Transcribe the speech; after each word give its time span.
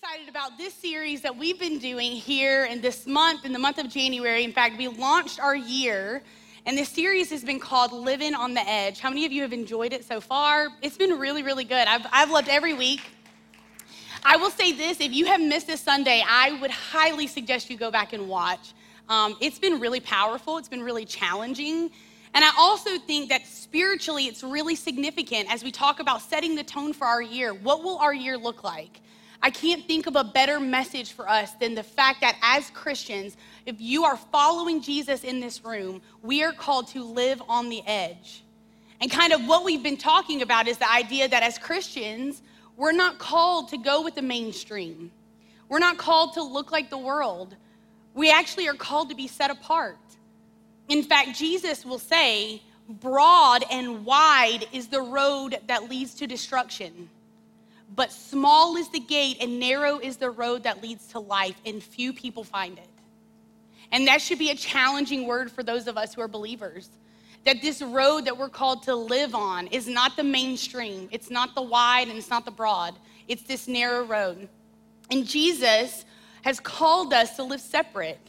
excited 0.00 0.28
about 0.28 0.56
this 0.56 0.72
series 0.74 1.22
that 1.22 1.36
we've 1.36 1.58
been 1.58 1.76
doing 1.76 2.12
here 2.12 2.66
in 2.66 2.80
this 2.80 3.04
month, 3.04 3.44
in 3.44 3.52
the 3.52 3.58
month 3.58 3.78
of 3.78 3.88
January. 3.88 4.44
In 4.44 4.52
fact, 4.52 4.78
we 4.78 4.86
launched 4.86 5.40
our 5.40 5.56
year, 5.56 6.22
and 6.66 6.78
this 6.78 6.88
series 6.88 7.30
has 7.30 7.42
been 7.42 7.58
called 7.58 7.92
Living 7.92 8.32
on 8.32 8.54
the 8.54 8.60
Edge. 8.68 9.00
How 9.00 9.08
many 9.08 9.26
of 9.26 9.32
you 9.32 9.42
have 9.42 9.52
enjoyed 9.52 9.92
it 9.92 10.04
so 10.04 10.20
far? 10.20 10.68
It's 10.82 10.96
been 10.96 11.18
really, 11.18 11.42
really 11.42 11.64
good. 11.64 11.88
I've, 11.88 12.06
I've 12.12 12.30
loved 12.30 12.48
every 12.48 12.74
week. 12.74 13.00
I 14.22 14.36
will 14.36 14.50
say 14.50 14.70
this 14.70 15.00
if 15.00 15.12
you 15.12 15.26
have 15.26 15.40
missed 15.40 15.66
this 15.66 15.80
Sunday, 15.80 16.22
I 16.28 16.56
would 16.60 16.70
highly 16.70 17.26
suggest 17.26 17.68
you 17.68 17.76
go 17.76 17.90
back 17.90 18.12
and 18.12 18.28
watch. 18.28 18.74
Um, 19.08 19.36
it's 19.40 19.58
been 19.58 19.80
really 19.80 20.00
powerful, 20.00 20.58
it's 20.58 20.68
been 20.68 20.84
really 20.84 21.06
challenging. 21.06 21.90
And 22.34 22.44
I 22.44 22.50
also 22.56 22.98
think 22.98 23.30
that 23.30 23.48
spiritually, 23.48 24.26
it's 24.26 24.44
really 24.44 24.76
significant 24.76 25.52
as 25.52 25.64
we 25.64 25.72
talk 25.72 25.98
about 25.98 26.22
setting 26.22 26.54
the 26.54 26.62
tone 26.62 26.92
for 26.92 27.04
our 27.04 27.22
year. 27.22 27.52
What 27.52 27.82
will 27.82 27.98
our 27.98 28.14
year 28.14 28.38
look 28.38 28.62
like? 28.62 29.00
I 29.40 29.50
can't 29.50 29.86
think 29.86 30.06
of 30.06 30.16
a 30.16 30.24
better 30.24 30.58
message 30.58 31.12
for 31.12 31.28
us 31.28 31.52
than 31.52 31.74
the 31.74 31.82
fact 31.82 32.20
that 32.22 32.36
as 32.42 32.70
Christians, 32.70 33.36
if 33.66 33.80
you 33.80 34.04
are 34.04 34.16
following 34.16 34.82
Jesus 34.82 35.22
in 35.22 35.38
this 35.38 35.64
room, 35.64 36.02
we 36.22 36.42
are 36.42 36.52
called 36.52 36.88
to 36.88 37.04
live 37.04 37.40
on 37.48 37.68
the 37.68 37.82
edge. 37.86 38.42
And 39.00 39.10
kind 39.10 39.32
of 39.32 39.46
what 39.46 39.64
we've 39.64 39.82
been 39.82 39.96
talking 39.96 40.42
about 40.42 40.66
is 40.66 40.78
the 40.78 40.90
idea 40.90 41.28
that 41.28 41.44
as 41.44 41.56
Christians, 41.56 42.42
we're 42.76 42.92
not 42.92 43.18
called 43.18 43.68
to 43.68 43.78
go 43.78 44.02
with 44.02 44.16
the 44.16 44.22
mainstream. 44.22 45.12
We're 45.68 45.78
not 45.78 45.98
called 45.98 46.34
to 46.34 46.42
look 46.42 46.72
like 46.72 46.90
the 46.90 46.98
world. 46.98 47.54
We 48.14 48.32
actually 48.32 48.68
are 48.68 48.74
called 48.74 49.10
to 49.10 49.14
be 49.14 49.28
set 49.28 49.50
apart. 49.52 49.98
In 50.88 51.04
fact, 51.04 51.38
Jesus 51.38 51.84
will 51.84 51.98
say, 52.00 52.62
Broad 52.88 53.64
and 53.70 54.06
wide 54.06 54.66
is 54.72 54.88
the 54.88 55.02
road 55.02 55.58
that 55.66 55.90
leads 55.90 56.14
to 56.14 56.26
destruction 56.26 57.10
but 57.94 58.12
small 58.12 58.76
is 58.76 58.88
the 58.90 59.00
gate 59.00 59.38
and 59.40 59.58
narrow 59.58 59.98
is 59.98 60.16
the 60.16 60.30
road 60.30 60.64
that 60.64 60.82
leads 60.82 61.06
to 61.08 61.20
life, 61.20 61.56
and 61.64 61.82
few 61.82 62.12
people 62.12 62.44
find 62.44 62.78
it. 62.78 62.88
And 63.90 64.06
that 64.06 64.20
should 64.20 64.38
be 64.38 64.50
a 64.50 64.54
challenging 64.54 65.26
word 65.26 65.50
for 65.50 65.62
those 65.62 65.86
of 65.86 65.96
us 65.96 66.14
who 66.14 66.20
are 66.20 66.28
believers. 66.28 66.90
That 67.44 67.62
this 67.62 67.80
road 67.80 68.26
that 68.26 68.36
we're 68.36 68.50
called 68.50 68.82
to 68.84 68.94
live 68.94 69.34
on 69.34 69.68
is 69.68 69.88
not 69.88 70.16
the 70.16 70.24
mainstream, 70.24 71.08
it's 71.10 71.30
not 71.30 71.54
the 71.54 71.62
wide 71.62 72.08
and 72.08 72.18
it's 72.18 72.30
not 72.30 72.44
the 72.44 72.50
broad, 72.50 72.94
it's 73.26 73.42
this 73.44 73.66
narrow 73.66 74.04
road. 74.04 74.48
And 75.10 75.26
Jesus 75.26 76.04
has 76.42 76.60
called 76.60 77.14
us 77.14 77.36
to 77.36 77.42
live 77.42 77.60
separate. 77.60 78.20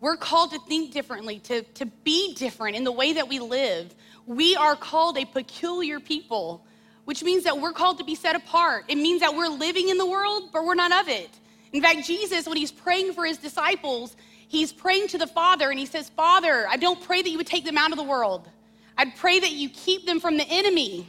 We're 0.00 0.16
called 0.16 0.52
to 0.52 0.58
think 0.60 0.92
differently, 0.92 1.38
to, 1.40 1.62
to 1.62 1.86
be 1.86 2.34
different 2.34 2.76
in 2.76 2.84
the 2.84 2.92
way 2.92 3.14
that 3.14 3.28
we 3.28 3.38
live. 3.38 3.94
We 4.26 4.56
are 4.56 4.76
called 4.76 5.18
a 5.18 5.24
peculiar 5.24 6.00
people 6.00 6.64
which 7.04 7.22
means 7.22 7.44
that 7.44 7.58
we're 7.58 7.72
called 7.72 7.98
to 7.98 8.04
be 8.04 8.14
set 8.14 8.34
apart. 8.34 8.84
It 8.88 8.96
means 8.96 9.20
that 9.20 9.34
we're 9.34 9.48
living 9.48 9.88
in 9.88 9.98
the 9.98 10.06
world, 10.06 10.50
but 10.52 10.64
we're 10.64 10.74
not 10.74 10.92
of 10.92 11.08
it. 11.08 11.30
In 11.72 11.82
fact, 11.82 12.06
Jesus, 12.06 12.46
when 12.46 12.56
he's 12.56 12.72
praying 12.72 13.12
for 13.12 13.26
his 13.26 13.36
disciples, 13.36 14.16
he's 14.48 14.72
praying 14.72 15.08
to 15.08 15.18
the 15.18 15.26
Father 15.26 15.70
and 15.70 15.78
he 15.78 15.86
says, 15.86 16.08
Father, 16.10 16.66
I 16.68 16.76
don't 16.76 17.00
pray 17.02 17.20
that 17.20 17.28
you 17.28 17.36
would 17.36 17.46
take 17.46 17.64
them 17.64 17.76
out 17.76 17.90
of 17.90 17.98
the 17.98 18.04
world. 18.04 18.48
I'd 18.96 19.16
pray 19.16 19.40
that 19.40 19.52
you 19.52 19.68
keep 19.68 20.06
them 20.06 20.20
from 20.20 20.36
the 20.36 20.46
enemy. 20.48 21.08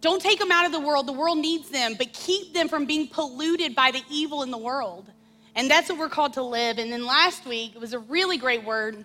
Don't 0.00 0.20
take 0.20 0.38
them 0.38 0.50
out 0.50 0.66
of 0.66 0.72
the 0.72 0.80
world. 0.80 1.06
The 1.06 1.12
world 1.12 1.38
needs 1.38 1.68
them, 1.68 1.94
but 1.98 2.12
keep 2.12 2.54
them 2.54 2.68
from 2.68 2.86
being 2.86 3.08
polluted 3.08 3.74
by 3.74 3.90
the 3.90 4.02
evil 4.10 4.42
in 4.42 4.50
the 4.50 4.58
world. 4.58 5.10
And 5.54 5.70
that's 5.70 5.88
what 5.88 5.98
we're 5.98 6.08
called 6.08 6.32
to 6.34 6.42
live. 6.42 6.78
And 6.78 6.92
then 6.92 7.06
last 7.06 7.46
week, 7.46 7.72
it 7.74 7.80
was 7.80 7.92
a 7.92 7.98
really 7.98 8.36
great 8.36 8.64
word 8.64 9.04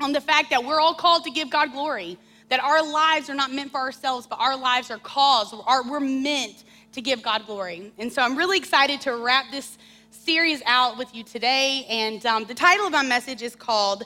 on 0.00 0.12
the 0.12 0.20
fact 0.20 0.50
that 0.50 0.64
we're 0.64 0.80
all 0.80 0.94
called 0.94 1.24
to 1.24 1.30
give 1.30 1.50
God 1.50 1.72
glory 1.72 2.18
that 2.50 2.60
our 2.60 2.82
lives 2.82 3.30
are 3.30 3.34
not 3.34 3.52
meant 3.52 3.70
for 3.70 3.78
ourselves, 3.78 4.26
but 4.26 4.38
our 4.38 4.56
lives 4.56 4.90
are 4.90 4.98
caused, 4.98 5.54
we're 5.88 6.00
meant 6.00 6.64
to 6.92 7.00
give 7.00 7.22
God 7.22 7.46
glory. 7.46 7.92
And 7.98 8.12
so 8.12 8.22
I'm 8.22 8.36
really 8.36 8.58
excited 8.58 9.00
to 9.02 9.16
wrap 9.16 9.46
this 9.50 9.78
series 10.10 10.60
out 10.66 10.98
with 10.98 11.14
you 11.14 11.22
today. 11.22 11.86
And 11.88 12.24
um, 12.26 12.44
the 12.44 12.54
title 12.54 12.86
of 12.86 12.92
my 12.92 13.02
message 13.02 13.42
is 13.42 13.54
called 13.54 14.02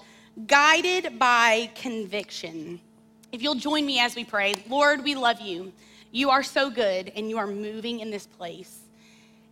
Guided 0.47 1.19
by 1.19 1.71
Conviction. 1.75 2.81
If 3.33 3.43
you'll 3.43 3.55
join 3.55 3.85
me 3.87 3.99
as 3.99 4.15
we 4.15 4.25
pray, 4.25 4.55
Lord, 4.69 5.03
we 5.03 5.15
love 5.15 5.41
you. 5.41 5.73
You 6.13 6.31
are 6.31 6.45
so 6.45 6.71
good, 6.71 7.11
and 7.17 7.29
you 7.29 7.39
are 7.39 7.47
moving 7.47 7.99
in 8.01 8.11
this 8.11 8.27
place. 8.27 8.81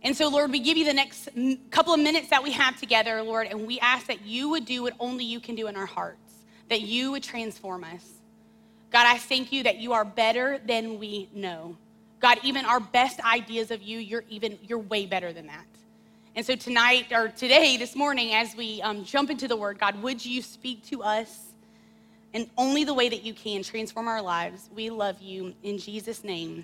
And 0.03 0.15
so, 0.15 0.29
Lord, 0.29 0.51
we 0.51 0.59
give 0.59 0.77
you 0.77 0.85
the 0.85 0.93
next 0.93 1.29
couple 1.71 1.93
of 1.93 1.99
minutes 1.99 2.29
that 2.29 2.43
we 2.43 2.51
have 2.51 2.79
together, 2.79 3.21
Lord, 3.21 3.47
and 3.47 3.65
we 3.65 3.79
ask 3.79 4.07
that 4.07 4.25
you 4.25 4.49
would 4.49 4.65
do 4.65 4.83
what 4.83 4.93
only 4.99 5.25
you 5.25 5.39
can 5.39 5.55
do 5.55 5.67
in 5.67 5.75
our 5.75 5.85
hearts, 5.85 6.45
that 6.69 6.81
you 6.81 7.11
would 7.11 7.23
transform 7.23 7.83
us. 7.83 8.05
God, 8.93 9.07
I 9.07 9.17
thank 9.17 9.51
you 9.51 9.63
that 9.63 9.79
you 9.79 9.93
are 9.93 10.05
better 10.05 10.59
than 10.67 10.99
we 10.99 11.27
know. 11.33 11.75
God, 12.19 12.37
even 12.43 12.63
our 12.63 12.79
best 12.79 13.19
ideas 13.21 13.71
of 13.71 13.81
you, 13.81 13.97
you're 13.97 14.23
even, 14.29 14.59
you're 14.61 14.77
way 14.77 15.07
better 15.07 15.33
than 15.33 15.47
that. 15.47 15.65
And 16.35 16.45
so 16.45 16.55
tonight, 16.55 17.07
or 17.11 17.29
today, 17.29 17.75
this 17.75 17.95
morning, 17.95 18.35
as 18.35 18.55
we 18.55 18.83
um, 18.83 19.03
jump 19.03 19.31
into 19.31 19.47
the 19.47 19.55
word, 19.55 19.79
God, 19.79 19.99
would 20.03 20.23
you 20.23 20.43
speak 20.43 20.85
to 20.85 21.01
us 21.01 21.53
in 22.33 22.47
only 22.55 22.83
the 22.83 22.93
way 22.93 23.09
that 23.09 23.23
you 23.23 23.33
can 23.33 23.63
transform 23.63 24.07
our 24.07 24.21
lives? 24.21 24.69
We 24.75 24.91
love 24.91 25.19
you 25.19 25.55
in 25.63 25.79
Jesus' 25.79 26.23
name. 26.23 26.63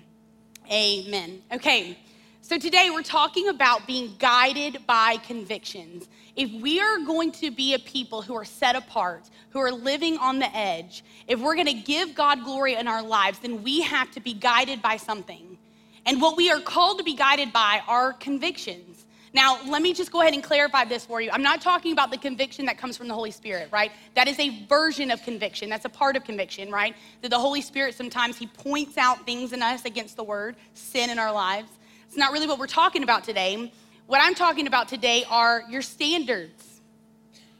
Amen. 0.70 1.42
Okay. 1.52 1.98
So, 2.42 2.58
today 2.58 2.90
we're 2.90 3.02
talking 3.02 3.48
about 3.48 3.88
being 3.88 4.14
guided 4.20 4.86
by 4.86 5.16
convictions. 5.26 6.08
If 6.36 6.50
we 6.62 6.80
are 6.80 6.98
going 6.98 7.32
to 7.32 7.50
be 7.50 7.74
a 7.74 7.78
people 7.78 8.22
who 8.22 8.34
are 8.34 8.44
set 8.44 8.76
apart, 8.76 9.28
who 9.50 9.58
are 9.58 9.72
living 9.72 10.16
on 10.18 10.38
the 10.38 10.56
edge, 10.56 11.04
if 11.26 11.40
we're 11.40 11.54
going 11.54 11.66
to 11.66 11.74
give 11.74 12.14
God 12.14 12.44
glory 12.44 12.74
in 12.74 12.88
our 12.88 13.02
lives, 13.02 13.40
then 13.40 13.62
we 13.62 13.82
have 13.82 14.10
to 14.12 14.20
be 14.20 14.32
guided 14.32 14.80
by 14.80 14.96
something. 14.96 15.58
And 16.06 16.20
what 16.20 16.36
we 16.36 16.50
are 16.50 16.60
called 16.60 16.98
to 16.98 17.04
be 17.04 17.14
guided 17.14 17.52
by 17.52 17.82
are 17.86 18.12
convictions. 18.12 19.06
Now, 19.32 19.60
let 19.68 19.80
me 19.80 19.92
just 19.92 20.10
go 20.10 20.22
ahead 20.22 20.34
and 20.34 20.42
clarify 20.42 20.84
this 20.86 21.04
for 21.04 21.20
you. 21.20 21.30
I'm 21.32 21.42
not 21.42 21.60
talking 21.60 21.92
about 21.92 22.10
the 22.10 22.18
conviction 22.18 22.66
that 22.66 22.78
comes 22.78 22.96
from 22.96 23.06
the 23.06 23.14
Holy 23.14 23.30
Spirit, 23.30 23.68
right? 23.70 23.92
That 24.14 24.26
is 24.26 24.38
a 24.40 24.64
version 24.66 25.10
of 25.12 25.22
conviction. 25.22 25.70
That's 25.70 25.84
a 25.84 25.90
part 25.90 26.16
of 26.16 26.24
conviction, 26.24 26.70
right? 26.70 26.96
That 27.22 27.28
the 27.28 27.38
Holy 27.38 27.60
Spirit 27.60 27.94
sometimes 27.94 28.36
he 28.36 28.48
points 28.48 28.98
out 28.98 29.24
things 29.26 29.52
in 29.52 29.62
us 29.62 29.84
against 29.84 30.16
the 30.16 30.24
word, 30.24 30.56
sin 30.74 31.10
in 31.10 31.18
our 31.18 31.32
lives. 31.32 31.70
It's 32.08 32.16
not 32.16 32.32
really 32.32 32.48
what 32.48 32.58
we're 32.58 32.66
talking 32.66 33.04
about 33.04 33.22
today. 33.22 33.72
What 34.10 34.20
I'm 34.20 34.34
talking 34.34 34.66
about 34.66 34.88
today 34.88 35.22
are 35.30 35.62
your 35.70 35.82
standards, 35.82 36.80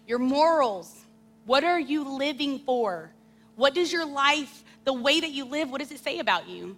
your 0.09 0.19
morals. 0.19 1.05
What 1.47 1.63
are 1.63 1.79
you 1.79 2.03
living 2.03 2.59
for? 2.59 3.13
What 3.55 3.73
does 3.73 3.93
your 3.93 4.05
life, 4.05 4.65
the 4.83 4.93
way 4.93 5.21
that 5.21 5.31
you 5.31 5.45
live, 5.45 5.71
what 5.71 5.81
does 5.81 5.93
it 5.93 6.01
say 6.01 6.19
about 6.19 6.49
you? 6.49 6.77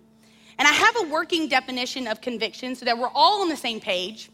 And 0.58 0.68
I 0.68 0.72
have 0.72 0.96
a 0.98 1.08
working 1.08 1.48
definition 1.48 2.06
of 2.06 2.20
conviction 2.20 2.74
so 2.74 2.84
that 2.84 2.98
we're 2.98 3.08
all 3.14 3.40
on 3.40 3.48
the 3.48 3.56
same 3.56 3.80
page. 3.80 4.30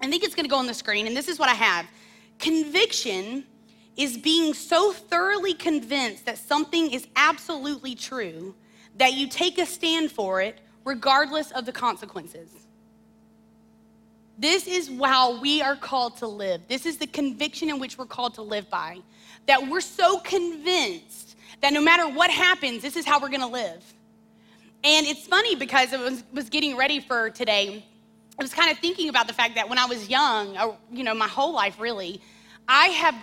I 0.00 0.10
think 0.10 0.24
it's 0.24 0.34
to 0.34 0.48
go 0.48 0.56
on 0.56 0.66
the 0.66 0.74
screen, 0.74 1.06
and 1.06 1.16
this 1.16 1.28
is 1.28 1.38
what 1.38 1.48
I 1.48 1.54
have. 1.54 1.86
Conviction 2.40 3.44
is 3.96 4.18
being 4.18 4.52
so 4.52 4.90
thoroughly 4.90 5.54
convinced 5.54 6.26
that 6.26 6.38
something 6.38 6.90
is 6.90 7.06
absolutely 7.14 7.94
true 7.94 8.52
that 8.96 9.12
you 9.12 9.28
take 9.28 9.58
a 9.58 9.64
stand 9.64 10.10
for 10.10 10.40
it 10.40 10.60
regardless 10.84 11.52
of 11.52 11.66
the 11.66 11.72
consequences. 11.72 12.61
This 14.42 14.66
is 14.66 14.90
how 15.00 15.40
we 15.40 15.62
are 15.62 15.76
called 15.76 16.16
to 16.16 16.26
live. 16.26 16.62
This 16.66 16.84
is 16.84 16.96
the 16.96 17.06
conviction 17.06 17.70
in 17.70 17.78
which 17.78 17.96
we're 17.96 18.06
called 18.06 18.34
to 18.34 18.42
live 18.42 18.68
by. 18.68 18.98
That 19.46 19.68
we're 19.68 19.80
so 19.80 20.18
convinced 20.18 21.36
that 21.60 21.72
no 21.72 21.80
matter 21.80 22.08
what 22.08 22.28
happens, 22.28 22.82
this 22.82 22.96
is 22.96 23.06
how 23.06 23.20
we're 23.20 23.28
gonna 23.28 23.46
live. 23.46 23.84
And 24.82 25.06
it's 25.06 25.28
funny 25.28 25.54
because 25.54 25.94
I 25.94 25.98
was, 25.98 26.24
was 26.32 26.50
getting 26.50 26.76
ready 26.76 26.98
for 26.98 27.30
today. 27.30 27.86
I 28.36 28.42
was 28.42 28.52
kind 28.52 28.68
of 28.72 28.78
thinking 28.78 29.08
about 29.08 29.28
the 29.28 29.32
fact 29.32 29.54
that 29.54 29.68
when 29.68 29.78
I 29.78 29.86
was 29.86 30.08
young, 30.08 30.58
or, 30.58 30.76
you 30.90 31.04
know, 31.04 31.14
my 31.14 31.28
whole 31.28 31.54
life 31.54 31.78
really, 31.78 32.20
I 32.66 32.88
have 32.88 33.14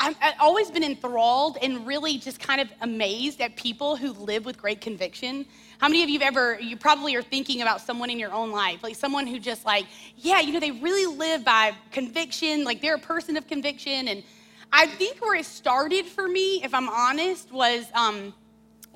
I've 0.00 0.16
always 0.40 0.72
been 0.72 0.82
enthralled 0.82 1.58
and 1.62 1.86
really 1.86 2.18
just 2.18 2.40
kind 2.40 2.60
of 2.60 2.68
amazed 2.80 3.40
at 3.40 3.54
people 3.54 3.94
who 3.94 4.12
live 4.12 4.44
with 4.44 4.56
great 4.56 4.80
conviction. 4.80 5.46
How 5.78 5.86
many 5.88 6.02
of 6.02 6.08
you 6.08 6.18
have 6.18 6.28
ever, 6.28 6.58
you 6.60 6.76
probably 6.76 7.14
are 7.14 7.22
thinking 7.22 7.62
about 7.62 7.80
someone 7.80 8.10
in 8.10 8.18
your 8.18 8.32
own 8.32 8.50
life, 8.50 8.82
like 8.82 8.96
someone 8.96 9.28
who 9.28 9.38
just 9.38 9.64
like, 9.64 9.86
yeah, 10.16 10.40
you 10.40 10.52
know, 10.52 10.58
they 10.58 10.72
really 10.72 11.06
live 11.06 11.44
by 11.44 11.72
conviction, 11.92 12.64
like 12.64 12.80
they're 12.80 12.96
a 12.96 13.00
person 13.00 13.36
of 13.36 13.46
conviction. 13.46 14.08
And 14.08 14.24
I 14.72 14.86
think 14.86 15.18
where 15.18 15.36
it 15.36 15.46
started 15.46 16.04
for 16.06 16.26
me, 16.26 16.64
if 16.64 16.74
I'm 16.74 16.88
honest, 16.88 17.52
was 17.52 17.86
um, 17.94 18.34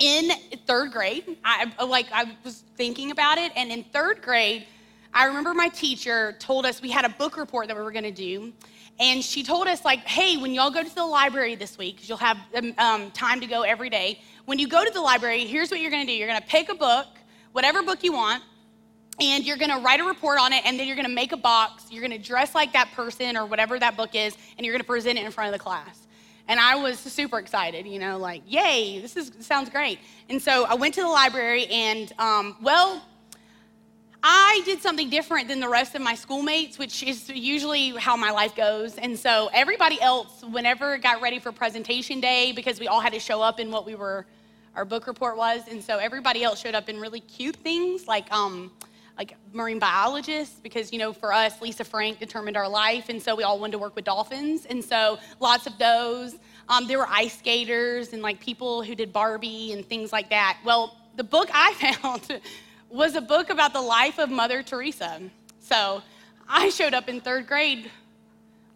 in 0.01 0.31
third 0.67 0.93
grade. 0.93 1.37
I 1.45 1.85
like 1.85 2.07
I 2.13 2.37
was 2.45 2.65
thinking 2.77 3.13
about 3.13 3.39
it, 3.39 3.53
and 3.55 3.71
in 3.71 3.85
third 3.85 4.21
grade, 4.21 4.67
I 5.15 5.27
remember 5.27 5.55
my 5.55 5.69
teacher 5.69 6.35
told 6.39 6.67
us 6.67 6.83
we 6.83 6.91
had 6.91 7.05
a 7.05 7.11
book 7.11 7.37
report 7.37 7.69
that 7.69 7.77
we 7.77 7.83
were 7.83 7.93
going 7.93 8.05
to 8.05 8.11
do, 8.11 8.53
and 9.01 9.25
she 9.25 9.43
told 9.43 9.67
us 9.67 9.85
like, 9.85 10.01
hey, 10.01 10.37
when 10.37 10.53
y'all 10.55 10.71
go 10.71 10.83
to 10.83 10.95
the 10.95 11.05
library 11.05 11.55
this 11.55 11.79
week, 11.79 11.97
because 11.97 12.09
you'll 12.09 12.19
have 12.19 12.39
um, 12.55 12.75
um, 12.79 13.11
time 13.11 13.41
to 13.41 13.47
go 13.47 13.63
every 13.63 13.91
day 13.91 14.21
when 14.45 14.59
you 14.59 14.67
go 14.67 14.85
to 14.85 14.91
the 14.91 15.01
library, 15.01 15.45
here's 15.45 15.71
what 15.71 15.81
you're 15.81 15.91
going 15.91 16.07
to 16.07 16.13
do 16.13 16.17
you're 16.17 16.29
going 16.29 16.41
to 16.41 16.47
pick 16.47 16.69
a 16.69 16.75
book, 16.75 17.07
whatever 17.53 17.83
book 17.83 18.03
you 18.03 18.13
want, 18.13 18.43
and 19.21 19.45
you're 19.45 19.57
going 19.57 19.71
to 19.71 19.79
write 19.79 20.01
a 20.01 20.05
report 20.05 20.39
on 20.41 20.53
it, 20.53 20.65
and 20.65 20.79
then 20.79 20.87
you're 20.87 20.97
going 20.97 21.09
to 21.09 21.15
make 21.15 21.33
a 21.33 21.37
box. 21.37 21.87
You're 21.91 22.07
going 22.07 22.19
to 22.19 22.27
dress 22.27 22.55
like 22.55 22.73
that 22.73 22.91
person 22.93 23.37
or 23.37 23.47
whatever 23.47 23.79
that 23.79 23.97
book 23.97 24.15
is, 24.15 24.37
and 24.57 24.65
you're 24.65 24.73
going 24.73 24.83
to 24.83 24.87
present 24.87 25.19
it 25.19 25.25
in 25.25 25.31
front 25.31 25.49
of 25.49 25.59
the 25.59 25.63
class. 25.63 26.07
And 26.49 26.59
I 26.59 26.75
was 26.75 26.99
super 26.99 27.39
excited, 27.39 27.87
you 27.87 28.01
know, 28.01 28.19
like, 28.19 28.43
yay, 28.47 28.99
this 29.01 29.17
is, 29.17 29.31
sounds 29.41 29.71
great. 29.71 30.01
And 30.29 30.43
so 30.43 30.65
I 30.65 30.75
went 30.75 30.95
to 30.95 31.03
the 31.03 31.09
library, 31.09 31.67
and 31.67 32.13
um, 32.19 32.57
well, 32.61 33.03
I 34.23 34.63
did 34.65 34.81
something 34.81 35.11
different 35.11 35.49
than 35.49 35.59
the 35.59 35.69
rest 35.69 35.97
of 35.97 36.03
my 36.03 36.15
schoolmates, 36.15 36.79
which 36.79 37.03
is 37.03 37.29
usually 37.29 37.91
how 37.91 38.17
my 38.17 38.31
life 38.31 38.55
goes. 38.55 38.97
And 38.97 39.19
so 39.19 39.51
everybody 39.53 40.01
else, 40.01 40.45
whenever 40.45 40.97
got 40.99 41.21
ready 41.21 41.41
for 41.41 41.51
presentation 41.51 42.21
day, 42.21 42.53
because 42.53 42.79
we 42.79 42.87
all 42.87 43.01
had 43.01 43.13
to 43.15 43.19
show 43.19 43.43
up 43.43 43.59
in 43.59 43.73
what 43.73 43.85
we 43.85 43.97
were, 43.97 44.25
our 44.77 44.85
book 44.85 45.07
report 45.09 45.37
was, 45.37 45.63
and 45.69 45.83
so 45.83 45.99
everybody 45.99 46.45
else 46.45 46.61
showed 46.61 46.75
up 46.75 46.89
in 46.89 47.01
really 47.01 47.21
cute 47.21 47.57
things 47.57 48.07
like 48.07 48.33
um, 48.33 48.71
like 49.19 49.37
marine 49.53 49.79
biologists, 49.79 50.59
because 50.61 50.93
you 50.93 50.99
know 50.99 51.13
for 51.13 51.33
us, 51.33 51.61
Lisa 51.61 51.85
Frank 51.85 52.19
determined 52.19 52.57
our 52.57 52.69
life, 52.69 53.09
and 53.09 53.21
so 53.21 53.35
we 53.35 53.43
all 53.43 53.59
wanted 53.59 53.73
to 53.73 53.79
work 53.79 53.95
with 53.95 54.05
dolphins, 54.05 54.67
and 54.67 54.83
so 54.83 55.19
lots 55.41 55.67
of 55.67 55.77
those. 55.79 56.37
Um, 56.69 56.87
there 56.87 56.99
were 56.99 57.09
ice 57.11 57.37
skaters 57.37 58.13
and 58.15 58.23
like 58.23 58.41
people 58.41 58.83
who 58.83 58.95
did 58.95 59.13
Barbie 59.13 59.73
and 59.73 59.85
things 59.85 60.13
like 60.13 60.31
that. 60.31 60.59
Well, 60.65 60.97
the 61.17 61.25
book 61.25 61.51
I 61.53 61.75
found 62.03 62.41
was 62.93 63.15
a 63.15 63.23
book 63.23 63.49
about 63.49 63.73
the 63.73 63.81
life 63.81 64.19
of 64.19 64.31
Mother 64.31 64.63
Teresa. 64.63 65.19
So 65.61 66.03
I 66.47 66.69
showed 66.69 66.93
up 66.93 67.09
in 67.09 67.23
third 67.23 67.47
grade 67.47 67.91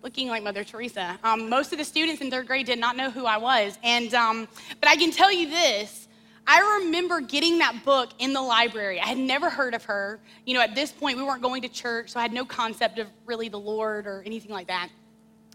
looking 0.02 0.28
like 0.28 0.42
Mother 0.42 0.64
Teresa. 0.64 1.18
Um, 1.22 1.50
most 1.50 1.72
of 1.72 1.78
the 1.78 1.84
students 1.84 2.22
in 2.22 2.30
third 2.30 2.46
grade 2.46 2.64
did 2.64 2.78
not 2.78 2.96
know 2.96 3.10
who 3.10 3.26
I 3.26 3.36
was. 3.36 3.78
And, 3.84 4.14
um, 4.14 4.48
but 4.80 4.88
I 4.88 4.96
can 4.96 5.10
tell 5.10 5.30
you 5.30 5.50
this 5.50 6.08
I 6.46 6.78
remember 6.80 7.20
getting 7.20 7.58
that 7.58 7.84
book 7.84 8.10
in 8.18 8.32
the 8.32 8.40
library. 8.40 9.00
I 9.00 9.06
had 9.06 9.18
never 9.18 9.50
heard 9.50 9.74
of 9.74 9.84
her. 9.84 10.20
You 10.46 10.54
know, 10.54 10.60
at 10.60 10.74
this 10.74 10.92
point, 10.92 11.18
we 11.18 11.24
weren't 11.24 11.42
going 11.42 11.60
to 11.62 11.68
church, 11.68 12.12
so 12.12 12.20
I 12.20 12.22
had 12.22 12.32
no 12.32 12.44
concept 12.44 12.98
of 12.98 13.08
really 13.26 13.48
the 13.48 13.58
Lord 13.58 14.06
or 14.06 14.22
anything 14.24 14.52
like 14.52 14.68
that. 14.68 14.88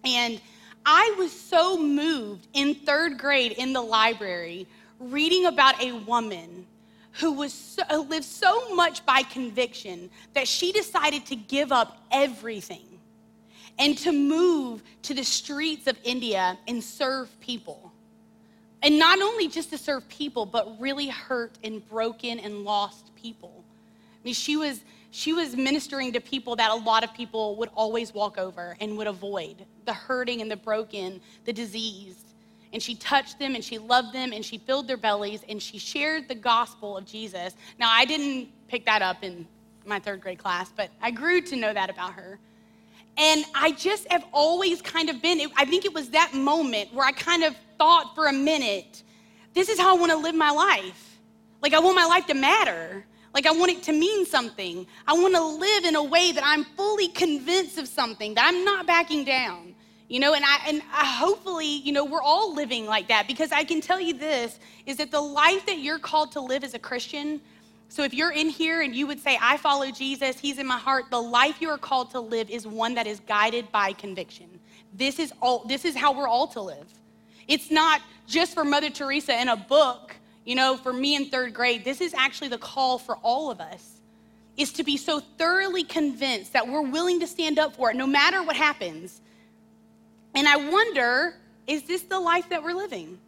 And 0.03 0.41
I 0.85 1.15
was 1.17 1.31
so 1.31 1.81
moved 1.81 2.47
in 2.53 2.75
third 2.75 3.17
grade 3.17 3.53
in 3.53 3.71
the 3.71 3.81
library 3.81 4.67
reading 4.99 5.45
about 5.45 5.81
a 5.81 5.93
woman 5.93 6.67
who 7.13 7.33
was 7.33 7.53
so, 7.53 8.01
lived 8.01 8.25
so 8.25 8.73
much 8.75 9.05
by 9.05 9.23
conviction 9.23 10.09
that 10.33 10.47
she 10.47 10.71
decided 10.71 11.25
to 11.27 11.35
give 11.35 11.71
up 11.71 11.97
everything 12.11 12.99
and 13.79 13.97
to 13.97 14.11
move 14.11 14.83
to 15.03 15.13
the 15.13 15.23
streets 15.23 15.87
of 15.87 15.97
India 16.03 16.57
and 16.67 16.83
serve 16.83 17.37
people. 17.39 17.91
And 18.83 18.97
not 18.97 19.21
only 19.21 19.47
just 19.47 19.69
to 19.71 19.77
serve 19.77 20.07
people, 20.09 20.45
but 20.45 20.79
really 20.79 21.07
hurt 21.07 21.57
and 21.63 21.87
broken 21.87 22.39
and 22.39 22.63
lost 22.63 23.13
people. 23.15 23.63
I 24.13 24.23
mean, 24.23 24.33
she 24.33 24.57
was 24.57 24.81
she 25.13 25.33
was 25.33 25.57
ministering 25.57 26.13
to 26.13 26.21
people 26.21 26.55
that 26.55 26.71
a 26.71 26.75
lot 26.75 27.03
of 27.03 27.13
people 27.13 27.57
would 27.57 27.69
always 27.75 28.13
walk 28.13 28.37
over 28.37 28.77
and 28.79 28.97
would 28.97 29.07
avoid 29.07 29.65
the 29.83 29.93
hurting 29.93 30.41
and 30.41 30.49
the 30.49 30.55
broken, 30.55 31.19
the 31.43 31.51
diseased 31.51 32.30
and 32.73 32.81
she 32.81 32.95
touched 32.95 33.39
them 33.39 33.55
and 33.55 33.63
she 33.63 33.77
loved 33.77 34.13
them 34.13 34.31
and 34.33 34.43
she 34.45 34.57
filled 34.57 34.87
their 34.87 34.97
bellies 34.97 35.43
and 35.49 35.61
she 35.61 35.77
shared 35.77 36.27
the 36.27 36.35
gospel 36.35 36.97
of 36.97 37.05
Jesus. 37.05 37.53
Now, 37.79 37.89
I 37.91 38.05
didn't 38.05 38.49
pick 38.67 38.85
that 38.85 39.01
up 39.01 39.23
in 39.23 39.47
my 39.85 39.99
third 39.99 40.21
grade 40.21 40.39
class, 40.39 40.71
but 40.75 40.89
I 41.01 41.11
grew 41.11 41.41
to 41.41 41.55
know 41.55 41.73
that 41.73 41.89
about 41.89 42.13
her. 42.13 42.39
And 43.17 43.43
I 43.53 43.71
just 43.71 44.09
have 44.09 44.23
always 44.31 44.81
kind 44.81 45.09
of 45.09 45.21
been, 45.21 45.41
I 45.57 45.65
think 45.65 45.85
it 45.85 45.93
was 45.93 46.09
that 46.09 46.33
moment 46.33 46.93
where 46.93 47.05
I 47.05 47.11
kind 47.11 47.43
of 47.43 47.55
thought 47.77 48.15
for 48.15 48.27
a 48.27 48.33
minute, 48.33 49.03
this 49.53 49.67
is 49.67 49.77
how 49.79 49.95
I 49.95 49.99
want 49.99 50.11
to 50.11 50.17
live 50.17 50.35
my 50.35 50.51
life. 50.51 51.19
Like, 51.61 51.73
I 51.73 51.79
want 51.79 51.95
my 51.95 52.05
life 52.05 52.25
to 52.27 52.33
matter. 52.33 53.05
Like, 53.33 53.45
I 53.45 53.51
want 53.51 53.71
it 53.71 53.83
to 53.83 53.91
mean 53.91 54.25
something. 54.25 54.87
I 55.07 55.13
want 55.13 55.35
to 55.35 55.43
live 55.43 55.85
in 55.85 55.95
a 55.95 56.03
way 56.03 56.31
that 56.31 56.43
I'm 56.45 56.63
fully 56.63 57.09
convinced 57.09 57.77
of 57.77 57.87
something, 57.87 58.33
that 58.35 58.45
I'm 58.47 58.63
not 58.63 58.87
backing 58.87 59.25
down. 59.25 59.75
You 60.11 60.19
know, 60.19 60.33
and 60.33 60.43
I 60.43 60.57
and 60.67 60.81
I 60.91 61.05
hopefully, 61.05 61.65
you 61.65 61.93
know, 61.93 62.03
we're 62.03 62.21
all 62.21 62.53
living 62.53 62.85
like 62.85 63.07
that 63.07 63.27
because 63.27 63.53
I 63.53 63.63
can 63.63 63.79
tell 63.79 63.97
you 63.97 64.13
this 64.13 64.59
is 64.85 64.97
that 64.97 65.09
the 65.09 65.21
life 65.21 65.65
that 65.67 65.79
you're 65.79 65.99
called 65.99 66.33
to 66.33 66.41
live 66.41 66.65
as 66.65 66.73
a 66.73 66.79
Christian. 66.79 67.39
So 67.87 68.03
if 68.03 68.13
you're 68.13 68.33
in 68.33 68.49
here 68.49 68.81
and 68.81 68.93
you 68.93 69.07
would 69.07 69.21
say, 69.21 69.37
I 69.41 69.55
follow 69.55 69.89
Jesus, 69.89 70.37
he's 70.37 70.57
in 70.57 70.67
my 70.67 70.77
heart, 70.77 71.05
the 71.11 71.21
life 71.21 71.61
you 71.61 71.69
are 71.69 71.77
called 71.77 72.11
to 72.11 72.19
live 72.19 72.49
is 72.49 72.67
one 72.67 72.93
that 72.95 73.07
is 73.07 73.21
guided 73.21 73.71
by 73.71 73.93
conviction. 73.93 74.59
This 74.93 75.17
is 75.17 75.31
all 75.41 75.63
this 75.63 75.85
is 75.85 75.95
how 75.95 76.11
we're 76.11 76.27
all 76.27 76.47
to 76.47 76.59
live. 76.59 76.87
It's 77.47 77.71
not 77.71 78.01
just 78.27 78.53
for 78.53 78.65
Mother 78.65 78.89
Teresa 78.89 79.39
in 79.39 79.47
a 79.47 79.55
book, 79.55 80.13
you 80.43 80.55
know, 80.55 80.75
for 80.75 80.91
me 80.91 81.15
in 81.15 81.27
third 81.27 81.53
grade. 81.53 81.85
This 81.85 82.01
is 82.01 82.13
actually 82.13 82.49
the 82.49 82.57
call 82.57 82.97
for 82.97 83.15
all 83.23 83.49
of 83.49 83.61
us 83.61 84.01
is 84.57 84.73
to 84.73 84.83
be 84.83 84.97
so 84.97 85.21
thoroughly 85.21 85.85
convinced 85.85 86.51
that 86.51 86.67
we're 86.67 86.81
willing 86.81 87.21
to 87.21 87.27
stand 87.27 87.57
up 87.57 87.77
for 87.77 87.91
it 87.91 87.95
no 87.95 88.05
matter 88.05 88.43
what 88.43 88.57
happens 88.57 89.21
and 90.35 90.47
I 90.47 90.55
wonder 90.57 91.35
is 91.67 91.83
this 91.83 92.01
the 92.03 92.19
life 92.19 92.49
that 92.49 92.63
we're 92.63 92.73
living? 92.73 93.19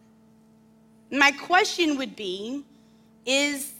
My 1.12 1.32
question 1.32 1.98
would 1.98 2.16
be 2.16 2.66
is 3.26 3.74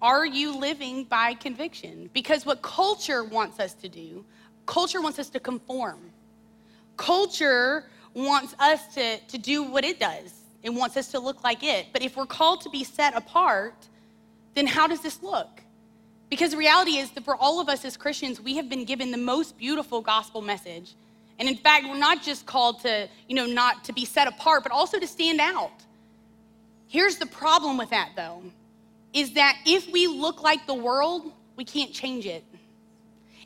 are 0.00 0.26
you 0.26 0.56
living 0.56 1.04
by 1.04 1.34
conviction? 1.34 2.10
Because 2.12 2.44
what 2.44 2.60
culture 2.60 3.24
wants 3.24 3.60
us 3.60 3.72
to 3.74 3.88
do, 3.88 4.24
culture 4.66 5.00
wants 5.00 5.18
us 5.18 5.28
to 5.30 5.40
conform. 5.40 6.00
Culture 6.96 7.84
wants 8.14 8.54
us 8.58 8.94
to, 8.94 9.18
to 9.18 9.38
do 9.38 9.62
what 9.62 9.84
it 9.84 9.98
does. 9.98 10.32
It 10.62 10.70
wants 10.70 10.96
us 10.96 11.08
to 11.12 11.20
look 11.20 11.42
like 11.44 11.62
it. 11.62 11.86
But 11.92 12.02
if 12.02 12.16
we're 12.16 12.26
called 12.26 12.60
to 12.62 12.70
be 12.70 12.84
set 12.84 13.16
apart, 13.16 13.74
then 14.54 14.66
how 14.66 14.86
does 14.86 15.00
this 15.00 15.22
look? 15.22 15.62
Because 16.28 16.50
the 16.50 16.56
reality 16.56 16.96
is 16.96 17.10
that 17.12 17.24
for 17.24 17.36
all 17.36 17.60
of 17.60 17.68
us 17.68 17.84
as 17.84 17.96
Christians, 17.96 18.40
we 18.40 18.56
have 18.56 18.68
been 18.68 18.84
given 18.84 19.10
the 19.10 19.18
most 19.18 19.56
beautiful 19.56 20.00
gospel 20.00 20.42
message 20.42 20.94
and 21.38 21.48
in 21.48 21.56
fact, 21.56 21.86
we're 21.86 21.98
not 21.98 22.22
just 22.22 22.46
called 22.46 22.80
to, 22.80 23.08
you 23.28 23.34
know, 23.34 23.46
not 23.46 23.84
to 23.84 23.92
be 23.92 24.04
set 24.04 24.28
apart, 24.28 24.62
but 24.62 24.72
also 24.72 24.98
to 24.98 25.06
stand 25.06 25.40
out. 25.40 25.72
Here's 26.86 27.16
the 27.16 27.26
problem 27.26 27.78
with 27.78 27.90
that, 27.90 28.10
though, 28.16 28.42
is 29.12 29.32
that 29.34 29.56
if 29.66 29.90
we 29.90 30.06
look 30.06 30.42
like 30.42 30.66
the 30.66 30.74
world, 30.74 31.32
we 31.56 31.64
can't 31.64 31.92
change 31.92 32.26
it. 32.26 32.44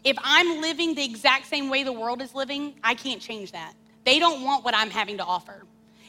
If 0.05 0.17
I'm 0.23 0.61
living 0.61 0.94
the 0.94 1.05
exact 1.05 1.47
same 1.47 1.69
way 1.69 1.83
the 1.83 1.93
world 1.93 2.23
is 2.23 2.35
living, 2.35 2.75
I 2.83 2.94
can't 2.94 3.21
change 3.21 3.53
that. 3.53 3.75
They 4.05 4.19
don't 4.19 4.44
want 4.44 4.65
what 4.65 4.75
I'm 4.75 4.91
having 4.91 5.17
to 5.19 5.25
offer. 5.25 5.65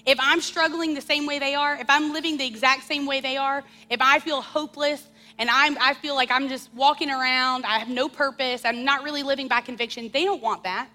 If 0.06 0.18
I'm 0.22 0.42
struggling 0.42 0.94
the 0.94 1.02
same 1.02 1.26
way 1.26 1.40
they 1.40 1.56
are, 1.56 1.76
if 1.76 1.90
I'm 1.90 2.14
living 2.14 2.38
the 2.38 2.46
exact 2.46 2.84
same 2.84 3.06
way 3.06 3.22
they 3.22 3.38
are, 3.38 3.64
if 3.90 4.02
I 4.02 4.20
feel 4.20 4.42
hopeless 4.42 5.08
and 5.38 5.50
I'm, 5.50 5.78
I 5.80 5.94
feel 5.96 6.16
like 6.16 6.32
I'm 6.32 6.48
just 6.48 6.74
walking 6.74 7.10
around, 7.10 7.66
I 7.66 7.80
have 7.80 7.90
no 7.90 8.08
purpose, 8.08 8.64
I'm 8.66 8.86
not 8.86 9.04
really 9.04 9.24
living 9.24 9.48
by 9.48 9.62
conviction, 9.62 10.10
they 10.14 10.24
don't 10.24 10.42
want 10.42 10.64
that 10.64 10.90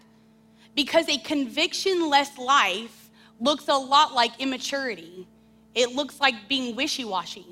because 0.75 1.09
a 1.09 1.19
conviction 1.19 2.09
less 2.09 2.39
life 2.39 3.11
looks 3.41 3.69
a 3.69 3.75
lot 3.75 4.15
like 4.15 4.33
immaturity. 4.41 5.27
It 5.75 5.93
looks 5.93 6.21
like 6.21 6.35
being 6.49 6.77
wishy 6.77 7.05
washy. 7.05 7.47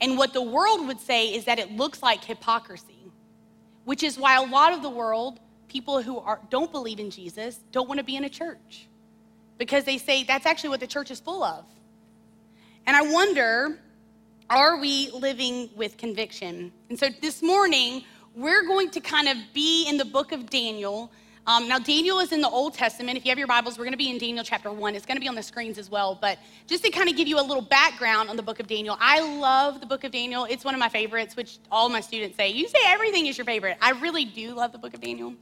And 0.00 0.18
what 0.18 0.32
the 0.32 0.42
world 0.42 0.86
would 0.86 1.00
say 1.00 1.28
is 1.34 1.44
that 1.44 1.58
it 1.58 1.72
looks 1.72 2.02
like 2.02 2.24
hypocrisy, 2.24 3.12
which 3.84 4.02
is 4.02 4.18
why 4.18 4.36
a 4.36 4.42
lot 4.42 4.72
of 4.72 4.82
the 4.82 4.90
world, 4.90 5.40
people 5.68 6.02
who 6.02 6.18
are, 6.18 6.40
don't 6.50 6.70
believe 6.70 7.00
in 7.00 7.10
Jesus, 7.10 7.60
don't 7.72 7.88
want 7.88 7.98
to 7.98 8.04
be 8.04 8.16
in 8.16 8.24
a 8.24 8.28
church 8.28 8.88
because 9.58 9.84
they 9.84 9.98
say 9.98 10.22
that's 10.22 10.46
actually 10.46 10.70
what 10.70 10.80
the 10.80 10.86
church 10.86 11.10
is 11.10 11.20
full 11.20 11.42
of. 11.42 11.64
And 12.86 12.96
I 12.96 13.02
wonder, 13.02 13.78
are 14.50 14.78
we 14.78 15.10
living 15.10 15.70
with 15.76 15.96
conviction? 15.96 16.72
And 16.88 16.98
so 16.98 17.08
this 17.20 17.42
morning, 17.42 18.04
we're 18.34 18.66
going 18.66 18.90
to 18.90 19.00
kind 19.00 19.28
of 19.28 19.36
be 19.54 19.88
in 19.88 19.96
the 19.96 20.04
book 20.04 20.32
of 20.32 20.50
Daniel 20.50 21.10
um, 21.46 21.68
now, 21.68 21.78
Daniel 21.78 22.18
is 22.18 22.32
in 22.32 22.40
the 22.40 22.48
Old 22.48 22.74
Testament. 22.74 23.16
If 23.16 23.24
you 23.24 23.30
have 23.30 23.38
your 23.38 23.46
Bibles, 23.46 23.78
we're 23.78 23.84
going 23.84 23.92
to 23.92 23.98
be 23.98 24.10
in 24.10 24.18
Daniel 24.18 24.42
chapter 24.42 24.72
1. 24.72 24.96
It's 24.96 25.06
going 25.06 25.16
to 25.16 25.20
be 25.20 25.28
on 25.28 25.36
the 25.36 25.44
screens 25.44 25.78
as 25.78 25.88
well. 25.88 26.18
But 26.20 26.38
just 26.66 26.82
to 26.82 26.90
kind 26.90 27.08
of 27.08 27.16
give 27.16 27.28
you 27.28 27.38
a 27.38 27.42
little 27.42 27.62
background 27.62 28.28
on 28.28 28.36
the 28.36 28.42
book 28.42 28.58
of 28.58 28.66
Daniel, 28.66 28.96
I 28.98 29.20
love 29.20 29.78
the 29.78 29.86
book 29.86 30.02
of 30.02 30.10
Daniel. 30.10 30.44
It's 30.44 30.64
one 30.64 30.74
of 30.74 30.80
my 30.80 30.88
favorites, 30.88 31.36
which 31.36 31.58
all 31.70 31.88
my 31.88 32.00
students 32.00 32.36
say. 32.36 32.48
You 32.48 32.66
say 32.66 32.80
everything 32.86 33.26
is 33.26 33.38
your 33.38 33.44
favorite. 33.44 33.78
I 33.80 33.92
really 33.92 34.24
do 34.24 34.54
love 34.54 34.72
the 34.72 34.78
book 34.78 34.92
of 34.92 35.00
Daniel. 35.00 35.34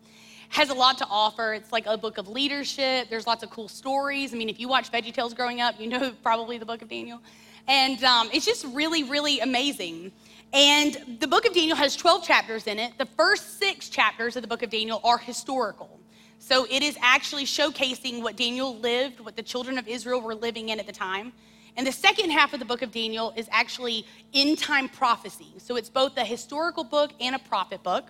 Has 0.51 0.69
a 0.69 0.75
lot 0.75 0.99
to 0.99 1.07
offer. 1.09 1.55
It's 1.55 1.73
like 1.73 1.87
a 1.87 1.97
book 1.97 2.19
of 2.19 2.29
leadership. 2.29 3.09
There's 3.09 3.27
lots 3.27 3.43
of 3.43 3.49
cool 3.49 3.69
stories. 3.69 4.35
I 4.35 4.37
mean, 4.37 4.51
if 4.51 4.61
you 4.61 4.69
watch 4.69 4.93
VeggieTales 4.93 5.35
growing 5.35 5.63
up, 5.63 5.81
you 5.81 5.89
know 5.89 6.13
probably 6.23 6.59
the 6.59 6.67
book 6.67 6.83
of 6.83 6.91
Daniel. 6.91 7.23
And 7.67 8.05
um, 8.05 8.29
it's 8.31 8.45
just 8.45 8.67
really, 8.75 9.05
really 9.05 9.41
amazing. 9.41 10.13
And 10.55 11.19
the 11.19 11.27
book 11.27 11.47
of 11.47 11.53
Daniel 11.53 11.77
has 11.77 11.97
12 11.97 12.25
chapters 12.25 12.69
in 12.69 12.79
it. 12.79 12.97
The 12.97 13.07
first 13.07 13.59
six 13.59 13.89
chapters 13.89 14.37
of 14.37 14.43
the 14.43 14.49
book 14.49 14.63
of 14.63 14.71
Daniel 14.71 15.01
are 15.03 15.19
historical. 15.19 15.99
So 16.39 16.65
it 16.71 16.81
is 16.81 16.97
actually 17.03 17.45
showcasing 17.45 18.23
what 18.23 18.37
Daniel 18.37 18.79
lived, 18.79 19.19
what 19.19 19.35
the 19.35 19.43
children 19.43 19.79
of 19.79 19.89
Israel 19.89 20.21
were 20.21 20.35
living 20.35 20.69
in 20.69 20.79
at 20.79 20.87
the 20.87 20.93
time. 20.93 21.33
And 21.77 21.85
the 21.85 21.93
second 21.93 22.31
half 22.31 22.53
of 22.53 22.61
the 22.61 22.65
book 22.65 22.83
of 22.83 22.93
Daniel 22.93 23.33
is 23.37 23.49
actually 23.51 24.07
end 24.33 24.59
time 24.59 24.89
prophecy. 24.89 25.55
So 25.59 25.75
it's 25.75 25.91
both 25.91 26.17
a 26.17 26.25
historical 26.25 26.85
book 26.85 27.11
and 27.21 27.35
a 27.35 27.41
prophet 27.41 27.83
book. 27.83 28.05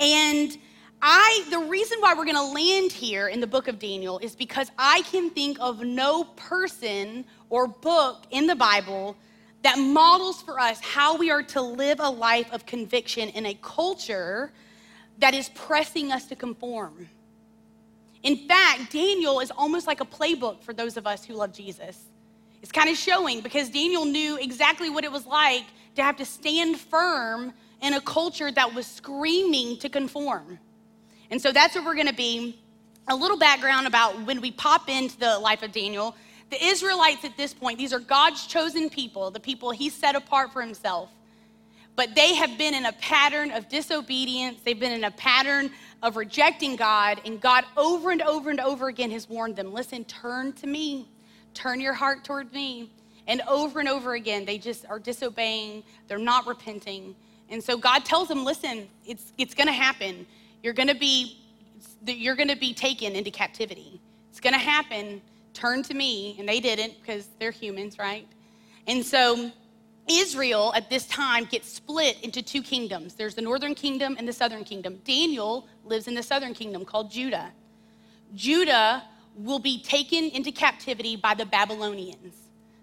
And 0.00 0.56
I, 1.02 1.46
the 1.50 1.58
reason 1.58 1.98
why 2.00 2.14
we're 2.14 2.24
going 2.24 2.36
to 2.36 2.42
land 2.42 2.90
here 2.90 3.28
in 3.28 3.40
the 3.40 3.46
book 3.46 3.68
of 3.68 3.78
Daniel 3.78 4.18
is 4.20 4.34
because 4.34 4.70
I 4.78 5.02
can 5.02 5.28
think 5.28 5.58
of 5.60 5.80
no 5.84 6.24
person 6.24 7.26
or 7.50 7.66
book 7.66 8.24
in 8.30 8.46
the 8.46 8.56
Bible 8.56 9.14
that 9.62 9.78
models 9.78 10.42
for 10.42 10.60
us 10.60 10.80
how 10.80 11.16
we 11.16 11.30
are 11.30 11.42
to 11.42 11.60
live 11.60 12.00
a 12.00 12.08
life 12.08 12.52
of 12.52 12.66
conviction 12.66 13.28
in 13.30 13.46
a 13.46 13.54
culture 13.62 14.52
that 15.18 15.34
is 15.34 15.48
pressing 15.50 16.12
us 16.12 16.26
to 16.26 16.36
conform. 16.36 17.08
In 18.22 18.48
fact, 18.48 18.92
Daniel 18.92 19.40
is 19.40 19.50
almost 19.50 19.86
like 19.86 20.00
a 20.00 20.04
playbook 20.04 20.62
for 20.62 20.72
those 20.72 20.96
of 20.96 21.06
us 21.06 21.24
who 21.24 21.34
love 21.34 21.52
Jesus. 21.52 22.06
It's 22.62 22.72
kind 22.72 22.88
of 22.88 22.96
showing 22.96 23.40
because 23.40 23.70
Daniel 23.70 24.04
knew 24.04 24.36
exactly 24.38 24.90
what 24.90 25.04
it 25.04 25.12
was 25.12 25.26
like 25.26 25.64
to 25.94 26.02
have 26.02 26.16
to 26.16 26.24
stand 26.24 26.78
firm 26.78 27.52
in 27.82 27.94
a 27.94 28.00
culture 28.00 28.50
that 28.50 28.74
was 28.74 28.86
screaming 28.86 29.78
to 29.78 29.88
conform. 29.88 30.58
And 31.30 31.40
so 31.40 31.52
that's 31.52 31.74
what 31.74 31.84
we're 31.84 31.94
gonna 31.94 32.12
be. 32.12 32.58
A 33.08 33.14
little 33.14 33.38
background 33.38 33.86
about 33.86 34.20
when 34.26 34.40
we 34.40 34.50
pop 34.50 34.88
into 34.88 35.16
the 35.18 35.38
life 35.38 35.62
of 35.62 35.70
Daniel. 35.70 36.16
The 36.50 36.64
Israelites 36.64 37.24
at 37.24 37.36
this 37.36 37.52
point, 37.52 37.78
these 37.78 37.92
are 37.92 37.98
God's 37.98 38.46
chosen 38.46 38.88
people, 38.88 39.30
the 39.30 39.40
people 39.40 39.70
he 39.70 39.90
set 39.90 40.14
apart 40.14 40.52
for 40.52 40.62
himself. 40.62 41.10
But 41.96 42.14
they 42.14 42.34
have 42.34 42.58
been 42.58 42.74
in 42.74 42.86
a 42.86 42.92
pattern 42.92 43.50
of 43.50 43.68
disobedience. 43.68 44.60
They've 44.62 44.78
been 44.78 44.92
in 44.92 45.04
a 45.04 45.10
pattern 45.12 45.70
of 46.02 46.16
rejecting 46.16 46.76
God. 46.76 47.20
And 47.24 47.40
God, 47.40 47.64
over 47.76 48.10
and 48.10 48.20
over 48.22 48.50
and 48.50 48.60
over 48.60 48.88
again, 48.88 49.10
has 49.10 49.28
warned 49.28 49.56
them 49.56 49.72
listen, 49.72 50.04
turn 50.04 50.52
to 50.54 50.66
me, 50.66 51.08
turn 51.54 51.80
your 51.80 51.94
heart 51.94 52.22
toward 52.22 52.52
me. 52.52 52.90
And 53.26 53.42
over 53.48 53.80
and 53.80 53.88
over 53.88 54.14
again, 54.14 54.44
they 54.44 54.58
just 54.58 54.86
are 54.86 55.00
disobeying, 55.00 55.82
they're 56.06 56.18
not 56.18 56.46
repenting. 56.46 57.16
And 57.48 57.62
so 57.62 57.76
God 57.76 58.04
tells 58.04 58.28
them, 58.28 58.44
listen, 58.44 58.88
it's, 59.04 59.32
it's 59.38 59.54
gonna 59.54 59.72
happen. 59.72 60.26
You're 60.62 60.74
gonna 60.74 60.94
be 60.94 61.38
you're 62.06 62.36
gonna 62.36 62.56
be 62.56 62.72
taken 62.72 63.14
into 63.14 63.30
captivity. 63.30 64.00
It's 64.30 64.40
gonna 64.40 64.58
happen. 64.58 65.20
Turn 65.56 65.82
to 65.84 65.94
me. 65.94 66.36
And 66.38 66.46
they 66.46 66.60
didn't 66.60 67.00
because 67.00 67.28
they're 67.40 67.50
humans, 67.50 67.98
right? 67.98 68.28
And 68.86 69.04
so 69.04 69.50
Israel 70.08 70.72
at 70.76 70.90
this 70.90 71.06
time 71.06 71.46
gets 71.46 71.72
split 71.72 72.18
into 72.22 72.42
two 72.42 72.62
kingdoms. 72.62 73.14
There's 73.14 73.34
the 73.34 73.42
northern 73.42 73.74
kingdom 73.74 74.16
and 74.18 74.28
the 74.28 74.32
southern 74.32 74.64
kingdom. 74.64 75.00
Daniel 75.04 75.66
lives 75.82 76.08
in 76.08 76.14
the 76.14 76.22
southern 76.22 76.52
kingdom 76.52 76.84
called 76.84 77.10
Judah. 77.10 77.50
Judah 78.34 79.04
will 79.34 79.58
be 79.58 79.82
taken 79.82 80.24
into 80.30 80.52
captivity 80.52 81.16
by 81.16 81.34
the 81.34 81.46
Babylonians. 81.46 82.34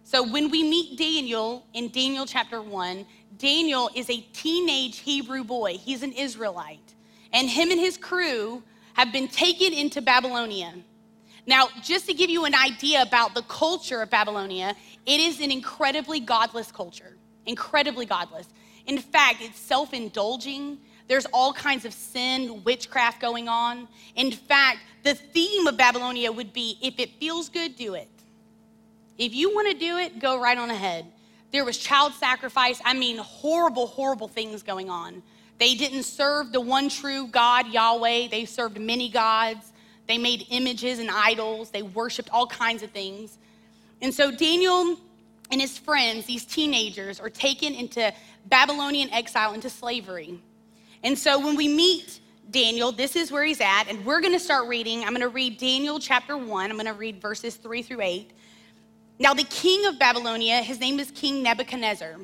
So 0.04 0.24
when 0.24 0.50
we 0.50 0.64
meet 0.64 0.98
Daniel 0.98 1.66
in 1.74 1.90
Daniel 1.90 2.26
chapter 2.26 2.62
1, 2.62 3.06
Daniel 3.38 3.90
is 3.96 4.10
a 4.10 4.22
teenage 4.34 5.00
Hebrew 5.00 5.44
boy. 5.44 5.78
He's 5.78 6.04
an 6.04 6.12
Israelite. 6.12 6.94
And 7.32 7.50
him 7.50 7.72
and 7.72 7.80
his 7.80 7.98
crew 7.98 8.64
have 8.94 9.12
been 9.12 9.28
taken 9.28 9.74
into 9.74 10.02
Babylonia. 10.02 10.74
Now, 11.46 11.68
just 11.82 12.06
to 12.08 12.14
give 12.14 12.30
you 12.30 12.46
an 12.46 12.56
idea 12.56 13.02
about 13.02 13.36
the 13.36 13.42
culture 13.44 14.02
of 14.02 14.10
Babylonia, 14.10 14.76
it 15.06 15.20
is 15.20 15.42
an 15.42 15.52
incredibly 15.52 16.20
godless 16.20 16.72
culture, 16.72 17.18
incredibly 17.46 18.06
godless. 18.06 18.48
In 18.86 18.98
fact, 18.98 19.42
it's 19.42 19.60
self 19.60 19.94
indulging. 19.94 20.78
There's 21.08 21.26
all 21.28 21.52
kinds 21.52 21.84
of 21.84 21.94
sin, 21.94 22.64
witchcraft 22.64 23.20
going 23.20 23.50
on. 23.50 23.90
In 24.16 24.32
fact, 24.32 24.80
the 25.04 25.16
theme 25.16 25.68
of 25.68 25.76
Babylonia 25.76 26.32
would 26.32 26.54
be 26.54 26.78
if 26.82 26.98
it 26.98 27.12
feels 27.20 27.50
good, 27.50 27.76
do 27.76 27.94
it. 27.96 28.10
If 29.18 29.36
you 29.36 29.54
want 29.54 29.70
to 29.72 29.78
do 29.78 29.98
it, 29.98 30.20
go 30.20 30.40
right 30.40 30.58
on 30.58 30.72
ahead. 30.72 31.06
There 31.52 31.66
was 31.66 31.78
child 31.78 32.14
sacrifice. 32.14 32.82
I 32.84 32.94
mean, 32.94 33.18
horrible, 33.18 33.88
horrible 33.88 34.28
things 34.28 34.64
going 34.64 34.90
on. 34.90 35.22
They 35.60 35.76
didn't 35.76 36.04
serve 36.04 36.52
the 36.52 36.62
one 36.62 36.90
true 36.90 37.28
God, 37.28 37.68
Yahweh. 37.68 38.30
They 38.30 38.46
served 38.46 38.80
many 38.80 39.10
gods. 39.10 39.73
They 40.08 40.18
made 40.18 40.48
images 40.50 41.00
and 41.00 41.10
idols. 41.10 41.72
They 41.72 41.82
worshiped 41.82 42.30
all 42.32 42.48
kinds 42.48 42.84
of 42.84 42.92
things. 42.92 43.38
And 44.02 44.14
so 44.14 44.32
Daniel 44.32 44.98
and 45.52 45.62
his 45.62 45.78
friends, 45.78 46.26
these 46.26 46.46
teenagers, 46.46 47.20
are 47.20 47.30
taken 47.30 47.74
into 47.74 48.14
Babylonian 48.46 49.10
exile, 49.12 49.54
into 49.54 49.70
slavery. 49.70 50.40
And 51.04 51.18
so 51.18 51.40
when 51.40 51.56
we 51.56 51.68
meet 51.68 52.20
Daniel, 52.50 52.92
this 52.92 53.16
is 53.16 53.32
where 53.32 53.44
he's 53.44 53.62
at, 53.62 53.86
and 53.88 54.06
we're 54.06 54.22
going 54.22 54.34
to 54.34 54.40
start 54.40 54.68
reading. 54.68 55.04
I'm 55.04 55.10
going 55.10 55.22
to 55.22 55.30
read 55.30 55.58
Daniel 55.58 56.00
chapter 56.00 56.38
1. 56.38 56.70
I'm 56.70 56.76
going 56.76 56.86
to 56.86 56.94
read 56.94 57.22
verses 57.22 57.56
3 57.56 57.82
through 57.82 58.02
8. 58.02 58.32
Now, 59.20 59.34
the 59.34 59.44
king 59.44 59.86
of 59.86 60.00
Babylonia, 60.00 60.58
his 60.58 60.80
name 60.80 61.00
is 61.00 61.12
King 61.12 61.44
Nebuchadnezzar. 61.44 62.18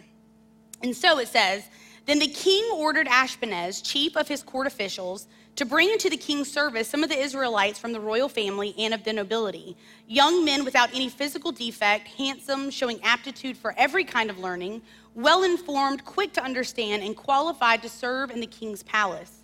And 0.83 0.95
so 0.95 1.19
it 1.19 1.27
says, 1.27 1.63
Then 2.05 2.19
the 2.19 2.27
king 2.27 2.63
ordered 2.73 3.07
Ashpenaz, 3.07 3.83
chief 3.83 4.17
of 4.17 4.27
his 4.27 4.43
court 4.43 4.67
officials, 4.67 5.27
to 5.59 5.65
bring 5.65 5.89
into 5.89 6.09
the 6.09 6.15
king's 6.15 6.49
service 6.49 6.87
some 6.87 7.03
of 7.03 7.09
the 7.09 7.19
Israelites 7.19 7.77
from 7.77 7.91
the 7.91 7.99
royal 7.99 8.29
family 8.29 8.73
and 8.77 8.93
of 8.93 9.03
the 9.03 9.11
nobility, 9.11 9.75
young 10.07 10.45
men 10.45 10.63
without 10.63 10.87
any 10.95 11.09
physical 11.09 11.51
defect, 11.51 12.07
handsome, 12.07 12.69
showing 12.69 12.97
aptitude 13.03 13.57
for 13.57 13.75
every 13.77 14.05
kind 14.05 14.29
of 14.29 14.39
learning, 14.39 14.81
well 15.15 15.43
informed, 15.43 16.05
quick 16.05 16.31
to 16.31 16.41
understand, 16.41 17.03
and 17.03 17.13
qualified 17.13 17.81
to 17.81 17.89
serve 17.89 18.31
in 18.31 18.39
the 18.39 18.47
king's 18.47 18.83
palace. 18.83 19.41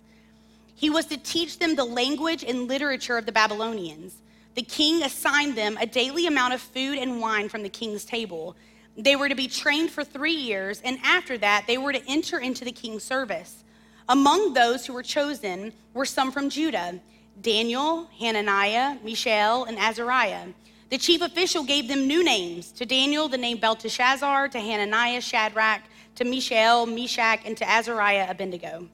He 0.74 0.88
was 0.88 1.04
to 1.04 1.18
teach 1.18 1.58
them 1.58 1.76
the 1.76 1.84
language 1.84 2.42
and 2.42 2.66
literature 2.66 3.18
of 3.18 3.26
the 3.26 3.32
Babylonians. 3.32 4.14
The 4.54 4.62
king 4.62 5.02
assigned 5.02 5.54
them 5.54 5.76
a 5.78 5.84
daily 5.84 6.26
amount 6.26 6.54
of 6.54 6.62
food 6.62 6.96
and 6.96 7.20
wine 7.20 7.50
from 7.50 7.62
the 7.62 7.68
king's 7.68 8.06
table. 8.06 8.56
They 8.96 9.16
were 9.16 9.28
to 9.28 9.34
be 9.34 9.48
trained 9.48 9.90
for 9.90 10.02
three 10.02 10.32
years, 10.32 10.80
and 10.82 10.98
after 11.04 11.36
that, 11.36 11.64
they 11.66 11.76
were 11.76 11.92
to 11.92 12.02
enter 12.08 12.38
into 12.38 12.64
the 12.64 12.72
king's 12.72 13.04
service. 13.04 13.64
Among 14.08 14.52
those 14.52 14.86
who 14.86 14.92
were 14.92 15.02
chosen 15.02 15.72
were 15.92 16.04
some 16.04 16.30
from 16.30 16.48
Judah 16.48 17.00
Daniel, 17.40 18.08
Hananiah, 18.18 18.96
Mishael, 19.04 19.64
and 19.64 19.78
Azariah. 19.78 20.48
The 20.88 20.96
chief 20.96 21.20
official 21.20 21.64
gave 21.64 21.86
them 21.86 22.06
new 22.06 22.24
names 22.24 22.72
to 22.72 22.86
Daniel, 22.86 23.28
the 23.28 23.36
name 23.36 23.58
Belteshazzar, 23.58 24.48
to 24.48 24.58
Hananiah, 24.58 25.20
Shadrach, 25.20 25.82
to 26.14 26.24
Mishael, 26.24 26.86
Meshach, 26.86 27.40
and 27.44 27.56
to 27.56 27.68
Azariah, 27.68 28.30
Abednego. 28.30 28.88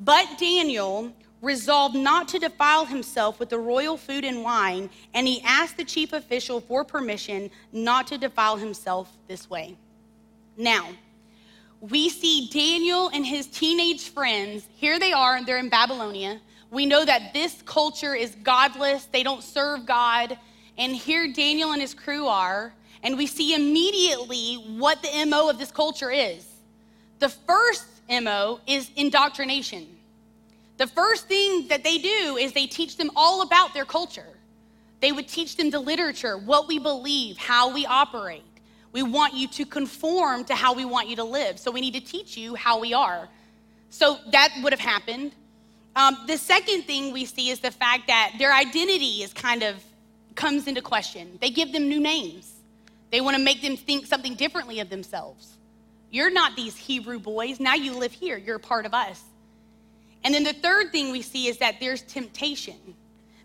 But 0.00 0.26
Daniel 0.38 1.12
resolved 1.42 1.94
not 1.94 2.28
to 2.28 2.38
defile 2.38 2.86
himself 2.86 3.38
with 3.38 3.50
the 3.50 3.58
royal 3.58 3.96
food 3.96 4.24
and 4.24 4.42
wine, 4.42 4.90
and 5.14 5.26
he 5.26 5.42
asked 5.42 5.76
the 5.76 5.84
chief 5.84 6.12
official 6.12 6.60
for 6.60 6.84
permission 6.84 7.50
not 7.72 8.06
to 8.08 8.18
defile 8.18 8.56
himself 8.56 9.16
this 9.28 9.48
way. 9.48 9.76
Now, 10.56 10.88
we 11.80 12.08
see 12.10 12.48
Daniel 12.52 13.08
and 13.08 13.24
his 13.24 13.46
teenage 13.46 14.10
friends. 14.10 14.66
Here 14.76 14.98
they 14.98 15.12
are, 15.12 15.42
they're 15.44 15.58
in 15.58 15.70
Babylonia. 15.70 16.40
We 16.70 16.86
know 16.86 17.04
that 17.04 17.32
this 17.32 17.62
culture 17.62 18.14
is 18.14 18.36
godless, 18.42 19.06
they 19.06 19.22
don't 19.22 19.42
serve 19.42 19.86
God. 19.86 20.38
And 20.78 20.94
here 20.94 21.32
Daniel 21.32 21.72
and 21.72 21.80
his 21.80 21.94
crew 21.94 22.26
are. 22.26 22.72
And 23.02 23.16
we 23.16 23.26
see 23.26 23.54
immediately 23.54 24.56
what 24.76 25.02
the 25.02 25.26
MO 25.26 25.48
of 25.48 25.58
this 25.58 25.72
culture 25.72 26.10
is. 26.10 26.46
The 27.18 27.30
first 27.30 27.86
MO 28.10 28.60
is 28.66 28.90
indoctrination. 28.96 29.86
The 30.76 30.86
first 30.86 31.28
thing 31.28 31.68
that 31.68 31.82
they 31.82 31.98
do 31.98 32.36
is 32.38 32.52
they 32.52 32.66
teach 32.66 32.96
them 32.96 33.10
all 33.16 33.42
about 33.42 33.74
their 33.74 33.84
culture. 33.84 34.26
They 35.00 35.12
would 35.12 35.28
teach 35.28 35.56
them 35.56 35.70
the 35.70 35.80
literature, 35.80 36.36
what 36.36 36.68
we 36.68 36.78
believe, 36.78 37.36
how 37.38 37.72
we 37.72 37.86
operate. 37.86 38.42
We 38.92 39.02
want 39.02 39.34
you 39.34 39.46
to 39.48 39.64
conform 39.64 40.44
to 40.44 40.54
how 40.54 40.74
we 40.74 40.84
want 40.84 41.08
you 41.08 41.16
to 41.16 41.24
live. 41.24 41.58
So 41.58 41.70
we 41.70 41.80
need 41.80 41.94
to 41.94 42.00
teach 42.00 42.36
you 42.36 42.54
how 42.54 42.80
we 42.80 42.92
are. 42.92 43.28
So 43.90 44.18
that 44.32 44.52
would 44.62 44.72
have 44.72 44.80
happened. 44.80 45.32
Um, 45.96 46.16
the 46.26 46.36
second 46.36 46.82
thing 46.82 47.12
we 47.12 47.24
see 47.24 47.50
is 47.50 47.60
the 47.60 47.70
fact 47.70 48.06
that 48.06 48.34
their 48.38 48.52
identity 48.52 49.22
is 49.22 49.32
kind 49.32 49.62
of 49.62 49.82
comes 50.34 50.66
into 50.66 50.80
question. 50.80 51.38
They 51.40 51.50
give 51.50 51.72
them 51.72 51.88
new 51.88 52.00
names. 52.00 52.52
They 53.10 53.20
want 53.20 53.36
to 53.36 53.42
make 53.42 53.60
them 53.62 53.76
think 53.76 54.06
something 54.06 54.34
differently 54.34 54.80
of 54.80 54.88
themselves. 54.88 55.56
You're 56.10 56.30
not 56.30 56.56
these 56.56 56.76
Hebrew 56.76 57.18
boys. 57.18 57.60
Now 57.60 57.74
you 57.74 57.92
live 57.92 58.12
here. 58.12 58.36
You're 58.36 58.56
a 58.56 58.60
part 58.60 58.86
of 58.86 58.94
us. 58.94 59.22
And 60.22 60.34
then 60.34 60.44
the 60.44 60.52
third 60.52 60.92
thing 60.92 61.12
we 61.12 61.22
see 61.22 61.48
is 61.48 61.58
that 61.58 61.76
there's 61.80 62.02
temptation 62.02 62.76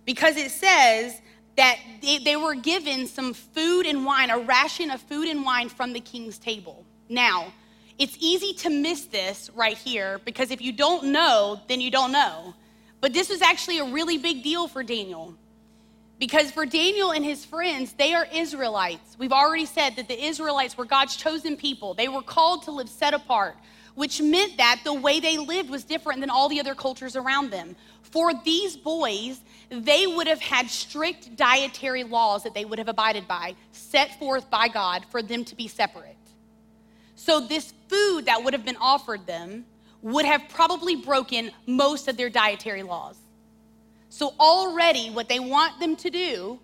because 0.05 0.35
it 0.37 0.51
says 0.51 1.19
that 1.57 1.79
they, 2.01 2.17
they 2.19 2.35
were 2.35 2.55
given 2.55 3.07
some 3.07 3.33
food 3.33 3.85
and 3.85 4.05
wine, 4.05 4.29
a 4.29 4.39
ration 4.39 4.91
of 4.91 5.01
food 5.01 5.27
and 5.27 5.43
wine 5.43 5.69
from 5.69 5.93
the 5.93 5.99
king's 5.99 6.37
table. 6.37 6.85
Now, 7.09 7.53
it's 7.97 8.17
easy 8.19 8.53
to 8.53 8.69
miss 8.69 9.05
this 9.05 9.49
right 9.55 9.77
here 9.77 10.19
because 10.25 10.51
if 10.51 10.61
you 10.61 10.73
don't 10.73 11.05
know, 11.05 11.61
then 11.67 11.79
you 11.79 11.89
don't 11.91 12.11
know. 12.11 12.53
But 12.99 13.13
this 13.13 13.29
was 13.29 13.41
actually 13.41 13.79
a 13.79 13.85
really 13.85 14.17
big 14.17 14.43
deal 14.43 14.67
for 14.67 14.83
Daniel. 14.83 15.35
Because 16.17 16.51
for 16.51 16.65
Daniel 16.65 17.11
and 17.11 17.23
his 17.23 17.45
friends, 17.45 17.93
they 17.93 18.13
are 18.13 18.27
Israelites. 18.33 19.17
We've 19.19 19.33
already 19.33 19.65
said 19.65 19.97
that 19.97 20.07
the 20.07 20.25
Israelites 20.25 20.77
were 20.77 20.85
God's 20.85 21.15
chosen 21.15 21.57
people. 21.57 21.93
They 21.93 22.07
were 22.07 22.21
called 22.21 22.63
to 22.63 22.71
live 22.71 22.89
set 22.89 23.13
apart, 23.13 23.57
which 23.95 24.21
meant 24.21 24.57
that 24.57 24.81
the 24.83 24.93
way 24.93 25.19
they 25.19 25.37
lived 25.37 25.69
was 25.69 25.83
different 25.83 26.19
than 26.19 26.29
all 26.29 26.49
the 26.49 26.59
other 26.59 26.75
cultures 26.75 27.15
around 27.15 27.49
them. 27.49 27.75
For 28.03 28.33
these 28.43 28.77
boys, 28.77 29.39
they 29.69 30.05
would 30.05 30.27
have 30.27 30.41
had 30.41 30.69
strict 30.69 31.35
dietary 31.35 32.03
laws 32.03 32.43
that 32.43 32.53
they 32.53 32.65
would 32.65 32.77
have 32.77 32.87
abided 32.87 33.27
by, 33.27 33.55
set 33.71 34.19
forth 34.19 34.49
by 34.49 34.67
God 34.67 35.05
for 35.09 35.21
them 35.21 35.43
to 35.45 35.55
be 35.55 35.67
separate. 35.67 36.15
So, 37.15 37.39
this 37.39 37.73
food 37.87 38.25
that 38.25 38.43
would 38.43 38.53
have 38.53 38.65
been 38.65 38.77
offered 38.79 39.25
them 39.25 39.65
would 40.01 40.25
have 40.25 40.43
probably 40.49 40.95
broken 40.95 41.49
most 41.65 42.07
of 42.07 42.17
their 42.17 42.29
dietary 42.29 42.83
laws. 42.83 43.17
So, 44.09 44.33
already 44.39 45.09
what 45.09 45.27
they 45.29 45.39
want 45.39 45.79
them 45.79 45.95
to 45.97 46.09
do 46.09 46.59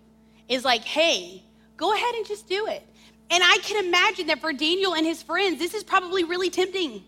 is 0.48 0.64
like, 0.64 0.84
hey, 0.84 1.42
go 1.76 1.92
ahead 1.94 2.14
and 2.14 2.26
just 2.26 2.48
do 2.48 2.66
it. 2.66 2.86
And 3.30 3.42
I 3.42 3.58
can 3.62 3.84
imagine 3.84 4.26
that 4.26 4.40
for 4.40 4.52
Daniel 4.52 4.94
and 4.94 5.06
his 5.06 5.22
friends, 5.22 5.58
this 5.58 5.74
is 5.74 5.82
probably 5.82 6.24
really 6.24 6.50
tempting, 6.50 7.02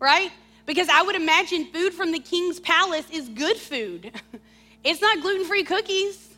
right? 0.00 0.30
Because 0.66 0.88
I 0.88 1.02
would 1.02 1.16
imagine 1.16 1.66
food 1.66 1.94
from 1.94 2.12
the 2.12 2.18
king's 2.18 2.60
palace 2.60 3.06
is 3.10 3.28
good 3.28 3.56
food. 3.56 4.12
It's 4.84 5.00
not 5.00 5.20
gluten 5.20 5.44
free 5.44 5.64
cookies. 5.64 6.36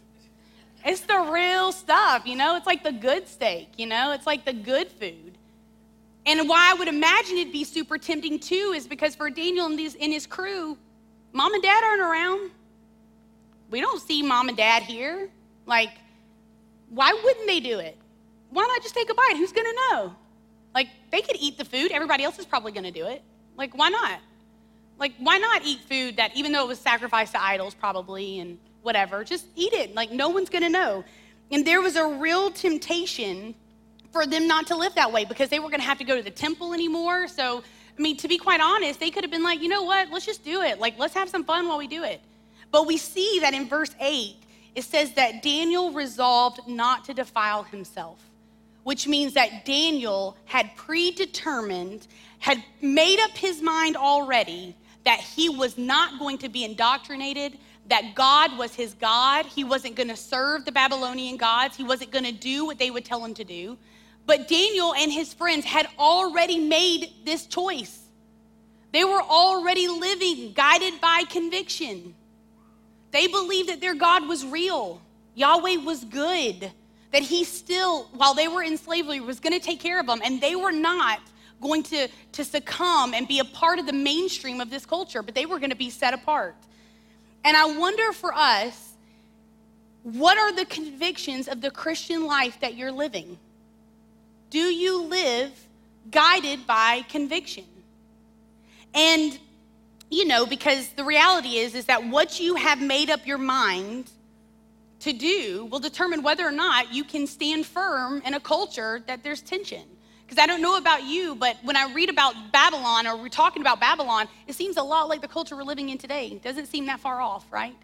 It's 0.83 1.03
the 1.03 1.19
real 1.19 1.71
stuff, 1.71 2.23
you 2.25 2.35
know? 2.35 2.57
It's 2.57 2.67
like 2.67 2.83
the 2.83 2.93
good 2.93 3.29
steak, 3.29 3.69
you 3.77 3.85
know? 3.85 4.13
It's 4.13 4.27
like 4.27 4.47
the 4.47 4.55
good 4.55 4.89
food. 4.89 5.37
And 6.25 6.49
why 6.49 6.71
I 6.71 6.75
would 6.75 6.89
imagine 6.89 7.37
it'd 7.37 7.53
be 7.53 7.65
super 7.65 7.99
tempting 7.99 8.39
too 8.39 8.73
is 8.75 8.87
because 8.87 9.15
for 9.15 9.29
Daniel 9.29 9.67
and, 9.67 9.79
and 9.79 10.13
his 10.13 10.27
crew, 10.27 10.79
mom 11.33 11.53
and 11.53 11.63
dad 11.63 11.85
aren't 11.85 12.01
around. 12.01 12.51
We 13.71 13.83
don't 13.83 14.01
see 14.01 14.23
mom 14.23 14.49
and 14.49 14.57
dad 14.57 14.83
here. 14.83 15.29
Like, 15.67 15.91
why 16.89 17.19
wouldn't 17.23 17.47
they 17.47 17.61
do 17.61 17.79
it? 17.79 17.99
Why 18.49 18.63
not 18.67 18.83
just 18.83 18.95
take 18.95 19.11
a 19.11 19.15
bite? 19.15 19.35
Who's 19.37 19.53
gonna 19.53 19.69
know? 19.91 20.15
Like, 20.75 20.89
they 21.11 21.21
could 21.21 21.37
eat 21.39 21.59
the 21.59 21.67
food, 21.67 21.93
everybody 21.93 22.25
else 22.25 22.39
is 22.39 22.47
probably 22.47 22.73
gonna 22.73 22.91
do 22.91 23.07
it. 23.07 23.23
Like, 23.59 23.77
why 23.77 23.91
not? 23.91 24.21
Like, 24.99 25.13
why 25.19 25.37
not 25.39 25.63
eat 25.65 25.81
food 25.81 26.17
that, 26.17 26.35
even 26.35 26.53
though 26.53 26.65
it 26.65 26.69
was 26.69 26.79
sacrificed 26.79 27.33
to 27.33 27.43
idols, 27.43 27.75
probably, 27.75 28.39
and 28.39 28.59
whatever, 28.83 29.25
just 29.25 29.47
eat 29.57 29.73
it. 29.73 29.95
Like, 29.95 30.11
no 30.11 30.31
one's 30.31 30.49
gonna 30.49 30.69
know. 30.71 31.05
And 31.51 31.67
there 31.67 31.83
was 31.83 31.97
a 31.97 32.07
real 32.07 32.51
temptation 32.51 33.55
for 34.13 34.27
them 34.27 34.49
not 34.49 34.67
to 34.69 34.77
live 34.77 34.95
that 34.95 35.13
way 35.13 35.25
because 35.25 35.51
they 35.51 35.59
were 35.59 35.71
gonna 35.71 35.83
have 35.83 35.99
to 35.99 36.05
go 36.05 36.17
to 36.17 36.23
the 36.23 36.31
temple 36.31 36.73
anymore. 36.73 37.29
So, 37.29 37.63
I 37.99 38.01
mean, 38.01 38.17
to 38.19 38.29
be 38.29 38.39
quite 38.39 38.61
honest, 38.61 39.01
they 39.01 39.11
could 39.11 39.25
have 39.25 39.31
been 39.31 39.43
like, 39.43 39.61
you 39.61 39.69
know 39.69 39.83
what, 39.83 40.11
let's 40.11 40.25
just 40.25 40.45
do 40.45 40.63
it. 40.63 40.79
Like, 40.79 40.99
let's 40.99 41.15
have 41.15 41.29
some 41.29 41.45
fun 41.45 41.69
while 41.69 41.79
we 41.79 41.89
do 41.89 42.05
it. 42.05 42.21
But 42.71 42.87
we 42.87 42.97
see 42.97 43.41
that 43.41 43.55
in 43.55 43.69
verse 43.69 43.95
8, 44.01 44.37
it 44.75 44.85
says 44.85 45.13
that 45.15 45.43
Daniel 45.43 45.91
resolved 45.91 46.61
not 46.69 47.05
to 47.07 47.15
defile 47.15 47.65
himself, 47.65 48.21
which 48.85 49.07
means 49.07 49.35
that 49.35 49.65
Daniel 49.65 50.37
had 50.45 50.71
predetermined, 50.77 52.07
had 52.39 52.63
made 52.81 53.21
up 53.21 53.37
his 53.37 53.61
mind 53.61 53.97
already 53.97 54.75
that 55.05 55.21
he 55.21 55.49
was 55.49 55.79
not 55.79 56.19
going 56.19 56.39
to 56.39 56.49
be 56.49 56.65
indoctrinated, 56.65 57.59
that 57.89 58.15
God 58.15 58.57
was 58.59 58.75
his 58.75 58.95
God. 58.95 59.47
He 59.47 59.65
wasn't 59.65 59.95
going 59.95 60.09
to 60.09 60.17
serve 60.17 60.65
the 60.65 60.73
Babylonian 60.73 61.37
gods, 61.37 61.77
he 61.77 61.85
wasn't 61.85 62.11
going 62.11 62.25
to 62.25 62.33
do 62.33 62.67
what 62.67 62.79
they 62.79 62.91
would 62.91 63.05
tell 63.05 63.25
him 63.25 63.35
to 63.35 63.45
do. 63.45 63.79
But 64.27 64.47
Daniel 64.47 64.95
and 64.95 65.11
his 65.11 65.33
friends 65.33 65.65
had 65.65 65.89
already 65.99 66.59
made 66.59 67.11
this 67.25 67.47
choice. 67.47 68.01
They 68.93 69.05
were 69.05 69.23
already 69.23 69.89
living 69.89 70.53
guided 70.53 71.01
by 71.01 71.25
conviction. 71.31 72.15
They 73.11 73.27
believed 73.27 73.71
that 73.71 73.81
their 73.81 73.95
God 73.95 74.29
was 74.29 74.45
real, 74.45 75.01
Yahweh 75.35 75.77
was 75.77 76.05
good, 76.05 76.71
that 77.13 77.23
He 77.23 77.45
still, 77.45 78.05
while 78.13 78.35
they 78.35 78.49
were 78.49 78.63
in 78.63 78.77
slavery, 78.77 79.21
was 79.21 79.41
going 79.41 79.59
to 79.59 79.65
take 79.65 79.81
care 79.81 80.01
of 80.01 80.07
them, 80.07 80.21
and 80.25 80.41
they 80.41 80.55
were 80.57 80.73
not 80.73 81.21
going 81.61 81.83
to, 81.83 82.09
to 82.33 82.45
succumb 82.45 83.15
and 83.15 83.27
be 83.27 83.41
a 83.41 83.45
part 83.45 83.79
of 83.79 83.87
the 83.87 83.93
mainstream 83.93 84.61
of 84.61 84.71
this 84.71 84.87
culture, 84.87 85.23
but 85.23 85.35
they 85.35 85.47
were 85.47 85.59
going 85.59 85.71
to 85.71 85.77
be 85.77 85.91
set 85.91 86.15
apart. 86.15 86.55
And 87.45 87.57
I 87.57 87.79
wonder 87.79 88.13
for 88.13 88.33
us, 88.35 88.93
what 90.03 90.39
are 90.39 90.53
the 90.55 90.65
convictions 90.65 91.49
of 91.49 91.61
the 91.61 91.71
Christian 91.71 92.27
life 92.27 92.61
that 92.61 92.75
you're 92.75 92.93
living? 92.93 93.39
Do 94.51 94.61
you 94.61 95.03
live 95.03 95.51
guided 96.11 96.67
by 96.67 97.03
conviction? 97.09 97.65
And 98.95 99.39
you 100.11 100.27
know, 100.27 100.47
because 100.47 100.89
the 100.91 101.05
reality 101.05 101.57
is 101.57 101.75
is 101.75 101.87
that 101.87 102.07
what 102.07 102.41
you 102.41 102.55
have 102.55 102.81
made 102.81 103.11
up 103.11 103.27
your 103.27 103.39
mind 103.39 104.11
to 105.01 105.13
do 105.13 105.67
will 105.71 105.79
determine 105.79 106.23
whether 106.23 106.47
or 106.47 106.53
not 106.53 106.93
you 106.93 107.05
can 107.05 107.27
stand 107.27 107.67
firm 107.67 108.21
in 108.25 108.35
a 108.35 108.41
culture 108.41 109.03
that 109.07 109.23
there's 109.23 109.41
tension. 109.41 109.85
Because 110.27 110.43
I 110.43 110.47
don't 110.47 110.61
know 110.61 110.77
about 110.77 111.05
you, 111.05 111.35
but 111.35 111.57
when 111.63 111.77
I 111.77 111.91
read 111.95 112.11
about 112.11 112.35
Babylon 112.53 113.07
or 113.07 113.17
we're 113.17 113.29
talking 113.29 113.63
about 113.63 113.81
Babylon, 113.81 114.29
it 114.47 114.55
seems 114.55 114.77
a 114.77 114.83
lot 114.83 115.09
like 115.09 115.23
the 115.23 115.29
culture 115.29 115.57
we're 115.57 115.63
living 115.63 115.89
in 115.89 115.97
today. 115.97 116.27
It 116.27 116.43
doesn't 116.43 116.67
seem 116.67 116.87
that 116.87 117.01
far 117.01 117.21
off, 117.21 117.47
right? 117.51 117.75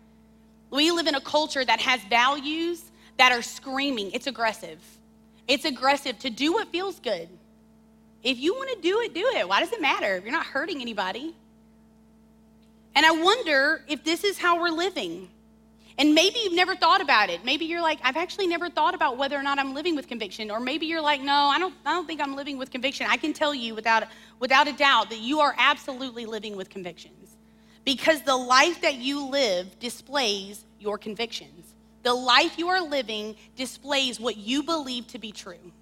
We 0.70 0.90
live 0.90 1.06
in 1.06 1.14
a 1.14 1.20
culture 1.20 1.64
that 1.64 1.80
has 1.80 2.02
values 2.04 2.82
that 3.16 3.32
are 3.32 3.42
screaming. 3.42 4.10
It's 4.10 4.26
aggressive. 4.26 4.78
It's 5.48 5.64
aggressive 5.64 6.18
to 6.18 6.30
do 6.30 6.52
what 6.52 6.68
feels 6.68 7.00
good. 7.00 7.28
If 8.22 8.38
you 8.38 8.54
want 8.54 8.70
to 8.74 8.80
do 8.80 9.00
it, 9.00 9.14
do 9.14 9.26
it. 9.36 9.48
Why 9.48 9.60
does 9.60 9.72
it 9.72 9.80
matter? 9.80 10.18
You're 10.18 10.32
not 10.32 10.46
hurting 10.46 10.80
anybody. 10.80 11.34
And 12.94 13.04
I 13.06 13.10
wonder 13.10 13.84
if 13.88 14.04
this 14.04 14.24
is 14.24 14.38
how 14.38 14.60
we're 14.60 14.70
living. 14.70 15.28
And 15.96 16.12
maybe 16.14 16.40
you've 16.40 16.54
never 16.54 16.74
thought 16.74 17.00
about 17.00 17.30
it. 17.30 17.44
Maybe 17.44 17.66
you're 17.66 17.80
like, 17.80 18.00
I've 18.02 18.16
actually 18.16 18.48
never 18.48 18.68
thought 18.68 18.94
about 18.94 19.16
whether 19.16 19.38
or 19.38 19.44
not 19.44 19.60
I'm 19.60 19.74
living 19.74 19.94
with 19.94 20.08
conviction. 20.08 20.50
Or 20.50 20.58
maybe 20.58 20.86
you're 20.86 21.00
like, 21.00 21.20
no, 21.20 21.32
I 21.32 21.58
don't, 21.58 21.74
I 21.86 21.92
don't 21.92 22.06
think 22.06 22.20
I'm 22.20 22.34
living 22.34 22.58
with 22.58 22.72
conviction. 22.72 23.06
I 23.08 23.16
can 23.16 23.32
tell 23.32 23.54
you 23.54 23.76
without, 23.76 24.04
without 24.40 24.66
a 24.66 24.72
doubt 24.72 25.10
that 25.10 25.20
you 25.20 25.40
are 25.40 25.54
absolutely 25.56 26.26
living 26.26 26.56
with 26.56 26.68
convictions. 26.68 27.36
Because 27.84 28.22
the 28.22 28.36
life 28.36 28.80
that 28.80 28.96
you 28.96 29.28
live 29.28 29.78
displays 29.78 30.64
your 30.80 30.98
convictions. 30.98 31.74
The 32.02 32.14
life 32.14 32.58
you 32.58 32.68
are 32.68 32.82
living 32.82 33.36
displays 33.56 34.18
what 34.18 34.36
you 34.36 34.64
believe 34.64 35.06
to 35.08 35.18
be 35.18 35.30
true. 35.30 35.72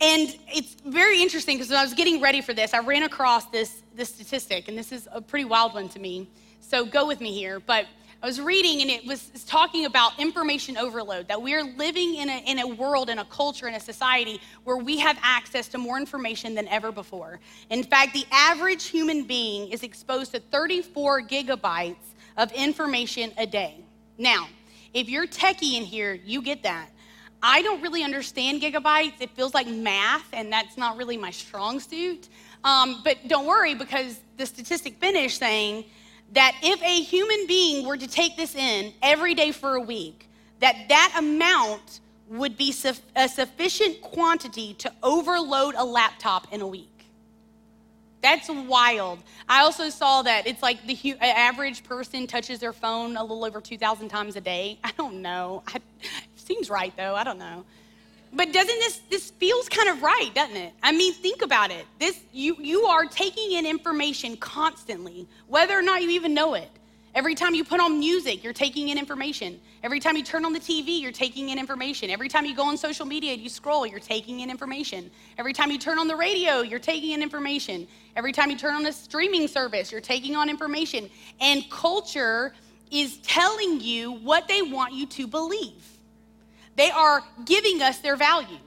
And 0.00 0.34
it's 0.48 0.76
very 0.86 1.20
interesting 1.20 1.56
because 1.56 1.70
when 1.70 1.78
I 1.78 1.82
was 1.82 1.92
getting 1.92 2.22
ready 2.22 2.40
for 2.40 2.54
this, 2.54 2.72
I 2.72 2.78
ran 2.78 3.02
across 3.02 3.46
this, 3.46 3.82
this 3.94 4.08
statistic, 4.08 4.68
and 4.68 4.78
this 4.78 4.92
is 4.92 5.08
a 5.12 5.20
pretty 5.20 5.44
wild 5.44 5.74
one 5.74 5.88
to 5.90 5.98
me 5.98 6.28
so 6.70 6.84
go 6.84 7.06
with 7.06 7.20
me 7.20 7.32
here. 7.32 7.58
But 7.58 7.86
I 8.22 8.26
was 8.26 8.40
reading 8.40 8.80
and 8.82 8.90
it 8.90 9.04
was 9.04 9.30
talking 9.46 9.86
about 9.86 10.18
information 10.20 10.76
overload, 10.76 11.26
that 11.28 11.42
we're 11.42 11.64
living 11.64 12.16
in 12.16 12.28
a, 12.28 12.38
in 12.46 12.58
a 12.60 12.66
world, 12.66 13.10
in 13.10 13.18
a 13.18 13.24
culture, 13.24 13.66
in 13.66 13.74
a 13.74 13.80
society 13.80 14.40
where 14.64 14.76
we 14.76 14.98
have 14.98 15.18
access 15.22 15.66
to 15.68 15.78
more 15.78 15.98
information 15.98 16.54
than 16.54 16.68
ever 16.68 16.92
before. 16.92 17.40
In 17.70 17.82
fact, 17.82 18.14
the 18.14 18.24
average 18.30 18.86
human 18.86 19.24
being 19.24 19.72
is 19.72 19.82
exposed 19.82 20.32
to 20.32 20.38
34 20.38 21.22
gigabytes 21.22 21.96
of 22.36 22.52
information 22.52 23.32
a 23.36 23.46
day. 23.46 23.84
Now, 24.16 24.46
if 24.94 25.08
you're 25.08 25.26
techie 25.26 25.76
in 25.76 25.84
here, 25.84 26.14
you 26.14 26.42
get 26.42 26.62
that. 26.62 26.90
I 27.42 27.62
don't 27.62 27.80
really 27.80 28.04
understand 28.04 28.60
gigabytes. 28.60 29.14
It 29.20 29.30
feels 29.30 29.54
like 29.54 29.66
math, 29.66 30.26
and 30.32 30.52
that's 30.52 30.76
not 30.76 30.98
really 30.98 31.16
my 31.16 31.30
strong 31.30 31.80
suit. 31.80 32.28
Um, 32.64 33.00
but 33.02 33.16
don't 33.28 33.46
worry 33.46 33.74
because 33.74 34.20
the 34.36 34.44
statistic 34.44 35.00
finished 35.00 35.38
saying 35.38 35.86
that 36.32 36.56
if 36.62 36.82
a 36.82 37.02
human 37.02 37.46
being 37.46 37.86
were 37.86 37.96
to 37.96 38.06
take 38.06 38.36
this 38.36 38.54
in 38.54 38.92
every 39.02 39.34
day 39.34 39.52
for 39.52 39.74
a 39.74 39.80
week, 39.80 40.28
that 40.60 40.88
that 40.88 41.14
amount 41.18 42.00
would 42.28 42.56
be 42.56 42.72
a 43.16 43.28
sufficient 43.28 44.00
quantity 44.00 44.74
to 44.74 44.92
overload 45.02 45.74
a 45.76 45.84
laptop 45.84 46.52
in 46.52 46.60
a 46.60 46.66
week. 46.66 46.86
That's 48.22 48.48
wild. 48.50 49.18
I 49.48 49.62
also 49.62 49.88
saw 49.88 50.22
that 50.22 50.46
it's 50.46 50.62
like 50.62 50.86
the 50.86 51.16
average 51.20 51.82
person 51.84 52.26
touches 52.26 52.60
their 52.60 52.72
phone 52.72 53.16
a 53.16 53.22
little 53.22 53.44
over 53.44 53.60
2,000 53.60 54.08
times 54.08 54.36
a 54.36 54.40
day. 54.40 54.78
I 54.84 54.92
don't 54.96 55.22
know. 55.22 55.62
I, 55.66 55.80
seems 56.36 56.70
right 56.70 56.92
though. 56.96 57.14
I 57.14 57.24
don't 57.24 57.38
know. 57.38 57.64
But 58.32 58.52
doesn't 58.52 58.78
this 58.78 59.00
this 59.10 59.30
feels 59.30 59.68
kind 59.68 59.88
of 59.88 60.02
right, 60.02 60.30
doesn't 60.34 60.56
it? 60.56 60.72
I 60.82 60.92
mean, 60.92 61.12
think 61.14 61.42
about 61.42 61.70
it. 61.70 61.84
This 61.98 62.20
you 62.32 62.56
you 62.60 62.82
are 62.84 63.04
taking 63.04 63.52
in 63.52 63.66
information 63.66 64.36
constantly, 64.36 65.28
whether 65.48 65.76
or 65.76 65.82
not 65.82 66.02
you 66.02 66.10
even 66.10 66.32
know 66.32 66.54
it. 66.54 66.70
Every 67.12 67.34
time 67.34 67.56
you 67.56 67.64
put 67.64 67.80
on 67.80 67.98
music, 67.98 68.44
you're 68.44 68.52
taking 68.52 68.90
in 68.90 68.98
information. 68.98 69.60
Every 69.82 69.98
time 69.98 70.16
you 70.16 70.22
turn 70.22 70.44
on 70.44 70.52
the 70.52 70.60
TV, 70.60 71.00
you're 71.00 71.10
taking 71.10 71.48
in 71.48 71.58
information. 71.58 72.08
Every 72.08 72.28
time 72.28 72.44
you 72.44 72.54
go 72.54 72.62
on 72.62 72.76
social 72.76 73.04
media 73.04 73.34
you 73.34 73.48
scroll, 73.48 73.84
you're 73.84 73.98
taking 73.98 74.40
in 74.40 74.50
information. 74.50 75.10
Every 75.36 75.52
time 75.52 75.72
you 75.72 75.78
turn 75.78 75.98
on 75.98 76.06
the 76.06 76.14
radio, 76.14 76.60
you're 76.60 76.78
taking 76.78 77.10
in 77.10 77.22
information. 77.22 77.88
Every 78.14 78.30
time 78.30 78.48
you 78.48 78.56
turn 78.56 78.74
on 78.74 78.86
a 78.86 78.92
streaming 78.92 79.48
service, 79.48 79.90
you're 79.90 80.00
taking 80.00 80.36
on 80.36 80.48
information. 80.48 81.10
And 81.40 81.68
culture 81.68 82.54
is 82.92 83.16
telling 83.18 83.80
you 83.80 84.12
what 84.12 84.46
they 84.46 84.62
want 84.62 84.94
you 84.94 85.06
to 85.06 85.26
believe. 85.26 85.99
They 86.76 86.90
are 86.90 87.22
giving 87.44 87.82
us 87.82 87.98
their 87.98 88.16
values. 88.16 88.58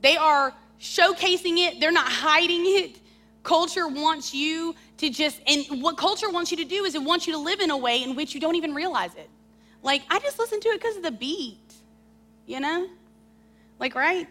They 0.00 0.16
are 0.16 0.54
showcasing 0.80 1.58
it, 1.58 1.80
they're 1.80 1.92
not 1.92 2.10
hiding 2.10 2.62
it. 2.64 3.00
Culture 3.42 3.88
wants 3.88 4.34
you 4.34 4.74
to 4.98 5.10
just, 5.10 5.40
and 5.46 5.82
what 5.82 5.96
culture 5.96 6.30
wants 6.30 6.50
you 6.50 6.56
to 6.58 6.64
do 6.64 6.84
is 6.84 6.94
it 6.94 7.02
wants 7.02 7.26
you 7.26 7.32
to 7.32 7.38
live 7.38 7.60
in 7.60 7.70
a 7.70 7.76
way 7.76 8.02
in 8.02 8.14
which 8.14 8.34
you 8.34 8.40
don't 8.40 8.56
even 8.56 8.74
realize 8.74 9.14
it. 9.14 9.28
Like, 9.82 10.02
I 10.10 10.18
just 10.18 10.38
listen 10.38 10.60
to 10.60 10.68
it 10.68 10.80
because 10.80 10.96
of 10.96 11.02
the 11.02 11.10
beat, 11.10 11.72
you 12.46 12.60
know? 12.60 12.88
Like, 13.78 13.94
right? 13.94 14.26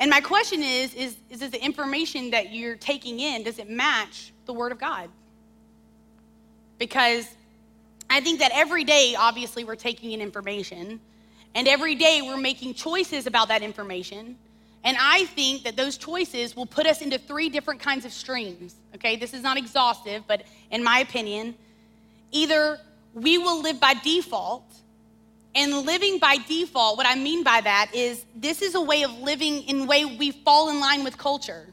And 0.00 0.10
my 0.10 0.20
question 0.20 0.62
is, 0.62 0.94
is, 0.94 1.16
is 1.30 1.40
the 1.50 1.62
information 1.62 2.30
that 2.30 2.52
you're 2.52 2.76
taking 2.76 3.20
in, 3.20 3.42
does 3.42 3.58
it 3.58 3.68
match 3.68 4.32
the 4.46 4.52
Word 4.52 4.72
of 4.72 4.78
God? 4.78 5.10
Because 6.78 7.28
I 8.08 8.20
think 8.20 8.38
that 8.38 8.52
every 8.54 8.84
day, 8.84 9.16
obviously, 9.18 9.64
we're 9.64 9.74
taking 9.74 10.12
in 10.12 10.20
information. 10.20 11.00
And 11.58 11.66
every 11.66 11.96
day 11.96 12.22
we're 12.22 12.36
making 12.36 12.74
choices 12.74 13.26
about 13.26 13.48
that 13.48 13.62
information. 13.62 14.38
And 14.84 14.96
I 15.00 15.24
think 15.24 15.64
that 15.64 15.74
those 15.74 15.96
choices 15.96 16.54
will 16.54 16.66
put 16.66 16.86
us 16.86 17.02
into 17.02 17.18
three 17.18 17.48
different 17.48 17.80
kinds 17.80 18.04
of 18.04 18.12
streams. 18.12 18.76
Okay, 18.94 19.16
this 19.16 19.34
is 19.34 19.42
not 19.42 19.56
exhaustive, 19.56 20.22
but 20.28 20.44
in 20.70 20.84
my 20.84 21.00
opinion, 21.00 21.56
either 22.30 22.78
we 23.12 23.38
will 23.38 23.60
live 23.60 23.80
by 23.80 23.94
default, 23.94 24.72
and 25.56 25.78
living 25.78 26.20
by 26.20 26.36
default, 26.36 26.96
what 26.96 27.08
I 27.08 27.16
mean 27.16 27.42
by 27.42 27.60
that 27.60 27.90
is 27.92 28.24
this 28.36 28.62
is 28.62 28.76
a 28.76 28.80
way 28.80 29.02
of 29.02 29.12
living 29.18 29.64
in 29.64 29.88
way 29.88 30.04
we 30.04 30.30
fall 30.30 30.70
in 30.70 30.78
line 30.78 31.02
with 31.02 31.18
culture. 31.18 31.66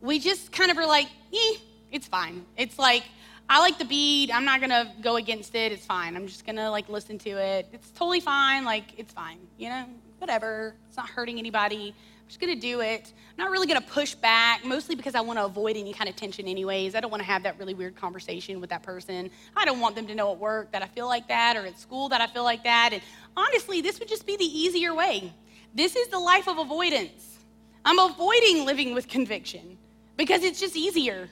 We 0.00 0.20
just 0.20 0.52
kind 0.52 0.70
of 0.70 0.78
are 0.78 0.86
like, 0.86 1.08
eh, 1.34 1.56
it's 1.90 2.06
fine. 2.06 2.46
It's 2.56 2.78
like, 2.78 3.02
I 3.48 3.60
like 3.60 3.78
the 3.78 3.84
beat. 3.84 4.34
I'm 4.34 4.44
not 4.44 4.60
gonna 4.60 4.92
go 5.00 5.16
against 5.16 5.54
it. 5.54 5.70
It's 5.70 5.86
fine. 5.86 6.16
I'm 6.16 6.26
just 6.26 6.44
gonna 6.44 6.70
like 6.70 6.88
listen 6.88 7.18
to 7.18 7.30
it. 7.30 7.68
It's 7.72 7.90
totally 7.90 8.20
fine. 8.20 8.64
Like 8.64 8.98
it's 8.98 9.12
fine. 9.12 9.38
You 9.56 9.68
know, 9.68 9.84
whatever. 10.18 10.74
It's 10.88 10.96
not 10.96 11.08
hurting 11.08 11.38
anybody. 11.38 11.94
I'm 11.94 12.28
just 12.28 12.40
gonna 12.40 12.56
do 12.56 12.80
it. 12.80 13.12
I'm 13.38 13.44
not 13.44 13.52
really 13.52 13.68
gonna 13.68 13.80
push 13.80 14.16
back, 14.16 14.64
mostly 14.64 14.96
because 14.96 15.14
I 15.14 15.20
wanna 15.20 15.44
avoid 15.44 15.76
any 15.76 15.92
kind 15.92 16.10
of 16.10 16.16
tension, 16.16 16.48
anyways. 16.48 16.96
I 16.96 17.00
don't 17.00 17.10
wanna 17.10 17.22
have 17.22 17.44
that 17.44 17.56
really 17.56 17.74
weird 17.74 17.94
conversation 17.94 18.60
with 18.60 18.70
that 18.70 18.82
person. 18.82 19.30
I 19.56 19.64
don't 19.64 19.78
want 19.78 19.94
them 19.94 20.08
to 20.08 20.14
know 20.14 20.32
at 20.32 20.38
work 20.38 20.72
that 20.72 20.82
I 20.82 20.86
feel 20.86 21.06
like 21.06 21.28
that 21.28 21.56
or 21.56 21.66
at 21.66 21.78
school 21.78 22.08
that 22.08 22.20
I 22.20 22.26
feel 22.26 22.44
like 22.44 22.64
that. 22.64 22.90
And 22.92 23.02
honestly, 23.36 23.80
this 23.80 24.00
would 24.00 24.08
just 24.08 24.26
be 24.26 24.36
the 24.36 24.44
easier 24.44 24.92
way. 24.92 25.32
This 25.72 25.94
is 25.94 26.08
the 26.08 26.18
life 26.18 26.48
of 26.48 26.58
avoidance. 26.58 27.38
I'm 27.84 28.00
avoiding 28.00 28.64
living 28.64 28.92
with 28.92 29.06
conviction 29.06 29.78
because 30.16 30.42
it's 30.42 30.58
just 30.58 30.74
easier. 30.74 31.28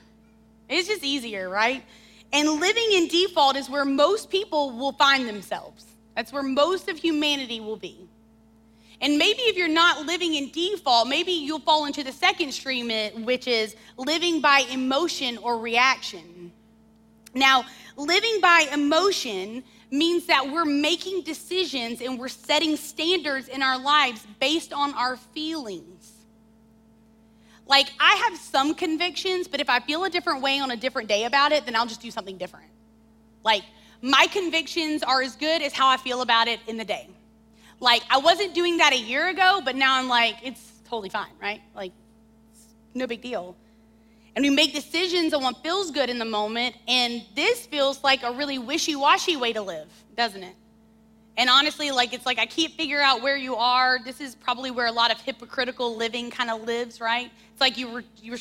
It's 0.69 0.87
just 0.87 1.03
easier, 1.03 1.49
right? 1.49 1.83
And 2.33 2.49
living 2.59 2.87
in 2.93 3.07
default 3.07 3.55
is 3.55 3.69
where 3.69 3.85
most 3.85 4.29
people 4.29 4.71
will 4.71 4.91
find 4.93 5.27
themselves. 5.27 5.85
That's 6.15 6.31
where 6.33 6.43
most 6.43 6.89
of 6.89 6.97
humanity 6.97 7.59
will 7.59 7.77
be. 7.77 8.09
And 9.01 9.17
maybe 9.17 9.41
if 9.41 9.57
you're 9.57 9.67
not 9.67 10.05
living 10.05 10.35
in 10.35 10.49
default, 10.51 11.07
maybe 11.07 11.31
you'll 11.31 11.59
fall 11.59 11.85
into 11.85 12.03
the 12.03 12.11
second 12.11 12.53
stream, 12.53 12.89
eh, 12.89 13.11
which 13.11 13.47
is 13.47 13.75
living 13.97 14.41
by 14.41 14.63
emotion 14.71 15.37
or 15.37 15.59
reaction. 15.59 16.51
Now, 17.33 17.65
living 17.97 18.39
by 18.41 18.67
emotion 18.71 19.63
means 19.91 20.25
that 20.27 20.49
we're 20.49 20.65
making 20.65 21.23
decisions 21.23 22.01
and 22.01 22.17
we're 22.17 22.29
setting 22.29 22.77
standards 22.77 23.49
in 23.49 23.61
our 23.61 23.77
lives 23.77 24.25
based 24.39 24.71
on 24.71 24.93
our 24.93 25.17
feelings. 25.17 26.04
Like, 27.67 27.87
I 27.99 28.15
have 28.29 28.37
some 28.37 28.75
convictions, 28.75 29.47
but 29.47 29.59
if 29.59 29.69
I 29.69 29.79
feel 29.79 30.03
a 30.03 30.09
different 30.09 30.41
way 30.41 30.59
on 30.59 30.71
a 30.71 30.77
different 30.77 31.09
day 31.09 31.23
about 31.25 31.51
it, 31.51 31.65
then 31.65 31.75
I'll 31.75 31.87
just 31.87 32.01
do 32.01 32.11
something 32.11 32.37
different. 32.37 32.67
Like, 33.43 33.63
my 34.01 34.27
convictions 34.31 35.01
are 35.01 35.21
as 35.21 35.35
good 35.35 35.61
as 35.61 35.73
how 35.73 35.87
I 35.87 35.97
feel 35.97 36.21
about 36.21 36.47
it 36.47 36.59
in 36.67 36.77
the 36.77 36.85
day. 36.85 37.09
Like, 37.79 38.03
I 38.09 38.19
wasn't 38.19 38.53
doing 38.53 38.77
that 38.77 38.93
a 38.93 38.97
year 38.97 39.29
ago, 39.29 39.61
but 39.65 39.75
now 39.75 39.97
I'm 39.97 40.07
like, 40.07 40.35
it's 40.43 40.73
totally 40.87 41.09
fine, 41.09 41.31
right? 41.41 41.61
Like, 41.75 41.91
no 42.93 43.07
big 43.07 43.21
deal. 43.21 43.55
And 44.35 44.43
we 44.43 44.49
make 44.49 44.73
decisions 44.73 45.33
on 45.33 45.41
what 45.43 45.63
feels 45.63 45.91
good 45.91 46.09
in 46.09 46.19
the 46.19 46.25
moment, 46.25 46.75
and 46.87 47.23
this 47.35 47.65
feels 47.65 48.03
like 48.03 48.21
a 48.23 48.31
really 48.31 48.59
wishy 48.59 48.95
washy 48.95 49.37
way 49.37 49.53
to 49.53 49.61
live, 49.61 49.87
doesn't 50.15 50.43
it? 50.43 50.55
And 51.37 51.49
honestly, 51.49 51.91
like, 51.91 52.13
it's 52.13 52.25
like 52.25 52.39
I 52.39 52.45
can't 52.45 52.71
figure 52.73 53.01
out 53.01 53.21
where 53.21 53.35
you 53.35 53.55
are. 53.55 53.99
This 54.03 54.21
is 54.21 54.35
probably 54.35 54.71
where 54.71 54.87
a 54.87 54.91
lot 54.91 55.11
of 55.11 55.19
hypocritical 55.19 55.95
living 55.95 56.31
kind 56.31 56.49
of 56.49 56.63
lives, 56.63 57.01
right? 57.01 57.29
It's 57.51 57.61
like 57.61 57.77
you 57.77 57.89
were, 57.89 58.03
you 58.21 58.31
were, 58.31 58.37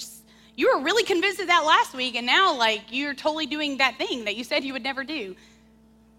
you 0.57 0.73
were 0.73 0.81
really 0.83 1.03
convinced 1.03 1.41
of 1.41 1.49
that 1.49 1.65
last 1.65 1.95
week, 1.95 2.15
and 2.15 2.25
now, 2.25 2.55
like, 2.57 2.83
you're 2.91 3.15
totally 3.15 3.47
doing 3.47 3.79
that 3.79 3.99
thing 3.99 4.25
that 4.27 4.37
you 4.37 4.45
said 4.45 4.63
you 4.63 4.73
would 4.73 4.85
never 4.85 5.03
do. 5.03 5.35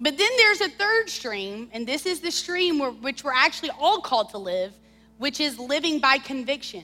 But 0.02 0.18
then 0.18 0.30
there's 0.38 0.60
a 0.60 0.70
third 0.70 1.10
stream, 1.10 1.70
and 1.72 1.88
this 1.88 2.06
is 2.06 2.20
the 2.20 2.32
stream 2.32 2.80
where, 2.80 2.92
which 2.92 3.24
we're 3.24 3.34
actually 3.34 3.72
all 3.80 4.02
called 4.02 4.32
to 4.32 4.38
live, 4.38 4.74
which 5.18 5.40
is 5.40 5.58
living 5.58 6.00
by 6.00 6.18
conviction. 6.18 6.84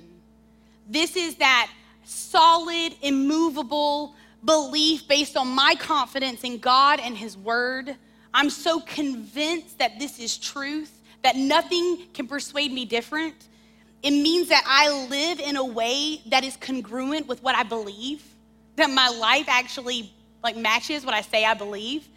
This 0.88 1.18
is 1.18 1.36
that 1.36 1.70
solid, 2.06 2.96
immovable 3.02 4.16
belief 4.46 5.08
based 5.08 5.36
on 5.36 5.50
my 5.50 5.76
confidence 5.78 6.46
in 6.46 6.58
God 6.60 7.02
and 7.02 7.18
His 7.18 7.38
Word. 7.38 7.98
I'm 8.34 8.50
so 8.50 8.80
convinced 8.80 9.80
that 9.80 10.00
this 10.00 10.20
is 10.20 10.38
truth, 10.38 10.92
that 11.24 11.36
nothing 11.36 12.08
can 12.14 12.28
persuade 12.28 12.72
me 12.72 12.86
different. 12.86 13.36
It 14.04 14.12
means 14.12 14.50
that 14.50 14.64
I 14.66 15.08
live 15.10 15.40
in 15.40 15.58
a 15.58 15.66
way 15.66 16.22
that 16.28 16.44
is 16.44 16.58
congruent 16.58 17.28
with 17.28 17.44
what 17.44 17.56
I 17.56 17.64
believe, 17.64 18.24
that 18.78 18.90
my 18.90 19.10
life 19.10 19.46
actually 19.48 20.12
like 20.44 20.58
matches 20.58 21.06
what 21.06 21.14
I 21.14 21.22
say 21.22 21.46
I 21.46 21.54
believe. 21.54 22.08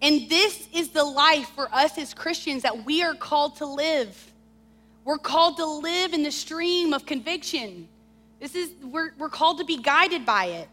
And 0.00 0.28
this 0.28 0.68
is 0.72 0.90
the 0.90 1.04
life 1.04 1.48
for 1.54 1.72
us 1.72 1.98
as 1.98 2.14
Christians 2.14 2.62
that 2.62 2.84
we 2.84 3.02
are 3.02 3.14
called 3.14 3.56
to 3.56 3.66
live. 3.66 4.32
We're 5.04 5.18
called 5.18 5.56
to 5.56 5.64
live 5.64 6.12
in 6.12 6.22
the 6.22 6.30
stream 6.30 6.92
of 6.92 7.06
conviction. 7.06 7.88
This 8.40 8.54
is 8.54 8.70
we're, 8.82 9.12
we're 9.18 9.28
called 9.28 9.58
to 9.58 9.64
be 9.64 9.78
guided 9.78 10.24
by 10.24 10.46
it. 10.46 10.68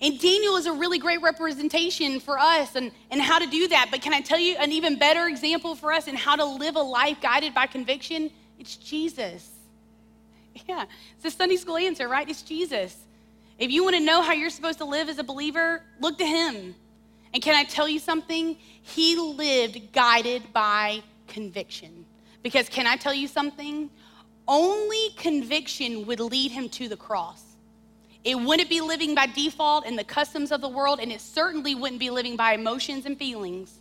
And 0.00 0.18
Daniel 0.20 0.56
is 0.56 0.66
a 0.66 0.72
really 0.72 0.98
great 0.98 1.22
representation 1.22 2.20
for 2.20 2.38
us 2.38 2.74
and, 2.74 2.90
and 3.10 3.22
how 3.22 3.38
to 3.38 3.46
do 3.46 3.68
that. 3.68 3.88
But 3.90 4.02
can 4.02 4.12
I 4.12 4.20
tell 4.20 4.38
you 4.38 4.56
an 4.56 4.72
even 4.72 4.98
better 4.98 5.28
example 5.28 5.74
for 5.74 5.92
us 5.92 6.08
in 6.08 6.16
how 6.16 6.36
to 6.36 6.44
live 6.44 6.76
a 6.76 6.82
life 6.82 7.20
guided 7.20 7.54
by 7.54 7.66
conviction? 7.66 8.30
It's 8.58 8.76
Jesus. 8.76 9.50
Yeah, 10.68 10.84
it's 11.16 11.24
a 11.24 11.36
Sunday 11.36 11.56
school 11.56 11.76
answer, 11.76 12.06
right? 12.06 12.28
It's 12.28 12.42
Jesus. 12.42 12.96
If 13.58 13.72
you 13.72 13.82
want 13.82 13.96
to 13.96 14.00
know 14.00 14.22
how 14.22 14.32
you're 14.32 14.50
supposed 14.50 14.78
to 14.78 14.84
live 14.84 15.08
as 15.08 15.18
a 15.18 15.24
believer, 15.24 15.82
look 16.00 16.16
to 16.18 16.24
him. 16.24 16.76
And 17.32 17.42
can 17.42 17.56
I 17.56 17.64
tell 17.64 17.88
you 17.88 17.98
something? 17.98 18.56
He 18.82 19.16
lived 19.16 19.92
guided 19.92 20.52
by 20.52 21.02
conviction. 21.26 22.06
Because 22.44 22.68
can 22.68 22.86
I 22.86 22.96
tell 22.96 23.12
you 23.12 23.26
something? 23.26 23.90
Only 24.46 25.10
conviction 25.16 26.06
would 26.06 26.20
lead 26.20 26.52
him 26.52 26.68
to 26.70 26.88
the 26.88 26.96
cross. 26.96 27.42
It 28.24 28.36
wouldn't 28.36 28.70
be 28.70 28.80
living 28.80 29.14
by 29.14 29.26
default 29.26 29.84
and 29.86 29.98
the 29.98 30.04
customs 30.04 30.50
of 30.50 30.62
the 30.62 30.68
world, 30.68 30.98
and 31.00 31.12
it 31.12 31.20
certainly 31.20 31.74
wouldn't 31.74 32.00
be 32.00 32.10
living 32.10 32.36
by 32.36 32.54
emotions 32.54 33.04
and 33.04 33.18
feelings. 33.18 33.78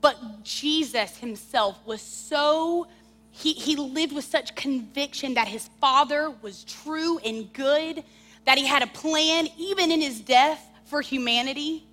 But 0.00 0.44
Jesus 0.44 1.16
himself 1.16 1.78
was 1.86 2.02
so, 2.02 2.86
he, 3.30 3.52
he 3.52 3.76
lived 3.76 4.12
with 4.12 4.24
such 4.24 4.54
conviction 4.54 5.34
that 5.34 5.48
his 5.48 5.70
Father 5.80 6.30
was 6.42 6.64
true 6.64 7.18
and 7.18 7.52
good, 7.52 8.02
that 8.44 8.58
he 8.58 8.66
had 8.66 8.82
a 8.82 8.86
plan, 8.88 9.48
even 9.56 9.90
in 9.90 10.00
his 10.00 10.20
death, 10.20 10.64
for 10.84 11.00
humanity. 11.00 11.84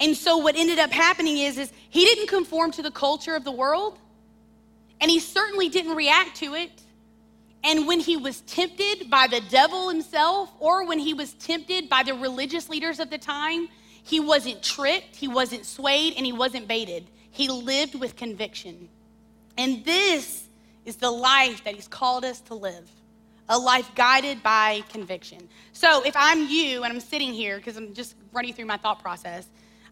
And 0.00 0.16
so 0.16 0.38
what 0.38 0.56
ended 0.56 0.78
up 0.78 0.90
happening 0.90 1.38
is, 1.38 1.58
is 1.58 1.72
he 1.90 2.04
didn't 2.04 2.28
conform 2.28 2.70
to 2.72 2.82
the 2.82 2.90
culture 2.90 3.34
of 3.34 3.44
the 3.44 3.52
world, 3.52 3.98
and 5.00 5.10
he 5.10 5.20
certainly 5.20 5.68
didn't 5.68 5.94
react 5.94 6.36
to 6.36 6.54
it. 6.54 6.70
And 7.64 7.86
when 7.86 8.00
he 8.00 8.16
was 8.16 8.40
tempted 8.42 9.08
by 9.08 9.28
the 9.28 9.40
devil 9.48 9.88
himself, 9.88 10.50
or 10.58 10.86
when 10.86 10.98
he 10.98 11.14
was 11.14 11.32
tempted 11.34 11.88
by 11.88 12.02
the 12.02 12.14
religious 12.14 12.68
leaders 12.68 12.98
of 12.98 13.10
the 13.10 13.18
time, 13.18 13.68
he 14.02 14.18
wasn't 14.18 14.62
tricked, 14.62 15.14
he 15.14 15.28
wasn't 15.28 15.64
swayed, 15.64 16.14
and 16.16 16.26
he 16.26 16.32
wasn't 16.32 16.66
baited. 16.66 17.08
He 17.30 17.48
lived 17.48 17.94
with 17.94 18.16
conviction. 18.16 18.88
And 19.56 19.84
this 19.84 20.48
is 20.84 20.96
the 20.96 21.10
life 21.10 21.62
that 21.64 21.74
he's 21.74 21.88
called 21.88 22.24
us 22.24 22.40
to 22.42 22.54
live 22.54 22.90
a 23.48 23.58
life 23.58 23.90
guided 23.94 24.42
by 24.42 24.82
conviction. 24.88 25.48
So 25.72 26.02
if 26.04 26.14
I'm 26.16 26.48
you 26.48 26.84
and 26.84 26.92
I'm 26.92 27.00
sitting 27.00 27.32
here, 27.32 27.58
because 27.58 27.76
I'm 27.76 27.92
just 27.92 28.14
running 28.32 28.54
through 28.54 28.66
my 28.66 28.78
thought 28.78 29.02
process, 29.02 29.46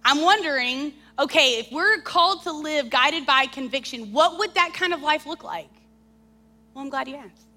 I'm 0.05 0.23
wondering 0.23 0.95
okay, 1.19 1.59
if 1.59 1.71
we're 1.71 2.01
called 2.01 2.43
to 2.45 2.53
live 2.53 2.89
guided 2.89 3.27
by 3.27 3.45
conviction, 3.45 4.11
what 4.11 4.39
would 4.39 4.55
that 4.55 4.73
kind 4.73 4.95
of 4.95 5.03
life 5.03 5.27
look 5.27 5.45
like? 5.45 5.69
Well, 6.73 6.83
I'm 6.83 6.89
glad 6.89 7.09
you 7.09 7.17
asked. 7.17 7.50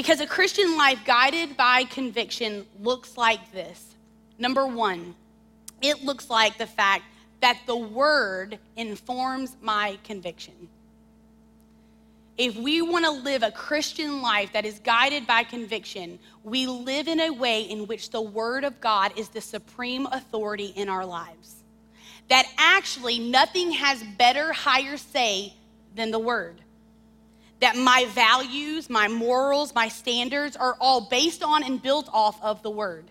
Because 0.00 0.20
a 0.20 0.26
Christian 0.26 0.78
life 0.78 1.00
guided 1.04 1.56
by 1.58 1.84
conviction 1.84 2.64
looks 2.80 3.18
like 3.18 3.52
this. 3.52 3.94
Number 4.38 4.66
one, 4.66 5.14
it 5.82 6.02
looks 6.02 6.30
like 6.30 6.56
the 6.56 6.66
fact 6.66 7.04
that 7.40 7.58
the 7.66 7.76
word 7.76 8.58
informs 8.76 9.56
my 9.60 9.98
conviction 10.02 10.70
if 12.40 12.56
we 12.56 12.80
want 12.80 13.04
to 13.04 13.10
live 13.10 13.42
a 13.42 13.50
Christian 13.50 14.22
life 14.22 14.54
that 14.54 14.64
is 14.64 14.78
guided 14.78 15.26
by 15.26 15.42
conviction, 15.44 16.18
we 16.42 16.66
live 16.66 17.06
in 17.06 17.20
a 17.20 17.30
way 17.30 17.64
in 17.64 17.86
which 17.86 18.08
the 18.08 18.22
Word 18.22 18.64
of 18.64 18.80
God 18.80 19.12
is 19.14 19.28
the 19.28 19.42
supreme 19.42 20.06
authority 20.06 20.72
in 20.74 20.88
our 20.88 21.04
lives. 21.04 21.56
That 22.30 22.46
actually 22.56 23.18
nothing 23.18 23.72
has 23.72 24.02
better, 24.16 24.54
higher 24.54 24.96
say 24.96 25.52
than 25.94 26.10
the 26.10 26.18
Word. 26.18 26.62
That 27.60 27.76
my 27.76 28.06
values, 28.10 28.88
my 28.88 29.08
morals, 29.08 29.74
my 29.74 29.88
standards 29.88 30.56
are 30.56 30.76
all 30.80 31.02
based 31.02 31.42
on 31.42 31.62
and 31.62 31.82
built 31.82 32.08
off 32.12 32.40
of 32.42 32.62
the 32.62 32.70
Word. 32.70 33.10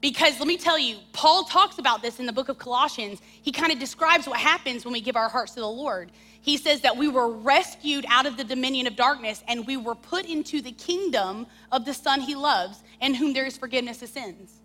Because 0.00 0.38
let 0.38 0.48
me 0.48 0.58
tell 0.58 0.78
you, 0.78 0.96
Paul 1.12 1.44
talks 1.44 1.78
about 1.78 2.02
this 2.02 2.20
in 2.20 2.26
the 2.26 2.32
book 2.32 2.50
of 2.50 2.58
Colossians. 2.58 3.20
He 3.22 3.52
kind 3.52 3.72
of 3.72 3.78
describes 3.78 4.26
what 4.26 4.38
happens 4.38 4.84
when 4.84 4.92
we 4.92 5.00
give 5.00 5.16
our 5.16 5.30
hearts 5.30 5.54
to 5.54 5.60
the 5.60 5.68
Lord 5.68 6.10
he 6.44 6.58
says 6.58 6.82
that 6.82 6.98
we 6.98 7.08
were 7.08 7.30
rescued 7.30 8.04
out 8.10 8.26
of 8.26 8.36
the 8.36 8.44
dominion 8.44 8.86
of 8.86 8.96
darkness 8.96 9.42
and 9.48 9.66
we 9.66 9.78
were 9.78 9.94
put 9.94 10.26
into 10.26 10.60
the 10.60 10.72
kingdom 10.72 11.46
of 11.72 11.86
the 11.86 11.94
Son 11.94 12.20
he 12.20 12.34
loves, 12.34 12.82
and 13.00 13.16
whom 13.16 13.32
there 13.32 13.46
is 13.46 13.56
forgiveness 13.56 14.02
of 14.02 14.10
sins. 14.10 14.60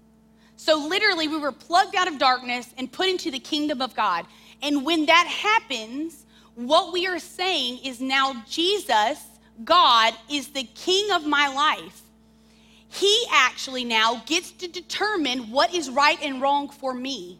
So, 0.57 0.75
literally, 0.75 1.29
we 1.29 1.37
were 1.37 1.53
plugged 1.53 1.95
out 1.95 2.09
of 2.09 2.17
darkness 2.17 2.73
and 2.77 2.91
put 2.91 3.07
into 3.07 3.31
the 3.31 3.39
kingdom 3.39 3.81
of 3.81 3.95
God. 3.95 4.25
And 4.61 4.85
when 4.85 5.05
that 5.05 5.25
happens, 5.25 6.25
what 6.67 6.91
we 6.91 7.07
are 7.07 7.19
saying 7.19 7.79
is 7.85 8.01
now 8.01 8.43
Jesus, 8.47 9.23
God, 9.63 10.13
is 10.29 10.49
the 10.49 10.63
king 10.63 11.11
of 11.11 11.25
my 11.25 11.47
life. 11.47 12.01
He 12.89 13.25
actually 13.31 13.85
now 13.85 14.21
gets 14.25 14.51
to 14.51 14.67
determine 14.67 15.51
what 15.51 15.73
is 15.73 15.89
right 15.89 16.21
and 16.21 16.41
wrong 16.41 16.69
for 16.69 16.93
me. 16.93 17.39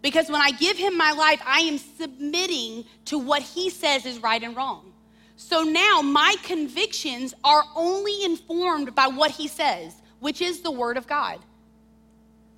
Because 0.00 0.30
when 0.30 0.40
I 0.40 0.50
give 0.52 0.76
him 0.76 0.96
my 0.96 1.10
life, 1.12 1.40
I 1.44 1.60
am 1.60 1.78
submitting 1.78 2.84
to 3.06 3.18
what 3.18 3.42
he 3.42 3.70
says 3.70 4.06
is 4.06 4.22
right 4.22 4.42
and 4.42 4.54
wrong. 4.54 4.92
So 5.36 5.62
now 5.62 6.00
my 6.02 6.36
convictions 6.44 7.34
are 7.42 7.64
only 7.74 8.24
informed 8.24 8.94
by 8.94 9.08
what 9.08 9.32
he 9.32 9.48
says, 9.48 9.94
which 10.20 10.40
is 10.40 10.60
the 10.60 10.70
word 10.70 10.96
of 10.96 11.08
God. 11.08 11.40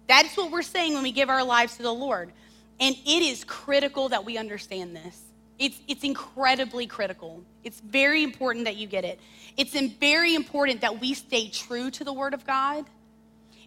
That's 0.07 0.37
what 0.37 0.51
we're 0.51 0.63
saying 0.63 0.95
when 0.95 1.03
we 1.03 1.13
give 1.13 1.31
our 1.31 1.45
lives 1.45 1.77
to 1.77 1.83
the 1.83 1.95
Lord. 1.95 2.33
And 2.79 2.95
it 2.95 3.23
is 3.23 3.45
critical 3.45 4.11
that 4.11 4.25
we 4.25 4.37
understand 4.37 4.95
this. 4.95 5.23
It's, 5.59 5.81
it's 5.89 6.05
incredibly 6.05 6.87
critical. 6.87 7.43
It's 7.65 7.81
very 7.81 8.23
important 8.23 8.65
that 8.67 8.77
you 8.77 8.87
get 8.87 9.05
it. 9.05 9.19
It's 9.57 9.75
very 9.99 10.35
important 10.35 10.81
that 10.83 11.01
we 11.01 11.15
stay 11.15 11.49
true 11.49 11.91
to 11.91 12.05
the 12.05 12.13
Word 12.13 12.33
of 12.33 12.47
God. 12.47 12.85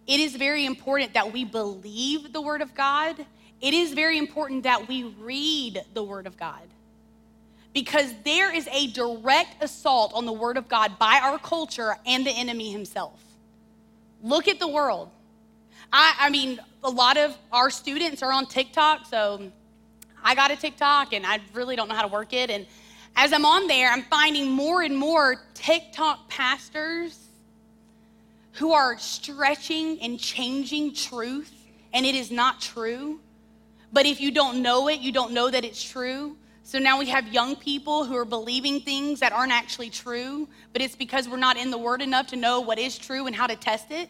It 0.06 0.18
is 0.18 0.34
very 0.34 0.64
important 0.64 1.14
that 1.14 1.32
we 1.32 1.44
believe 1.44 2.32
the 2.32 2.40
Word 2.40 2.62
of 2.62 2.74
God. 2.74 3.24
It 3.60 3.74
is 3.74 3.92
very 3.92 4.18
important 4.18 4.62
that 4.62 4.88
we 4.88 5.04
read 5.04 5.84
the 5.92 6.02
Word 6.02 6.26
of 6.26 6.36
God. 6.36 6.62
Because 7.74 8.12
there 8.24 8.54
is 8.54 8.68
a 8.72 8.88
direct 8.88 9.62
assault 9.62 10.12
on 10.14 10.26
the 10.26 10.32
Word 10.32 10.56
of 10.56 10.68
God 10.68 10.98
by 10.98 11.20
our 11.22 11.38
culture 11.38 11.96
and 12.06 12.26
the 12.26 12.32
enemy 12.32 12.72
himself. 12.72 13.22
Look 14.22 14.48
at 14.48 14.58
the 14.58 14.68
world. 14.68 15.10
I, 15.92 16.14
I 16.18 16.30
mean, 16.30 16.58
a 16.82 16.90
lot 16.90 17.18
of 17.18 17.36
our 17.52 17.70
students 17.70 18.22
are 18.22 18.32
on 18.32 18.46
TikTok, 18.46 19.06
so 19.06 19.52
I 20.22 20.34
got 20.34 20.50
a 20.50 20.56
TikTok 20.56 21.12
and 21.12 21.26
I 21.26 21.40
really 21.52 21.76
don't 21.76 21.88
know 21.88 21.94
how 21.94 22.02
to 22.02 22.08
work 22.08 22.32
it. 22.32 22.50
And 22.50 22.66
as 23.16 23.32
I'm 23.32 23.44
on 23.44 23.66
there, 23.66 23.90
I'm 23.90 24.02
finding 24.02 24.50
more 24.50 24.82
and 24.82 24.96
more 24.96 25.36
TikTok 25.54 26.28
pastors 26.28 27.18
who 28.52 28.72
are 28.72 28.98
stretching 28.98 29.98
and 30.00 30.18
changing 30.18 30.94
truth, 30.94 31.52
and 31.92 32.04
it 32.04 32.14
is 32.14 32.30
not 32.30 32.60
true. 32.60 33.20
But 33.92 34.06
if 34.06 34.20
you 34.20 34.30
don't 34.30 34.62
know 34.62 34.88
it, 34.88 35.00
you 35.00 35.12
don't 35.12 35.32
know 35.32 35.50
that 35.50 35.64
it's 35.64 35.82
true. 35.82 36.36
So 36.64 36.78
now 36.78 36.98
we 36.98 37.06
have 37.06 37.28
young 37.28 37.56
people 37.56 38.04
who 38.04 38.16
are 38.16 38.24
believing 38.24 38.80
things 38.80 39.20
that 39.20 39.32
aren't 39.32 39.52
actually 39.52 39.90
true, 39.90 40.48
but 40.72 40.80
it's 40.80 40.96
because 40.96 41.28
we're 41.28 41.36
not 41.36 41.56
in 41.56 41.70
the 41.70 41.78
Word 41.78 42.00
enough 42.00 42.28
to 42.28 42.36
know 42.36 42.60
what 42.60 42.78
is 42.78 42.96
true 42.96 43.26
and 43.26 43.34
how 43.34 43.46
to 43.46 43.56
test 43.56 43.90
it. 43.90 44.08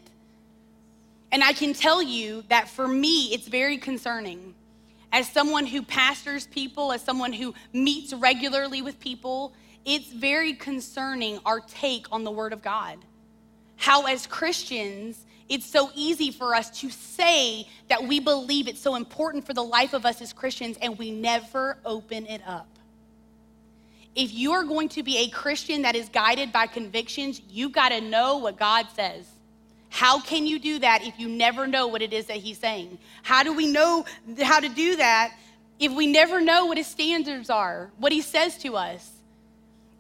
And 1.33 1.43
I 1.43 1.55
can 1.55 1.73
tell 1.73 2.03
you 2.03 2.45
that 2.49 2.69
for 2.69 2.87
me, 2.87 3.33
it's 3.33 3.49
very 3.49 3.79
concerning 3.79 4.55
as 5.13 5.29
someone 5.29 5.67
who 5.67 5.83
pastors 5.83 6.47
people, 6.47 6.91
as 6.91 7.03
someone 7.03 7.33
who 7.33 7.55
meets 7.73 8.15
regularly 8.15 8.81
with 8.83 8.99
people, 8.99 9.53
it's 9.85 10.13
very 10.13 10.55
concerning 10.55 11.39
our 11.45 11.61
take 11.61 12.07
on 12.11 12.25
the 12.25 12.31
Word 12.31 12.53
of 12.53 12.63
God. 12.63 12.99
How, 13.77 14.07
as 14.07 14.27
Christians, 14.27 15.27
it's 15.49 15.67
so 15.67 15.91
easy 15.95 16.31
for 16.31 16.55
us 16.55 16.71
to 16.81 16.89
say 16.89 17.69
that 17.89 18.03
we 18.05 18.21
believe 18.21 18.69
it's 18.69 18.81
so 18.81 18.95
important 18.95 19.45
for 19.45 19.53
the 19.53 19.63
life 19.63 19.93
of 19.93 20.07
us 20.07 20.23
as 20.23 20.33
Christians, 20.33 20.79
and 20.81 20.97
we 20.99 21.11
never 21.11 21.77
open 21.85 22.27
it 22.27 22.41
up. 22.47 22.69
If 24.15 24.33
you 24.33 24.53
are 24.53 24.63
going 24.63 24.89
to 24.91 25.03
be 25.03 25.19
a 25.19 25.29
Christian 25.29 25.83
that 25.83 25.97
is 25.97 26.09
guided 26.09 26.53
by 26.53 26.67
convictions, 26.69 27.41
you've 27.51 27.73
got 27.73 27.91
to 27.91 28.01
know 28.01 28.39
what 28.39 28.59
God 28.59 28.87
says. 28.95 29.27
How 29.93 30.19
can 30.19 30.47
you 30.47 30.59
do 30.59 30.79
that 30.79 31.05
if 31.05 31.21
you 31.21 31.29
never 31.29 31.67
know 31.67 31.87
what 31.87 32.01
it 32.01 32.15
is 32.15 32.25
that 32.27 32.39
he's 32.39 32.57
saying? 32.57 32.99
How 33.23 33.43
do 33.43 33.53
we 33.53 33.67
know 33.71 34.07
how 34.41 34.59
to 34.59 34.71
do 34.71 34.97
that 34.97 35.35
if 35.79 35.93
we 35.93 36.07
never 36.07 36.41
know 36.41 36.65
what 36.65 36.79
his 36.79 36.87
standards 36.87 37.51
are, 37.51 37.91
what 37.99 38.11
he 38.11 38.23
says 38.23 38.57
to 38.59 38.75
us? 38.77 39.11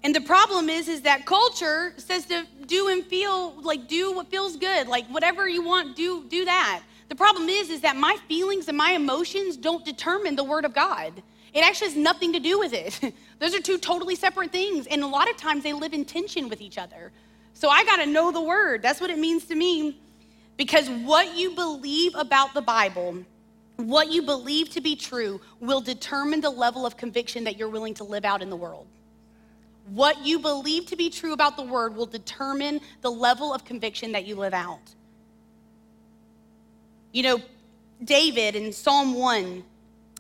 And 0.03 0.15
the 0.15 0.23
problem 0.23 0.71
is 0.71 0.89
is 0.89 1.03
that 1.03 1.27
culture 1.27 1.93
says 1.99 2.25
to 2.27 2.47
do 2.65 2.89
and 2.89 3.05
feel 3.05 3.53
like 3.61 3.87
do 3.87 4.13
what 4.13 4.29
feels 4.29 4.57
good, 4.57 4.89
like 4.89 5.07
whatever 5.09 5.47
you 5.47 5.63
want, 5.63 5.95
do 5.95 6.25
do 6.25 6.47
that. 6.47 6.83
The 7.11 7.15
problem 7.15 7.51
is 7.51 7.69
is 7.69 7.83
that 7.83 7.95
my 7.95 8.17
feelings 8.29 8.69
and 8.69 8.79
my 8.79 8.93
emotions 8.93 9.59
don't 9.59 9.85
determine 9.85 10.37
the 10.37 10.45
word 10.45 10.65
of 10.65 10.73
God. 10.73 11.23
It 11.53 11.65
actually 11.65 11.89
has 11.89 11.97
nothing 11.99 12.33
to 12.33 12.41
do 12.41 12.59
with 12.59 12.73
it. 12.73 13.13
Those 13.41 13.55
are 13.55 13.61
two 13.61 13.77
totally 13.77 14.17
separate 14.17 14.53
things. 14.53 14.87
And 14.87 15.03
a 15.03 15.07
lot 15.07 15.29
of 15.29 15.37
times 15.37 15.63
they 15.63 15.75
live 15.75 15.93
in 15.93 16.07
tension 16.07 16.49
with 16.49 16.63
each 16.63 16.79
other. 16.79 17.13
So 17.55 17.69
I 17.69 17.85
got 17.85 17.97
to 17.97 18.07
know 18.07 18.33
the 18.33 18.41
word. 18.41 18.83
That's 18.83 19.01
what 19.01 19.11
it 19.11 19.19
means 19.19 19.45
to 19.47 19.55
me. 19.55 20.01
Because 20.57 20.89
what 20.89 21.37
you 21.37 21.55
believe 21.55 22.15
about 22.15 22.55
the 22.55 22.61
Bible, 22.61 23.25
what 23.77 24.11
you 24.11 24.23
believe 24.23 24.71
to 24.71 24.81
be 24.81 24.97
true, 24.97 25.41
will 25.61 25.81
determine 25.81 26.41
the 26.41 26.51
level 26.51 26.85
of 26.87 26.97
conviction 26.97 27.45
that 27.45 27.57
you're 27.57 27.69
willing 27.69 27.95
to 27.95 28.05
live 28.05 28.25
out 28.25 28.43
in 28.43 28.51
the 28.51 28.57
world. 28.57 28.87
What 29.89 30.25
you 30.25 30.39
believe 30.39 30.87
to 30.87 30.97
be 30.97 31.11
true 31.11 31.33
about 31.33 31.57
the 31.57 31.63
word 31.63 31.97
will 31.97 32.07
determine 32.07 32.81
the 33.01 33.11
level 33.11 33.53
of 33.53 33.65
conviction 33.65 34.13
that 34.13 34.27
you 34.27 34.37
live 34.37 34.55
out. 34.55 34.95
You 37.13 37.23
know, 37.25 37.43
David 38.05 38.57
in 38.57 38.73
Psalm 38.73 39.15
1, 39.15 39.65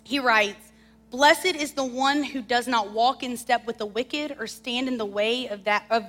he 0.05 0.18
writes, 0.18 0.73
Blessed 1.11 1.47
is 1.57 1.73
the 1.73 1.85
one 1.85 2.23
who 2.23 2.42
does 2.42 2.66
not 2.66 2.92
walk 2.92 3.23
in 3.23 3.37
step 3.37 3.66
with 3.66 3.79
the 3.79 3.87
wicked 3.87 4.37
or 4.38 4.47
stand 4.47 4.88
in 4.88 4.97
the 4.97 5.07
way 5.07 5.47
of 5.49 5.64
that 5.64 5.85
of 5.90 6.05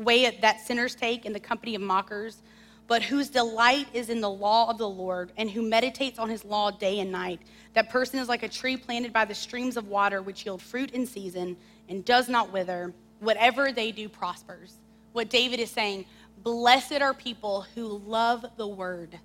way 0.00 0.38
that 0.40 0.60
sinners 0.60 0.94
take 0.94 1.26
in 1.26 1.32
the 1.32 1.40
company 1.40 1.74
of 1.74 1.82
mockers, 1.82 2.42
but 2.86 3.02
whose 3.02 3.28
delight 3.28 3.86
is 3.94 4.08
in 4.08 4.20
the 4.20 4.30
law 4.30 4.68
of 4.68 4.78
the 4.78 4.88
Lord 4.88 5.32
and 5.36 5.48
who 5.48 5.62
meditates 5.62 6.18
on 6.18 6.28
his 6.28 6.44
law 6.44 6.70
day 6.70 6.98
and 7.00 7.12
night. 7.12 7.40
That 7.74 7.88
person 7.88 8.18
is 8.18 8.28
like 8.28 8.42
a 8.42 8.48
tree 8.48 8.76
planted 8.76 9.12
by 9.12 9.24
the 9.24 9.34
streams 9.34 9.76
of 9.76 9.86
water, 9.86 10.22
which 10.22 10.44
yield 10.44 10.60
fruit 10.60 10.90
in 10.90 11.06
season 11.06 11.56
and 11.88 12.04
does 12.04 12.28
not 12.28 12.52
wither. 12.52 12.92
Whatever 13.20 13.70
they 13.70 13.92
do 13.92 14.08
prospers. 14.08 14.74
What 15.12 15.28
David 15.28 15.60
is 15.60 15.70
saying, 15.70 16.04
blessed 16.42 17.00
are 17.00 17.14
people 17.14 17.66
who 17.74 17.98
love 18.06 18.44
the 18.56 18.66
word, 18.66 19.18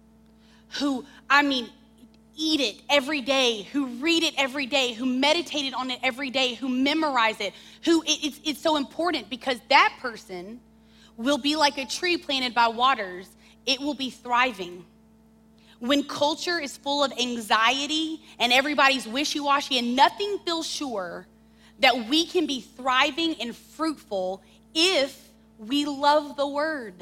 who, 0.80 1.06
I 1.30 1.42
mean, 1.42 1.70
eat 2.36 2.60
it 2.60 2.82
every 2.90 3.22
day, 3.22 3.64
who 3.72 3.88
read 3.88 4.24
it 4.24 4.34
every 4.38 4.66
day, 4.66 4.94
who 4.94 5.06
meditated 5.06 5.74
on 5.74 5.90
it 5.90 6.00
every 6.04 6.30
day, 6.30 6.54
who 6.54 6.68
memorize 6.68 7.40
it, 7.40 7.54
who 7.84 8.02
it, 8.04 8.20
it's, 8.24 8.40
it's 8.44 8.62
so 8.62 8.76
important 8.76 9.30
because 9.30 9.60
that 9.70 9.94
person 10.02 10.60
will 11.18 11.38
be 11.38 11.56
like 11.56 11.78
a 11.78 11.86
tree 11.86 12.18
planted 12.18 12.54
by 12.54 12.68
waters, 12.68 13.28
it 13.66 13.80
will 13.80 13.94
be 13.94 14.10
thriving. 14.10 14.86
When 15.80 16.04
culture 16.04 16.60
is 16.60 16.78
full 16.78 17.04
of 17.04 17.12
anxiety 17.20 18.22
and 18.40 18.54
everybody's 18.54 19.08
wishy 19.08 19.40
washy 19.40 19.78
and 19.78 19.96
nothing 19.96 20.40
feels 20.46 20.68
sure, 20.68 21.28
that 21.80 22.08
we 22.08 22.26
can 22.26 22.46
be 22.46 22.62
thriving 22.62 23.36
and 23.42 23.56
fruitful 23.56 24.42
if 24.74 25.30
we 25.60 25.86
love 25.86 26.38
the 26.38 26.48
word. 26.48 26.94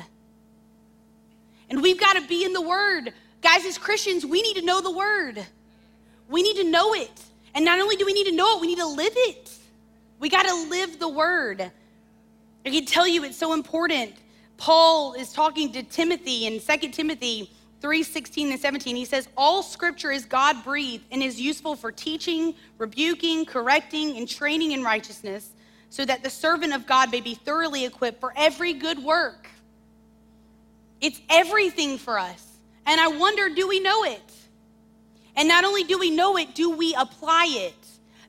And 1.70 1.82
we've 1.82 2.00
got 2.00 2.14
to 2.14 2.28
be 2.28 2.44
in 2.44 2.54
the 2.54 2.62
word. 2.62 3.14
Guys, 3.42 3.66
as 3.66 3.78
Christians, 3.78 4.26
we 4.26 4.42
need 4.42 4.56
to 4.56 4.66
know 4.66 4.82
the 4.82 4.92
word. 4.92 5.46
We 6.30 6.44
need 6.44 6.58
to 6.58 6.64
know 6.64 6.94
it. 6.94 7.12
And 7.56 7.66
not 7.66 7.80
only 7.80 7.96
do 7.96 8.06
we 8.06 8.14
need 8.14 8.26
to 8.26 8.36
know 8.36 8.58
it, 8.58 8.62
we 8.62 8.68
need 8.68 8.80
to 8.80 8.88
live 8.88 9.14
it. 9.16 9.52
We 10.20 10.30
got 10.30 10.44
to 10.44 10.70
live 10.70 11.00
the 11.00 11.10
word. 11.10 11.72
I 12.66 12.70
can 12.70 12.86
tell 12.86 13.08
you 13.08 13.24
it's 13.24 13.38
so 13.38 13.54
important. 13.54 14.14
Paul 14.58 15.14
is 15.14 15.34
talking 15.34 15.72
to 15.74 15.84
Timothy 15.84 16.46
in 16.46 16.60
2 16.60 16.90
Timothy 16.90 17.52
3 17.82 18.04
16 18.04 18.52
and 18.52 18.60
17. 18.60 18.96
He 18.96 19.04
says, 19.04 19.28
All 19.36 19.62
scripture 19.62 20.12
is 20.12 20.24
God 20.24 20.64
breathed 20.64 21.04
and 21.12 21.22
is 21.22 21.40
useful 21.40 21.76
for 21.76 21.92
teaching, 21.92 22.56
rebuking, 22.78 23.46
correcting, 23.46 24.16
and 24.18 24.28
training 24.28 24.72
in 24.72 24.84
righteousness, 24.84 25.50
so 25.90 26.06
that 26.06 26.24
the 26.24 26.30
servant 26.30 26.74
of 26.74 26.88
God 26.88 27.12
may 27.12 27.20
be 27.20 27.36
thoroughly 27.36 27.84
equipped 27.84 28.22
for 28.22 28.34
every 28.38 28.72
good 28.72 29.00
work. 29.00 29.50
It's 31.02 31.20
everything 31.30 31.98
for 31.98 32.18
us. 32.18 32.48
And 32.86 33.02
I 33.02 33.10
wonder, 33.10 33.50
do 33.50 33.68
we 33.68 33.82
know 33.82 34.06
it? 34.06 34.32
And 35.36 35.50
not 35.50 35.66
only 35.66 35.84
do 35.84 36.00
we 36.00 36.10
know 36.10 36.38
it, 36.38 36.56
do 36.56 36.70
we 36.70 36.96
apply 36.96 37.48
it? 37.50 37.83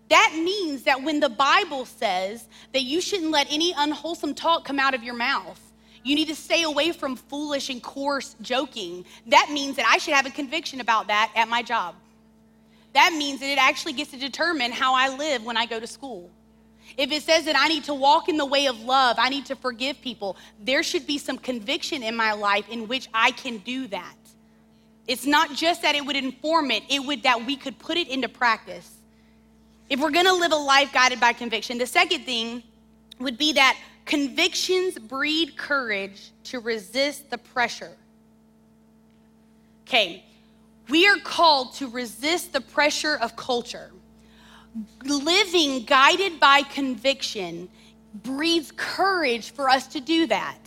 That 0.09 0.33
means 0.35 0.83
that 0.83 1.03
when 1.03 1.21
the 1.21 1.29
Bible 1.29 1.87
says 1.87 2.47
that 2.73 2.83
you 2.83 3.01
shouldn't 3.01 3.31
let 3.31 3.47
any 3.51 3.75
unwholesome 3.77 4.35
talk 4.35 4.65
come 4.65 4.79
out 4.79 4.95
of 4.95 5.03
your 5.03 5.15
mouth, 5.15 5.61
you 6.03 6.15
need 6.15 6.29
to 6.29 6.35
stay 6.35 6.63
away 6.63 6.93
from 6.93 7.17
foolish 7.17 7.71
and 7.71 7.83
coarse 7.83 8.37
joking. 8.43 9.07
That 9.29 9.51
means 9.51 9.77
that 9.77 9.87
I 9.87 9.97
should 9.97 10.15
have 10.15 10.27
a 10.27 10.31
conviction 10.31 10.81
about 10.81 11.07
that 11.07 11.33
at 11.35 11.49
my 11.49 11.63
job. 11.63 11.95
That 12.93 13.15
means 13.17 13.41
that 13.41 13.51
it 13.51 13.59
actually 13.59 13.95
gets 13.95 14.11
to 14.11 14.19
determine 14.19 14.71
how 14.71 14.95
I 14.95 15.17
live 15.17 15.45
when 15.45 15.57
I 15.57 15.67
go 15.67 15.81
to 15.81 15.87
school. 15.87 16.31
If 16.97 17.11
it 17.11 17.23
says 17.23 17.47
that 17.47 17.57
I 17.57 17.69
need 17.69 17.85
to 17.85 17.95
walk 17.95 18.29
in 18.29 18.37
the 18.37 18.45
way 18.47 18.67
of 18.67 18.81
love, 18.83 19.17
I 19.19 19.31
need 19.31 19.47
to 19.47 19.57
forgive 19.57 20.01
people, 20.01 20.37
there 20.61 20.83
should 20.83 21.07
be 21.07 21.19
some 21.19 21.39
conviction 21.39 22.03
in 22.03 22.15
my 22.15 22.33
life 22.33 22.69
in 22.69 22.87
which 22.87 23.09
I 23.13 23.31
can 23.33 23.59
do 23.59 23.89
that. 23.89 24.15
It's 25.09 25.27
not 25.27 25.55
just 25.55 25.83
that 25.83 25.95
it 25.95 26.05
would 26.05 26.17
inform 26.17 26.71
it, 26.71 26.83
it 26.89 27.05
would 27.05 27.23
that 27.25 27.45
we 27.47 27.57
could 27.57 27.79
put 27.79 27.97
it 27.97 28.09
into 28.09 28.29
practice. 28.29 28.91
If 29.89 30.01
we're 30.01 30.11
gonna 30.11 30.33
live 30.33 30.53
a 30.53 30.57
life 30.57 30.93
guided 30.93 31.21
by 31.21 31.33
conviction, 31.33 31.79
the 31.79 31.87
second 31.87 32.25
thing 32.25 32.63
would 33.19 33.39
be 33.39 33.53
that 33.53 33.77
convictions 34.07 34.99
breed 34.99 35.57
courage 35.57 36.31
to 36.45 36.61
resist 36.61 37.31
the 37.31 37.39
pressure. 37.39 37.93
Okay, 39.87 40.25
we 40.89 41.07
are 41.07 41.17
called 41.19 41.75
to 41.75 41.89
resist 41.89 42.53
the 42.53 42.61
pressure 42.61 43.17
of 43.17 43.37
culture. 43.37 43.91
Living 45.05 45.85
guided 45.85 46.41
by 46.41 46.63
conviction 46.63 47.69
breeds 48.23 48.73
courage 48.77 49.53
for 49.53 49.69
us 49.69 49.87
to 49.89 50.01
do 50.01 50.27
that. 50.27 50.59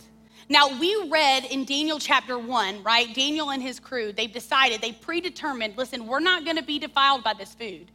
Now, 0.48 0.78
we 0.78 1.08
read 1.10 1.44
in 1.44 1.64
Daniel 1.66 1.98
chapter 1.98 2.38
1, 2.38 2.82
right? 2.82 3.14
Daniel 3.14 3.50
and 3.50 3.62
his 3.62 3.78
crew, 3.78 4.12
they've 4.12 4.32
decided, 4.32 4.80
they 4.80 4.92
predetermined, 4.92 5.76
listen, 5.76 6.06
we're 6.06 6.20
not 6.20 6.44
going 6.44 6.56
to 6.56 6.62
be 6.62 6.78
defiled 6.78 7.22
by 7.22 7.34
this 7.34 7.52
food. 7.52 7.90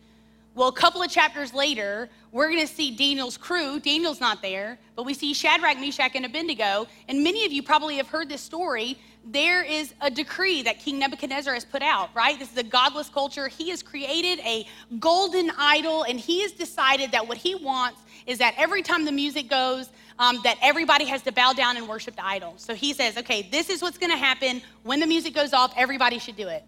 Well, 0.56 0.68
a 0.68 0.74
couple 0.74 1.02
of 1.02 1.10
chapters 1.10 1.52
later, 1.52 2.10
we're 2.32 2.48
going 2.48 2.62
to 2.62 2.72
see 2.72 2.96
Daniel's 2.96 3.38
crew. 3.38 3.80
Daniel's 3.80 4.22
not 4.22 4.44
there, 4.44 4.78
but 4.96 5.04
we 5.04 5.16
see 5.16 5.34
Shadrach, 5.34 5.80
Meshach, 5.80 6.12
and 6.14 6.26
Abednego. 6.26 6.86
And 7.08 7.24
many 7.24 7.44
of 7.46 7.52
you 7.52 7.64
probably 7.64 7.98
have 7.98 8.08
heard 8.08 8.30
this 8.30 8.42
story. 8.42 9.00
there 9.26 9.64
is 9.64 9.96
a 10.02 10.12
decree 10.12 10.62
that 10.62 10.80
King 10.80 11.00
Nebuchadnezzar 11.00 11.56
has 11.56 11.66
put 11.66 11.82
out, 11.82 12.10
right? 12.14 12.38
This 12.38 12.52
is 12.52 12.58
a 12.58 12.64
godless 12.64 13.10
culture. 13.10 13.48
He 13.48 13.70
has 13.72 13.82
created 13.82 14.40
a 14.46 14.68
golden 15.00 15.52
idol, 15.58 16.04
and 16.04 16.20
he 16.20 16.42
has 16.42 16.52
decided 16.52 17.12
that 17.14 17.28
what 17.28 17.38
he 17.38 17.56
wants 17.56 18.02
is 18.28 18.38
that 18.38 18.54
every 18.58 18.84
time 18.84 19.06
the 19.06 19.12
music 19.12 19.50
goes, 19.50 19.90
um, 20.20 20.40
that 20.44 20.58
everybody 20.62 21.06
has 21.06 21.24
to 21.24 21.32
bow 21.32 21.54
down 21.54 21.78
and 21.78 21.88
worship 21.88 22.16
the 22.16 22.26
idol. 22.26 22.54
So 22.58 22.76
he 22.76 22.94
says, 22.94 23.18
okay, 23.18 23.48
this 23.52 23.70
is 23.70 23.82
what's 23.82 23.98
gonna 23.98 24.18
happen. 24.18 24.62
When 24.84 25.00
the 25.00 25.08
music 25.08 25.34
goes 25.34 25.54
off, 25.54 25.74
everybody 25.76 26.20
should 26.20 26.36
do 26.36 26.48
it. 26.48 26.64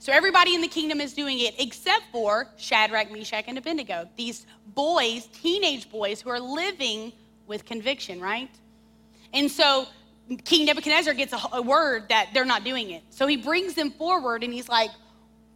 So 0.00 0.14
everybody 0.14 0.54
in 0.54 0.62
the 0.62 0.68
kingdom 0.68 0.98
is 0.98 1.12
doing 1.12 1.40
it 1.40 1.54
except 1.58 2.04
for 2.10 2.48
Shadrach, 2.56 3.12
Meshach, 3.12 3.44
and 3.46 3.58
Abednego. 3.58 4.08
These 4.16 4.46
boys, 4.68 5.26
teenage 5.26 5.90
boys, 5.90 6.22
who 6.22 6.30
are 6.30 6.40
living 6.40 7.12
with 7.46 7.66
conviction, 7.66 8.18
right? 8.18 8.48
And 9.34 9.50
so 9.50 9.86
King 10.46 10.64
Nebuchadnezzar 10.64 11.12
gets 11.12 11.34
a, 11.52 11.60
word 11.60 12.08
that 12.08 12.30
they're 12.32 12.46
not 12.46 12.64
doing 12.64 12.92
it. 12.92 13.02
So 13.10 13.26
he 13.26 13.36
brings 13.36 13.74
them 13.74 13.90
forward 13.90 14.42
and 14.42 14.54
he's 14.54 14.70
like, 14.70 14.88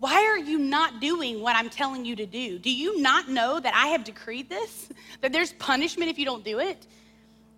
why 0.00 0.22
are 0.26 0.38
you 0.38 0.58
not 0.58 1.00
doing 1.00 1.40
what 1.40 1.56
I'm 1.56 1.70
telling 1.70 2.04
you 2.04 2.14
to 2.14 2.26
do? 2.26 2.58
Do 2.58 2.70
you 2.70 3.00
not 3.00 3.30
know 3.30 3.58
that 3.58 3.72
I 3.74 3.88
have 3.88 4.04
decreed 4.04 4.50
this? 4.50 4.90
That 5.22 5.32
there's 5.32 5.54
punishment 5.54 6.10
if 6.10 6.18
you 6.18 6.26
don't 6.26 6.44
do 6.44 6.58
it? 6.58 6.86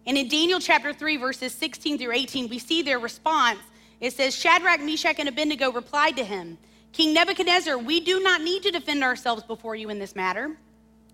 And 0.07 0.16
in 0.16 0.29
Daniel 0.29 0.61
chapter 0.61 0.92
3, 0.92 1.16
verses 1.16 1.53
16 1.53 1.99
through 1.99 2.12
18, 2.12 2.49
we 2.49 2.61
see 2.61 2.83
their 2.83 3.01
response. 3.01 3.59
It 4.01 4.12
says, 4.12 4.37
Shadrach, 4.37 4.81
Meshach, 4.83 5.18
and 5.18 5.29
Abednego 5.29 5.72
replied 5.72 6.16
to 6.18 6.25
him, 6.25 6.59
King 6.96 7.12
Nebuchadnezzar, 7.12 7.76
we 7.76 8.00
do 8.00 8.22
not 8.22 8.40
need 8.40 8.62
to 8.62 8.70
defend 8.70 9.04
ourselves 9.04 9.42
before 9.42 9.76
you 9.76 9.90
in 9.90 9.98
this 9.98 10.16
matter. 10.16 10.56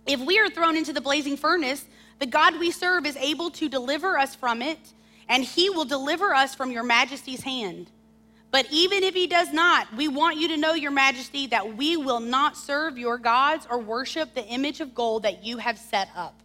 If 0.06 0.20
we 0.20 0.38
are 0.38 0.48
thrown 0.48 0.76
into 0.76 0.92
the 0.92 1.00
blazing 1.00 1.36
furnace, 1.36 1.84
the 2.20 2.26
God 2.26 2.60
we 2.60 2.70
serve 2.70 3.04
is 3.04 3.16
able 3.16 3.50
to 3.50 3.68
deliver 3.68 4.16
us 4.16 4.36
from 4.36 4.62
it, 4.62 4.78
and 5.28 5.42
he 5.42 5.70
will 5.70 5.84
deliver 5.84 6.32
us 6.36 6.54
from 6.54 6.70
your 6.70 6.84
majesty's 6.84 7.40
hand. 7.40 7.90
But 8.52 8.68
even 8.70 9.02
if 9.02 9.12
he 9.12 9.26
does 9.26 9.52
not, 9.52 9.92
we 9.96 10.06
want 10.06 10.36
you 10.36 10.46
to 10.48 10.56
know, 10.56 10.74
your 10.74 10.92
majesty, 10.92 11.48
that 11.48 11.76
we 11.76 11.96
will 11.96 12.20
not 12.20 12.56
serve 12.56 12.96
your 12.96 13.18
gods 13.18 13.66
or 13.68 13.78
worship 13.80 14.34
the 14.34 14.46
image 14.46 14.80
of 14.80 14.94
gold 14.94 15.24
that 15.24 15.44
you 15.44 15.56
have 15.56 15.78
set 15.78 16.10
up. 16.14 16.38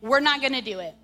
We're 0.00 0.20
not 0.20 0.40
going 0.40 0.52
to 0.52 0.60
do 0.60 0.78
it. 0.78 0.94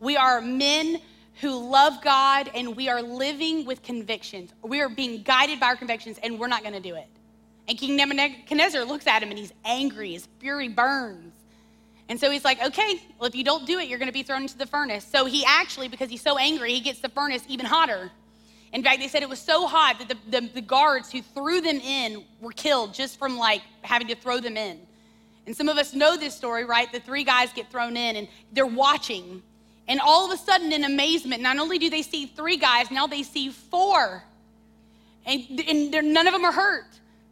We 0.00 0.16
are 0.16 0.40
men 0.40 1.00
who 1.40 1.70
love 1.70 2.02
God 2.02 2.50
and 2.54 2.76
we 2.76 2.88
are 2.88 3.02
living 3.02 3.64
with 3.64 3.82
convictions. 3.82 4.52
We 4.62 4.80
are 4.80 4.88
being 4.88 5.22
guided 5.22 5.60
by 5.60 5.66
our 5.66 5.76
convictions 5.76 6.18
and 6.22 6.38
we're 6.38 6.48
not 6.48 6.62
going 6.62 6.74
to 6.74 6.80
do 6.80 6.94
it. 6.96 7.06
And 7.68 7.78
King 7.78 7.96
Nebuchadnezzar 7.96 8.84
looks 8.84 9.06
at 9.06 9.22
him 9.22 9.30
and 9.30 9.38
he's 9.38 9.52
angry. 9.64 10.12
His 10.12 10.28
fury 10.38 10.68
burns. 10.68 11.32
And 12.08 12.18
so 12.18 12.30
he's 12.30 12.44
like, 12.44 12.60
okay, 12.60 13.00
well, 13.18 13.28
if 13.28 13.36
you 13.36 13.44
don't 13.44 13.66
do 13.66 13.78
it, 13.78 13.88
you're 13.88 13.98
going 13.98 14.08
to 14.08 14.12
be 14.12 14.24
thrown 14.24 14.42
into 14.42 14.58
the 14.58 14.66
furnace. 14.66 15.04
So 15.04 15.26
he 15.26 15.44
actually, 15.46 15.88
because 15.88 16.10
he's 16.10 16.22
so 16.22 16.36
angry, 16.36 16.74
he 16.74 16.80
gets 16.80 16.98
the 16.98 17.08
furnace 17.08 17.44
even 17.48 17.66
hotter. 17.66 18.10
In 18.72 18.82
fact, 18.82 19.00
they 19.00 19.08
said 19.08 19.22
it 19.22 19.28
was 19.28 19.40
so 19.40 19.66
hot 19.66 19.98
that 19.98 20.08
the, 20.08 20.40
the, 20.40 20.48
the, 20.54 20.60
guards 20.60 21.10
who 21.10 21.22
threw 21.22 21.60
them 21.60 21.78
in 21.80 22.24
were 22.40 22.52
killed 22.52 22.94
just 22.94 23.18
from 23.18 23.38
like 23.38 23.62
having 23.82 24.08
to 24.08 24.14
throw 24.14 24.40
them 24.40 24.56
in. 24.56 24.80
And 25.46 25.56
some 25.56 25.68
of 25.68 25.78
us 25.78 25.94
know 25.94 26.16
this 26.16 26.34
story, 26.34 26.64
right? 26.64 26.90
The 26.92 27.00
three 27.00 27.24
guys 27.24 27.52
get 27.52 27.70
thrown 27.70 27.96
in 27.96 28.16
and 28.16 28.28
they're 28.52 28.66
watching. 28.66 29.42
And 29.90 30.00
all 30.00 30.24
of 30.24 30.30
a 30.30 30.40
sudden, 30.40 30.70
in 30.70 30.84
amazement, 30.84 31.42
not 31.42 31.58
only 31.58 31.76
do 31.76 31.90
they 31.90 32.02
see 32.02 32.26
three 32.26 32.56
guys, 32.56 32.92
now 32.92 33.08
they 33.08 33.24
see 33.24 33.50
four. 33.50 34.22
And, 35.26 35.60
and 35.68 36.14
none 36.14 36.28
of 36.28 36.32
them 36.32 36.44
are 36.44 36.52
hurt. 36.52 36.86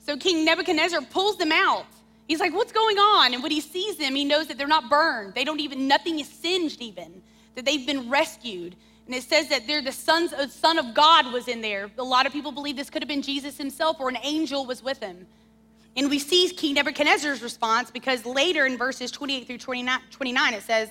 So 0.05 0.16
King 0.16 0.44
Nebuchadnezzar 0.44 1.03
pulls 1.03 1.37
them 1.37 1.53
out. 1.53 1.87
He's 2.27 2.40
like, 2.40 2.53
What's 2.53 2.73
going 2.73 2.99
on? 2.99 3.33
And 3.33 3.44
when 3.44 3.53
he 3.53 3.61
sees 3.61 3.97
them, 3.97 4.12
he 4.16 4.25
knows 4.25 4.49
that 4.49 4.59
they're 4.59 4.66
not 4.66 4.90
burned. 4.90 5.35
They 5.35 5.44
don't 5.44 5.61
even, 5.61 5.87
nothing 5.87 6.18
is 6.18 6.29
singed, 6.29 6.83
even, 6.83 7.23
that 7.55 7.64
they've 7.64 7.87
been 7.87 8.11
rescued. 8.11 8.75
And 9.07 9.14
it 9.14 9.23
says 9.23 9.49
that 9.51 9.68
they're 9.68 9.81
the 9.81 9.92
sons, 9.92 10.33
a 10.33 10.49
son 10.49 10.81
of 10.81 10.94
God 10.94 11.33
was 11.33 11.47
in 11.47 11.61
there. 11.61 11.92
A 11.97 12.03
lot 12.03 12.27
of 12.27 12.33
people 12.33 12.51
believe 12.51 12.75
this 12.75 12.90
could 12.90 13.03
have 13.03 13.09
been 13.09 13.23
Jesus 13.23 13.57
himself 13.57 14.01
or 14.01 14.09
an 14.09 14.18
angel 14.25 14.66
was 14.66 14.83
with 14.83 14.99
him. 14.99 15.29
And 15.97 16.11
we 16.11 16.18
see 16.18 16.49
King 16.51 16.75
Nebuchadnezzar's 16.75 17.40
response 17.40 17.92
because 17.92 18.27
later 18.27 18.66
in 18.66 18.77
verses 18.77 19.12
28 19.12 19.47
through 19.47 19.59
29, 19.59 20.01
29 20.11 20.55
it 20.55 20.62
says, 20.62 20.90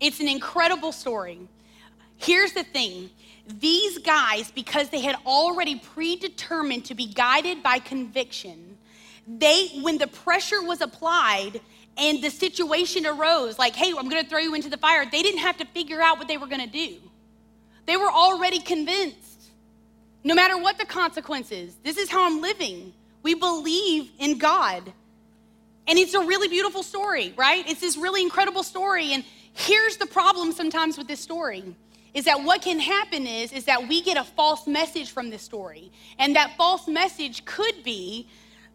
It's 0.00 0.20
an 0.20 0.28
incredible 0.28 0.92
story. 0.92 1.38
Here's 2.16 2.52
the 2.52 2.64
thing 2.64 3.10
these 3.46 3.98
guys, 3.98 4.50
because 4.50 4.90
they 4.90 5.00
had 5.00 5.16
already 5.26 5.76
predetermined 5.76 6.84
to 6.86 6.94
be 6.94 7.06
guided 7.06 7.62
by 7.62 7.78
conviction, 7.78 8.78
they, 9.26 9.68
when 9.82 9.98
the 9.98 10.06
pressure 10.06 10.62
was 10.62 10.80
applied, 10.80 11.60
and 11.96 12.22
the 12.22 12.30
situation 12.30 13.06
arose 13.06 13.58
like, 13.58 13.74
hey, 13.74 13.92
I'm 13.96 14.08
gonna 14.08 14.24
throw 14.24 14.38
you 14.38 14.54
into 14.54 14.70
the 14.70 14.76
fire, 14.76 15.04
they 15.10 15.22
didn't 15.22 15.40
have 15.40 15.56
to 15.58 15.66
figure 15.66 16.00
out 16.00 16.18
what 16.18 16.28
they 16.28 16.36
were 16.36 16.46
gonna 16.46 16.66
do. 16.66 16.96
They 17.86 17.96
were 17.96 18.10
already 18.10 18.60
convinced. 18.60 19.50
No 20.22 20.34
matter 20.34 20.56
what 20.56 20.78
the 20.78 20.84
consequences, 20.84 21.74
this 21.82 21.96
is 21.96 22.10
how 22.10 22.26
I'm 22.26 22.40
living. 22.40 22.92
We 23.22 23.34
believe 23.34 24.10
in 24.18 24.38
God. 24.38 24.92
And 25.88 25.98
it's 25.98 26.14
a 26.14 26.20
really 26.20 26.48
beautiful 26.48 26.82
story, 26.82 27.34
right? 27.36 27.68
It's 27.68 27.80
this 27.80 27.96
really 27.96 28.22
incredible 28.22 28.62
story. 28.62 29.12
And 29.12 29.24
here's 29.54 29.96
the 29.96 30.06
problem 30.06 30.52
sometimes 30.52 30.96
with 30.96 31.08
this 31.08 31.20
story 31.20 31.74
is 32.14 32.24
that 32.24 32.42
what 32.42 32.62
can 32.62 32.80
happen 32.80 33.26
is 33.26 33.52
is 33.52 33.64
that 33.64 33.88
we 33.88 34.02
get 34.02 34.16
a 34.16 34.24
false 34.24 34.66
message 34.66 35.10
from 35.10 35.30
this 35.30 35.42
story. 35.42 35.92
And 36.18 36.34
that 36.36 36.56
false 36.56 36.88
message 36.88 37.44
could 37.44 37.84
be 37.84 38.26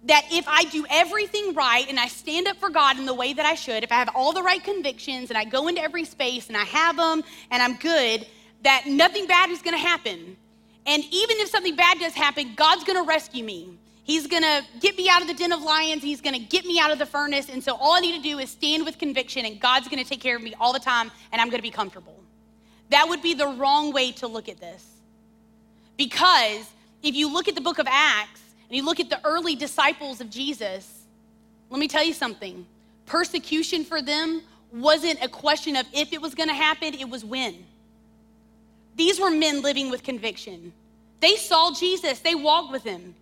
that 0.05 0.25
if 0.31 0.47
I 0.47 0.65
do 0.65 0.85
everything 0.89 1.53
right 1.53 1.87
and 1.89 1.99
I 1.99 2.07
stand 2.07 2.47
up 2.47 2.57
for 2.57 2.69
God 2.69 2.97
in 2.97 3.05
the 3.05 3.13
way 3.13 3.33
that 3.33 3.45
I 3.45 3.55
should, 3.55 3.83
if 3.83 3.91
I 3.91 3.95
have 3.95 4.09
all 4.15 4.33
the 4.33 4.43
right 4.43 4.63
convictions 4.63 5.29
and 5.29 5.37
I 5.37 5.43
go 5.45 5.67
into 5.67 5.81
every 5.81 6.05
space 6.05 6.47
and 6.47 6.55
I 6.55 6.63
have 6.63 6.95
them 6.95 7.23
and 7.51 7.61
I'm 7.61 7.75
good, 7.77 8.25
that 8.63 8.85
nothing 8.87 9.25
bad 9.25 9.49
is 9.49 9.61
gonna 9.61 9.77
happen. 9.77 10.37
And 10.85 11.03
even 11.03 11.37
if 11.37 11.49
something 11.49 11.75
bad 11.75 11.99
does 11.99 12.13
happen, 12.13 12.53
God's 12.55 12.83
gonna 12.83 13.03
rescue 13.03 13.43
me. 13.43 13.77
He's 14.05 14.27
gonna 14.27 14.61
get 14.79 14.95
me 14.97 15.09
out 15.09 15.21
of 15.21 15.27
the 15.27 15.33
den 15.33 15.51
of 15.51 15.61
lions, 15.61 16.03
He's 16.03 16.21
gonna 16.21 16.39
get 16.39 16.65
me 16.65 16.79
out 16.79 16.91
of 16.91 16.99
the 16.99 17.05
furnace. 17.05 17.49
And 17.49 17.63
so 17.63 17.75
all 17.75 17.93
I 17.93 17.99
need 17.99 18.15
to 18.15 18.21
do 18.21 18.39
is 18.39 18.51
stand 18.51 18.85
with 18.85 18.97
conviction, 18.97 19.45
and 19.45 19.59
God's 19.59 19.87
gonna 19.87 20.03
take 20.03 20.21
care 20.21 20.37
of 20.37 20.43
me 20.43 20.53
all 20.59 20.71
the 20.71 20.79
time, 20.79 21.11
and 21.31 21.41
I'm 21.41 21.49
gonna 21.49 21.63
be 21.63 21.71
comfortable. 21.71 22.15
That 22.89 23.09
would 23.09 23.21
be 23.21 23.33
the 23.33 23.47
wrong 23.47 23.91
way 23.91 24.11
to 24.13 24.27
look 24.27 24.47
at 24.47 24.59
this. 24.59 24.85
Because 25.97 26.69
if 27.01 27.15
you 27.15 27.33
look 27.33 27.47
at 27.47 27.55
the 27.55 27.61
book 27.61 27.79
of 27.79 27.87
Acts, 27.89 28.41
and 28.69 28.77
you 28.77 28.83
look 28.83 28.99
at 28.99 29.09
the 29.09 29.19
early 29.23 29.55
disciples 29.55 30.21
of 30.21 30.29
Jesus, 30.29 31.03
let 31.69 31.79
me 31.79 31.87
tell 31.87 32.03
you 32.03 32.13
something. 32.13 32.65
Persecution 33.05 33.83
for 33.83 34.01
them 34.01 34.41
wasn't 34.71 35.23
a 35.23 35.27
question 35.27 35.75
of 35.75 35.85
if 35.93 36.13
it 36.13 36.21
was 36.21 36.33
to 36.33 36.53
happen, 36.53 36.93
it 36.93 37.09
was 37.09 37.23
when. 37.23 37.65
These 38.95 39.19
were 39.19 39.31
men 39.31 39.61
living 39.61 39.89
with 39.89 40.03
conviction. 40.03 40.73
They 41.19 41.35
saw 41.35 41.71
Jesus, 41.73 42.19
they 42.19 42.35
walked 42.35 42.71
with 42.71 42.83
him, 42.83 43.15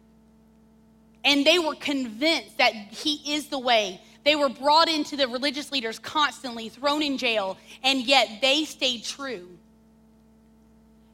and 1.23 1.45
they 1.45 1.59
were 1.59 1.75
convinced 1.75 2.57
that 2.57 2.73
he 2.73 3.33
is 3.33 3.47
the 3.47 3.59
way. 3.59 4.01
They 4.23 4.35
were 4.35 4.49
brought 4.49 4.89
into 4.89 5.15
the 5.15 5.27
religious 5.27 5.71
leaders 5.71 5.99
constantly, 5.99 6.69
thrown 6.69 7.01
in 7.01 7.17
jail, 7.17 7.57
and 7.83 8.01
yet 8.01 8.39
they 8.41 8.65
stayed 8.65 9.03
true. 9.03 9.47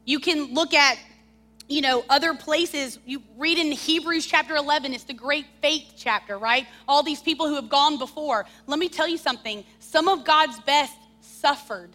You 0.04 0.20
can 0.20 0.54
look 0.54 0.74
at 0.74 0.98
you 1.70 1.80
know, 1.80 2.04
other 2.10 2.34
places. 2.34 2.98
You 3.06 3.22
read 3.38 3.56
in 3.56 3.70
Hebrews 3.70 4.26
chapter 4.26 4.56
11, 4.56 4.92
it's 4.92 5.04
the 5.04 5.14
great 5.14 5.46
faith 5.62 5.92
chapter, 5.96 6.36
right? 6.36 6.66
All 6.88 7.04
these 7.04 7.22
people 7.22 7.46
who 7.46 7.54
have 7.54 7.68
gone 7.68 7.96
before. 7.96 8.44
Let 8.66 8.80
me 8.80 8.88
tell 8.88 9.06
you 9.06 9.16
something 9.16 9.64
some 9.78 10.08
of 10.08 10.24
God's 10.24 10.58
best 10.60 10.92
suffered. 11.20 11.90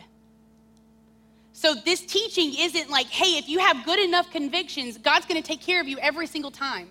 So, 1.52 1.74
this 1.74 2.02
teaching 2.02 2.54
isn't 2.58 2.90
like, 2.90 3.08
hey, 3.08 3.38
if 3.38 3.48
you 3.48 3.60
have 3.60 3.86
good 3.86 4.00
enough 4.00 4.32
convictions, 4.32 4.98
God's 4.98 5.26
gonna 5.26 5.42
take 5.42 5.62
care 5.62 5.82
of 5.82 5.88
you 5.88 5.98
every 6.00 6.28
single 6.28 6.52
time. 6.52 6.90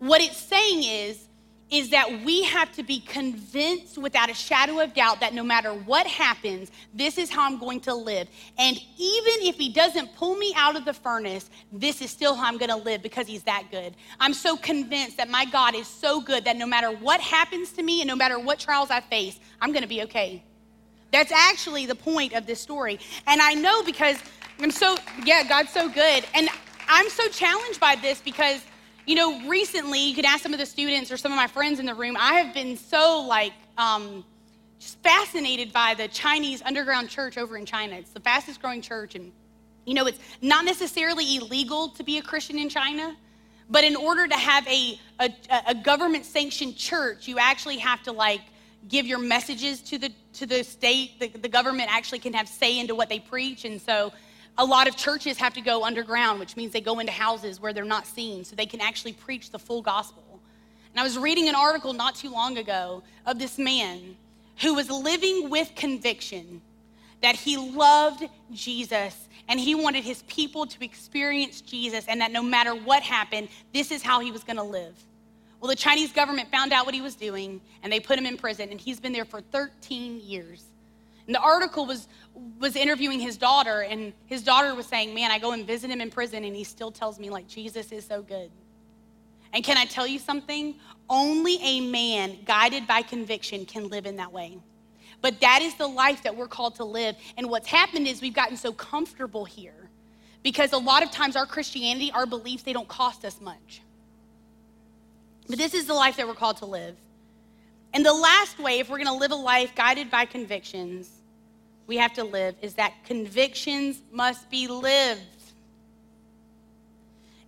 What 0.00 0.20
it's 0.20 0.36
saying 0.36 0.82
is, 0.82 1.26
is 1.70 1.90
that 1.90 2.24
we 2.24 2.42
have 2.42 2.72
to 2.72 2.82
be 2.82 2.98
convinced 3.00 3.96
without 3.96 4.28
a 4.28 4.34
shadow 4.34 4.80
of 4.80 4.92
doubt 4.92 5.20
that 5.20 5.34
no 5.34 5.44
matter 5.44 5.72
what 5.72 6.04
happens, 6.06 6.70
this 6.92 7.16
is 7.16 7.30
how 7.30 7.44
I'm 7.44 7.58
going 7.58 7.80
to 7.82 7.94
live. 7.94 8.26
And 8.58 8.76
even 8.76 9.34
if 9.42 9.54
he 9.54 9.72
doesn't 9.72 10.16
pull 10.16 10.34
me 10.34 10.52
out 10.56 10.74
of 10.74 10.84
the 10.84 10.92
furnace, 10.92 11.48
this 11.70 12.02
is 12.02 12.10
still 12.10 12.34
how 12.34 12.48
I'm 12.48 12.58
going 12.58 12.70
to 12.70 12.76
live 12.76 13.02
because 13.02 13.28
he's 13.28 13.44
that 13.44 13.64
good. 13.70 13.94
I'm 14.18 14.34
so 14.34 14.56
convinced 14.56 15.16
that 15.18 15.28
my 15.28 15.44
God 15.44 15.76
is 15.76 15.86
so 15.86 16.20
good 16.20 16.44
that 16.44 16.56
no 16.56 16.66
matter 16.66 16.90
what 16.90 17.20
happens 17.20 17.70
to 17.72 17.82
me 17.84 18.00
and 18.00 18.08
no 18.08 18.16
matter 18.16 18.38
what 18.38 18.58
trials 18.58 18.90
I 18.90 19.00
face, 19.00 19.38
I'm 19.60 19.70
going 19.70 19.82
to 19.82 19.88
be 19.88 20.02
okay. 20.02 20.42
That's 21.12 21.30
actually 21.30 21.86
the 21.86 21.94
point 21.94 22.32
of 22.32 22.46
this 22.46 22.60
story. 22.60 22.98
And 23.28 23.40
I 23.40 23.54
know 23.54 23.84
because 23.84 24.16
I'm 24.60 24.70
so, 24.70 24.96
yeah, 25.24 25.44
God's 25.48 25.70
so 25.70 25.88
good. 25.88 26.24
And 26.34 26.48
I'm 26.88 27.08
so 27.10 27.28
challenged 27.28 27.78
by 27.78 27.96
this 27.96 28.20
because, 28.20 28.60
you 29.10 29.16
know, 29.16 29.48
recently, 29.48 29.98
you 29.98 30.14
could 30.14 30.24
ask 30.24 30.40
some 30.40 30.52
of 30.52 30.60
the 30.60 30.66
students 30.66 31.10
or 31.10 31.16
some 31.16 31.32
of 31.32 31.36
my 31.36 31.48
friends 31.48 31.80
in 31.80 31.86
the 31.86 31.96
room, 31.96 32.16
I 32.16 32.34
have 32.34 32.54
been 32.54 32.76
so 32.76 33.26
like, 33.28 33.52
um, 33.76 34.24
just 34.78 35.02
fascinated 35.02 35.72
by 35.72 35.94
the 35.94 36.06
Chinese 36.06 36.62
underground 36.62 37.08
church 37.08 37.36
over 37.36 37.56
in 37.56 37.66
China. 37.66 37.96
It's 37.96 38.12
the 38.12 38.20
fastest 38.20 38.62
growing 38.62 38.80
church. 38.80 39.16
And, 39.16 39.32
you 39.84 39.94
know, 39.94 40.06
it's 40.06 40.20
not 40.42 40.64
necessarily 40.64 41.38
illegal 41.38 41.88
to 41.88 42.04
be 42.04 42.18
a 42.18 42.22
Christian 42.22 42.56
in 42.56 42.68
China, 42.68 43.16
but 43.68 43.82
in 43.82 43.96
order 43.96 44.28
to 44.28 44.36
have 44.36 44.64
a, 44.68 45.00
a, 45.18 45.32
a 45.66 45.74
government 45.74 46.24
sanctioned 46.24 46.76
church, 46.76 47.26
you 47.26 47.40
actually 47.40 47.78
have 47.78 48.04
to 48.04 48.12
like 48.12 48.42
give 48.86 49.06
your 49.06 49.18
messages 49.18 49.80
to 49.80 49.98
the, 49.98 50.12
to 50.34 50.46
the 50.46 50.62
state. 50.62 51.18
The, 51.18 51.30
the 51.30 51.48
government 51.48 51.92
actually 51.92 52.20
can 52.20 52.32
have 52.34 52.46
say 52.46 52.78
into 52.78 52.94
what 52.94 53.08
they 53.08 53.18
preach. 53.18 53.64
And 53.64 53.82
so 53.82 54.12
a 54.58 54.64
lot 54.64 54.88
of 54.88 54.96
churches 54.96 55.38
have 55.38 55.54
to 55.54 55.60
go 55.60 55.84
underground, 55.84 56.38
which 56.38 56.56
means 56.56 56.72
they 56.72 56.80
go 56.80 56.98
into 56.98 57.12
houses 57.12 57.60
where 57.60 57.72
they're 57.72 57.84
not 57.84 58.06
seen 58.06 58.44
so 58.44 58.56
they 58.56 58.66
can 58.66 58.80
actually 58.80 59.12
preach 59.12 59.50
the 59.50 59.58
full 59.58 59.82
gospel. 59.82 60.22
And 60.92 61.00
I 61.00 61.02
was 61.02 61.18
reading 61.18 61.48
an 61.48 61.54
article 61.54 61.92
not 61.92 62.14
too 62.14 62.30
long 62.30 62.58
ago 62.58 63.02
of 63.26 63.38
this 63.38 63.58
man 63.58 64.16
who 64.60 64.74
was 64.74 64.90
living 64.90 65.48
with 65.48 65.74
conviction 65.74 66.60
that 67.22 67.36
he 67.36 67.56
loved 67.56 68.24
Jesus 68.52 69.28
and 69.48 69.58
he 69.58 69.74
wanted 69.74 70.04
his 70.04 70.22
people 70.22 70.66
to 70.66 70.84
experience 70.84 71.60
Jesus 71.60 72.06
and 72.08 72.20
that 72.20 72.32
no 72.32 72.42
matter 72.42 72.74
what 72.74 73.02
happened, 73.02 73.48
this 73.72 73.90
is 73.90 74.02
how 74.02 74.20
he 74.20 74.30
was 74.30 74.42
going 74.42 74.56
to 74.56 74.62
live. 74.62 74.94
Well, 75.60 75.68
the 75.68 75.76
Chinese 75.76 76.12
government 76.12 76.50
found 76.50 76.72
out 76.72 76.86
what 76.86 76.94
he 76.94 77.02
was 77.02 77.14
doing 77.14 77.60
and 77.82 77.92
they 77.92 78.00
put 78.00 78.18
him 78.18 78.26
in 78.26 78.36
prison, 78.36 78.70
and 78.70 78.80
he's 78.80 78.98
been 78.98 79.12
there 79.12 79.24
for 79.24 79.40
13 79.40 80.20
years. 80.20 80.64
And 81.30 81.34
the 81.36 81.42
article 81.42 81.86
was, 81.86 82.08
was 82.58 82.74
interviewing 82.74 83.20
his 83.20 83.36
daughter, 83.36 83.82
and 83.82 84.12
his 84.26 84.42
daughter 84.42 84.74
was 84.74 84.86
saying, 84.86 85.14
Man, 85.14 85.30
I 85.30 85.38
go 85.38 85.52
and 85.52 85.64
visit 85.64 85.88
him 85.88 86.00
in 86.00 86.10
prison, 86.10 86.42
and 86.42 86.56
he 86.56 86.64
still 86.64 86.90
tells 86.90 87.20
me, 87.20 87.30
like, 87.30 87.46
Jesus 87.46 87.92
is 87.92 88.04
so 88.04 88.20
good. 88.20 88.50
And 89.52 89.62
can 89.62 89.76
I 89.76 89.84
tell 89.84 90.08
you 90.08 90.18
something? 90.18 90.74
Only 91.08 91.56
a 91.62 91.82
man 91.82 92.38
guided 92.44 92.88
by 92.88 93.02
conviction 93.02 93.64
can 93.64 93.88
live 93.88 94.06
in 94.06 94.16
that 94.16 94.32
way. 94.32 94.58
But 95.22 95.38
that 95.40 95.62
is 95.62 95.76
the 95.76 95.86
life 95.86 96.24
that 96.24 96.34
we're 96.34 96.48
called 96.48 96.74
to 96.76 96.84
live. 96.84 97.14
And 97.36 97.48
what's 97.48 97.68
happened 97.68 98.08
is 98.08 98.20
we've 98.20 98.34
gotten 98.34 98.56
so 98.56 98.72
comfortable 98.72 99.44
here 99.44 99.88
because 100.42 100.72
a 100.72 100.78
lot 100.78 101.04
of 101.04 101.12
times 101.12 101.36
our 101.36 101.46
Christianity, 101.46 102.10
our 102.10 102.26
beliefs, 102.26 102.64
they 102.64 102.72
don't 102.72 102.88
cost 102.88 103.24
us 103.24 103.40
much. 103.40 103.82
But 105.46 105.58
this 105.58 105.74
is 105.74 105.86
the 105.86 105.94
life 105.94 106.16
that 106.16 106.26
we're 106.26 106.34
called 106.34 106.56
to 106.56 106.66
live. 106.66 106.96
And 107.92 108.04
the 108.04 108.12
last 108.12 108.58
way, 108.58 108.80
if 108.80 108.88
we're 108.88 108.98
going 108.98 109.06
to 109.06 109.12
live 109.12 109.30
a 109.30 109.36
life 109.36 109.76
guided 109.76 110.10
by 110.10 110.24
convictions, 110.24 111.19
we 111.86 111.96
have 111.96 112.12
to 112.14 112.24
live 112.24 112.54
is 112.62 112.74
that 112.74 112.92
convictions 113.04 114.00
must 114.12 114.48
be 114.50 114.68
lived. 114.68 115.20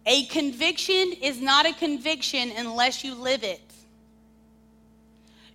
A 0.05 0.25
conviction 0.27 1.13
is 1.21 1.41
not 1.41 1.67
a 1.67 1.73
conviction 1.75 2.53
unless 2.57 3.05
you 3.05 3.15
live 3.15 3.45
it. 3.45 3.61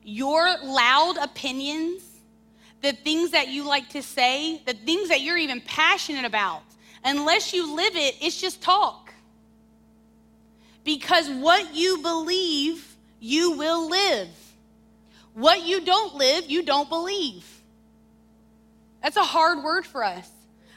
Your 0.03 0.57
loud 0.63 1.17
opinions, 1.21 2.01
the 2.81 2.93
things 2.93 3.31
that 3.31 3.49
you 3.49 3.65
like 3.65 3.89
to 3.89 4.01
say, 4.01 4.61
the 4.65 4.73
things 4.73 5.09
that 5.09 5.19
you're 5.19 5.37
even 5.37 5.59
passionate 5.61 6.23
about, 6.23 6.63
unless 7.03 7.53
you 7.53 7.75
live 7.75 7.95
it, 7.95 8.15
it's 8.21 8.39
just 8.39 8.61
talk. 8.61 9.13
Because 10.85 11.29
what 11.29 11.75
you 11.75 11.97
believe, 12.01 12.95
you 13.19 13.51
will 13.51 13.89
live. 13.89 14.29
What 15.33 15.65
you 15.65 15.81
don't 15.81 16.15
live, 16.15 16.49
you 16.49 16.63
don't 16.63 16.87
believe. 16.87 17.56
That's 19.07 19.15
a 19.15 19.23
hard 19.23 19.63
word 19.63 19.85
for 19.85 20.03
us. 20.03 20.29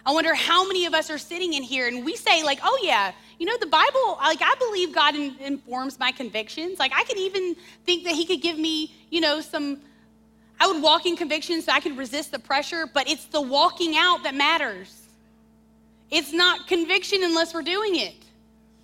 I 0.07 0.13
wonder 0.13 0.37
how 0.37 0.65
many 0.65 0.87
of 0.87 0.95
us 0.95 1.11
are 1.11 1.19
sitting 1.19 1.55
in 1.55 1.65
here 1.65 1.89
and 1.89 2.05
we 2.05 2.15
say, 2.15 2.45
like, 2.45 2.61
oh, 2.63 2.79
yeah, 2.81 3.11
you 3.41 3.45
know, 3.45 3.57
the 3.59 3.67
Bible, 3.67 4.19
like, 4.21 4.41
I 4.41 4.55
believe 4.57 4.95
God 4.95 5.17
in, 5.17 5.37
informs 5.41 5.99
my 5.99 6.13
convictions. 6.13 6.79
Like, 6.79 6.93
I 6.95 7.03
could 7.03 7.19
even 7.19 7.57
think 7.87 8.05
that 8.05 8.15
He 8.15 8.25
could 8.25 8.41
give 8.41 8.57
me, 8.57 8.95
you 9.11 9.21
know, 9.21 9.41
some, 9.41 9.81
I 10.61 10.69
would 10.69 10.81
walk 10.81 11.07
in 11.07 11.17
conviction 11.17 11.61
so 11.61 11.73
I 11.73 11.81
could 11.81 11.99
resist 11.99 12.31
the 12.31 12.39
pressure, 12.39 12.89
but 12.95 13.11
it's 13.11 13.25
the 13.25 13.41
walking 13.41 13.97
out 13.97 14.23
that 14.23 14.37
matters. 14.37 15.09
It's 16.09 16.33
not 16.33 16.69
conviction 16.69 17.25
unless 17.25 17.53
we're 17.53 17.63
doing 17.63 17.97
it. 17.97 18.15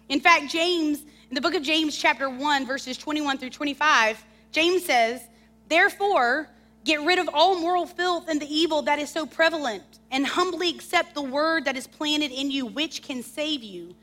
In 0.09 0.19
fact, 0.19 0.51
James, 0.51 1.03
in 1.31 1.37
the 1.37 1.41
book 1.41 1.55
of 1.55 1.63
James, 1.63 1.97
chapter 1.97 2.29
1, 2.29 2.67
verses 2.67 2.99
21 2.99 3.39
through 3.39 3.51
25, 3.51 4.25
James 4.51 4.85
says, 4.85 5.23
Therefore, 5.69 6.49
get 6.87 7.03
rid 7.03 7.19
of 7.19 7.29
all 7.35 7.61
moral 7.61 7.85
filth 7.85 8.29
and 8.29 8.41
the 8.41 8.55
evil 8.55 8.83
that 8.83 8.99
is 8.99 9.11
so 9.11 9.27
prevalent, 9.27 9.83
and 10.11 10.27
humbly 10.27 10.71
accept 10.71 11.15
the 11.15 11.23
word 11.23 11.65
that 11.65 11.77
is 11.77 11.87
planted 11.87 12.31
in 12.31 12.51
you, 12.51 12.65
which 12.65 13.03
can 13.03 13.23
save 13.23 13.63
you. 13.63 13.95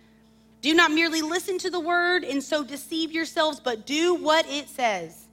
Do 0.62 0.74
not 0.74 0.92
merely 0.92 1.22
listen 1.22 1.58
to 1.60 1.70
the 1.70 1.80
word 1.80 2.24
and 2.24 2.44
so 2.44 2.64
deceive 2.64 3.12
yourselves, 3.12 3.60
but 3.60 3.86
do 3.86 4.14
what 4.14 4.46
it 4.48 4.70
says. 4.70 5.26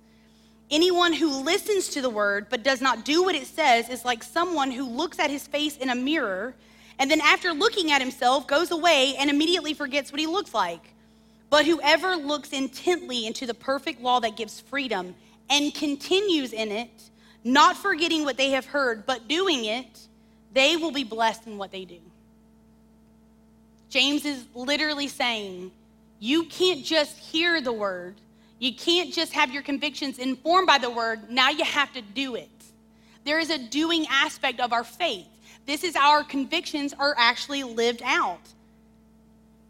Anyone 0.70 1.12
who 1.12 1.42
listens 1.42 1.88
to 1.90 2.00
the 2.00 2.10
word 2.10 2.46
but 2.48 2.62
does 2.62 2.80
not 2.80 3.04
do 3.04 3.24
what 3.24 3.34
it 3.34 3.46
says 3.46 3.88
is 3.88 4.04
like 4.04 4.22
someone 4.22 4.70
who 4.70 4.84
looks 4.84 5.18
at 5.18 5.30
his 5.30 5.46
face 5.46 5.76
in 5.76 5.90
a 5.90 5.94
mirror 5.94 6.54
and 7.00 7.10
then 7.10 7.20
after 7.22 7.52
looking 7.52 7.90
at 7.90 8.00
himself 8.00 8.46
goes 8.46 8.70
away 8.70 9.14
and 9.18 9.30
immediately 9.30 9.74
forgets 9.74 10.12
what 10.12 10.20
he 10.20 10.26
looks 10.26 10.54
like. 10.54 10.94
But 11.48 11.66
whoever 11.66 12.14
looks 12.14 12.50
intently 12.50 13.26
into 13.26 13.46
the 13.46 13.54
perfect 13.54 14.00
law 14.00 14.20
that 14.20 14.36
gives 14.36 14.60
freedom 14.60 15.16
and 15.48 15.74
continues 15.74 16.52
in 16.52 16.70
it, 16.70 17.09
not 17.44 17.76
forgetting 17.76 18.24
what 18.24 18.36
they 18.36 18.50
have 18.50 18.66
heard, 18.66 19.06
but 19.06 19.28
doing 19.28 19.64
it, 19.64 20.08
they 20.52 20.76
will 20.76 20.92
be 20.92 21.04
blessed 21.04 21.46
in 21.46 21.58
what 21.58 21.70
they 21.70 21.84
do. 21.84 22.00
James 23.88 24.24
is 24.24 24.44
literally 24.54 25.08
saying, 25.08 25.72
you 26.18 26.44
can't 26.44 26.84
just 26.84 27.18
hear 27.18 27.60
the 27.60 27.72
word, 27.72 28.14
you 28.58 28.74
can't 28.74 29.12
just 29.12 29.32
have 29.32 29.50
your 29.50 29.62
convictions 29.62 30.18
informed 30.18 30.66
by 30.66 30.78
the 30.78 30.90
word, 30.90 31.30
now 31.30 31.50
you 31.50 31.64
have 31.64 31.92
to 31.94 32.02
do 32.02 32.34
it. 32.34 32.48
There 33.24 33.38
is 33.38 33.50
a 33.50 33.58
doing 33.58 34.06
aspect 34.10 34.60
of 34.60 34.72
our 34.72 34.84
faith. 34.84 35.26
This 35.66 35.84
is 35.84 35.96
our 35.96 36.24
convictions 36.24 36.94
are 36.98 37.14
actually 37.16 37.62
lived 37.62 38.02
out. 38.04 38.40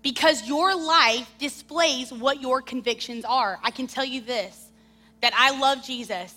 Because 0.02 0.46
your 0.48 0.74
life 0.74 1.30
displays 1.38 2.12
what 2.12 2.40
your 2.40 2.62
convictions 2.62 3.24
are. 3.24 3.58
I 3.62 3.70
can 3.70 3.86
tell 3.86 4.04
you 4.04 4.20
this 4.20 4.68
that 5.20 5.34
I 5.36 5.58
love 5.58 5.84
Jesus. 5.84 6.34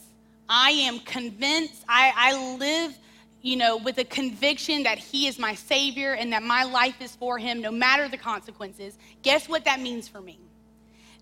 I 0.56 0.70
am 0.70 1.00
convinced, 1.00 1.84
I, 1.90 2.14
I 2.16 2.58
live 2.58 2.96
you 3.42 3.58
know, 3.58 3.78
with 3.78 3.98
a 3.98 4.04
conviction 4.04 4.84
that 4.84 5.00
He 5.00 5.26
is 5.26 5.40
my 5.40 5.56
Savior 5.56 6.14
and 6.14 6.32
that 6.32 6.44
my 6.44 6.64
life 6.64 7.02
is 7.02 7.16
for 7.16 7.40
Him 7.40 7.60
no 7.60 7.72
matter 7.72 8.08
the 8.08 8.20
consequences, 8.20 8.98
guess 9.24 9.50
what 9.50 9.66
that 9.66 9.82
means 9.82 10.08
for 10.08 10.22
me? 10.22 10.40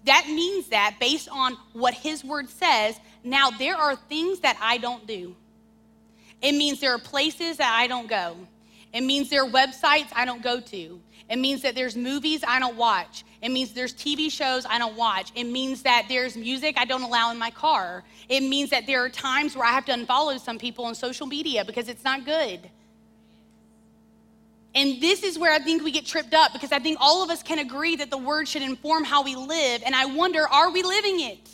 That 0.04 0.26
means 0.28 0.68
that 0.68 0.98
based 1.00 1.30
on 1.30 1.56
what 1.72 1.94
His 1.94 2.26
Word 2.26 2.50
says, 2.50 3.00
now 3.24 3.52
there 3.52 3.76
are 3.76 3.96
things 3.96 4.42
that 4.42 4.58
I 4.62 4.78
don't 4.78 5.08
do. 5.08 5.34
It 6.42 6.52
means 6.52 6.82
there 6.82 6.94
are 6.94 7.00
places 7.00 7.58
that 7.58 7.74
I 7.74 7.88
don't 7.88 8.10
go. 8.10 8.36
It 8.94 9.02
means 9.02 9.30
there 9.30 9.46
are 9.46 9.50
websites 9.50 10.10
I 10.14 10.26
don't 10.26 10.44
go 10.44 10.60
to. 10.60 11.00
It 11.32 11.40
means 11.40 11.62
that 11.62 11.76
there's 11.76 11.96
movies 11.96 12.44
I 12.46 12.60
don't 12.60 12.76
watch. 12.76 13.24
It 13.42 13.50
means 13.50 13.72
there's 13.72 13.94
TV 13.94 14.30
shows 14.30 14.66
I 14.70 14.78
don't 14.78 14.98
watch. 14.98 15.32
It 15.34 15.46
means 15.46 15.82
that 15.84 16.08
there's 16.10 16.36
music 16.36 16.76
I 16.78 16.84
don't 16.84 17.04
allow 17.04 17.32
in 17.32 17.38
my 17.38 17.50
car. 17.52 18.04
It 18.28 18.42
means 18.42 18.70
that 18.72 18.86
there 18.86 19.02
are 19.06 19.10
times 19.10 19.56
where 19.56 19.66
I 19.66 19.72
have 19.72 19.86
to 19.86 19.94
unfollow 19.94 20.38
some 20.38 20.60
people 20.60 20.84
on 20.84 20.94
social 20.94 21.26
media 21.26 21.64
because 21.64 21.88
it's 21.88 22.04
not 22.04 22.26
good. 22.26 22.70
And 24.76 25.00
this 25.02 25.24
is 25.24 25.40
where 25.40 25.54
I 25.54 25.60
think 25.60 25.84
we 25.84 25.92
get 25.92 26.06
tripped 26.06 26.34
up 26.34 26.52
because 26.52 26.74
I 26.74 26.80
think 26.80 26.98
all 27.00 27.24
of 27.24 27.30
us 27.30 27.42
can 27.42 27.60
agree 27.60 27.96
that 27.96 28.10
the 28.10 28.18
word 28.18 28.50
should 28.50 28.62
inform 28.62 29.06
how 29.06 29.24
we 29.24 29.38
live. 29.38 29.84
And 29.86 29.96
I 29.96 30.08
wonder, 30.08 30.46
are 30.50 30.70
we 30.70 30.84
living 30.84 31.22
it? 31.22 31.50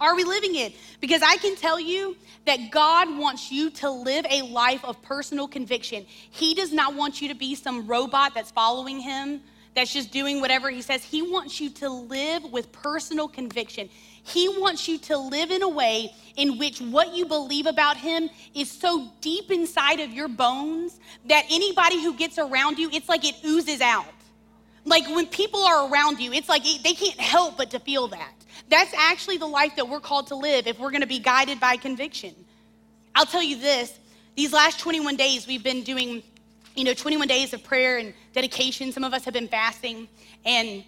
Are 0.00 0.16
we 0.16 0.24
living 0.24 0.54
it? 0.56 0.74
Because 1.00 1.22
I 1.22 1.36
can 1.36 1.56
tell 1.56 1.78
you 1.78 2.16
that 2.46 2.70
God 2.70 3.16
wants 3.18 3.52
you 3.52 3.70
to 3.70 3.90
live 3.90 4.24
a 4.30 4.42
life 4.42 4.84
of 4.84 5.00
personal 5.02 5.46
conviction. 5.46 6.06
He 6.08 6.54
does 6.54 6.72
not 6.72 6.94
want 6.94 7.20
you 7.20 7.28
to 7.28 7.34
be 7.34 7.54
some 7.54 7.86
robot 7.86 8.32
that's 8.34 8.50
following 8.50 8.98
him, 8.98 9.42
that's 9.74 9.92
just 9.92 10.10
doing 10.10 10.40
whatever 10.40 10.70
he 10.70 10.82
says. 10.82 11.04
He 11.04 11.22
wants 11.22 11.60
you 11.60 11.70
to 11.70 11.88
live 11.90 12.50
with 12.50 12.72
personal 12.72 13.28
conviction. 13.28 13.88
He 14.22 14.48
wants 14.48 14.88
you 14.88 14.98
to 14.98 15.18
live 15.18 15.50
in 15.50 15.62
a 15.62 15.68
way 15.68 16.12
in 16.36 16.58
which 16.58 16.80
what 16.80 17.14
you 17.14 17.26
believe 17.26 17.66
about 17.66 17.96
him 17.96 18.30
is 18.54 18.70
so 18.70 19.10
deep 19.20 19.50
inside 19.50 20.00
of 20.00 20.12
your 20.12 20.28
bones 20.28 20.98
that 21.26 21.44
anybody 21.50 22.02
who 22.02 22.14
gets 22.14 22.38
around 22.38 22.78
you, 22.78 22.90
it's 22.92 23.08
like 23.08 23.24
it 23.24 23.34
oozes 23.44 23.80
out. 23.80 24.06
Like 24.84 25.06
when 25.08 25.26
people 25.26 25.62
are 25.62 25.90
around 25.90 26.20
you, 26.20 26.32
it's 26.32 26.48
like 26.48 26.62
they 26.64 26.94
can't 26.94 27.20
help 27.20 27.56
but 27.56 27.70
to 27.70 27.78
feel 27.78 28.08
that. 28.08 28.32
That's 28.70 28.94
actually 28.94 29.36
the 29.36 29.48
life 29.48 29.74
that 29.76 29.88
we're 29.88 30.00
called 30.00 30.28
to 30.28 30.36
live 30.36 30.66
if 30.68 30.78
we're 30.78 30.92
going 30.92 31.00
to 31.00 31.06
be 31.06 31.18
guided 31.18 31.58
by 31.58 31.76
conviction. 31.76 32.34
I'll 33.14 33.26
tell 33.26 33.42
you 33.42 33.58
this 33.58 33.98
these 34.36 34.52
last 34.52 34.78
21 34.78 35.16
days, 35.16 35.46
we've 35.46 35.62
been 35.62 35.82
doing, 35.82 36.22
you 36.76 36.84
know, 36.84 36.94
21 36.94 37.26
days 37.26 37.52
of 37.52 37.64
prayer 37.64 37.98
and 37.98 38.14
dedication. 38.32 38.92
Some 38.92 39.02
of 39.04 39.12
us 39.12 39.24
have 39.24 39.34
been 39.34 39.48
fasting, 39.48 40.08
and 40.44 40.84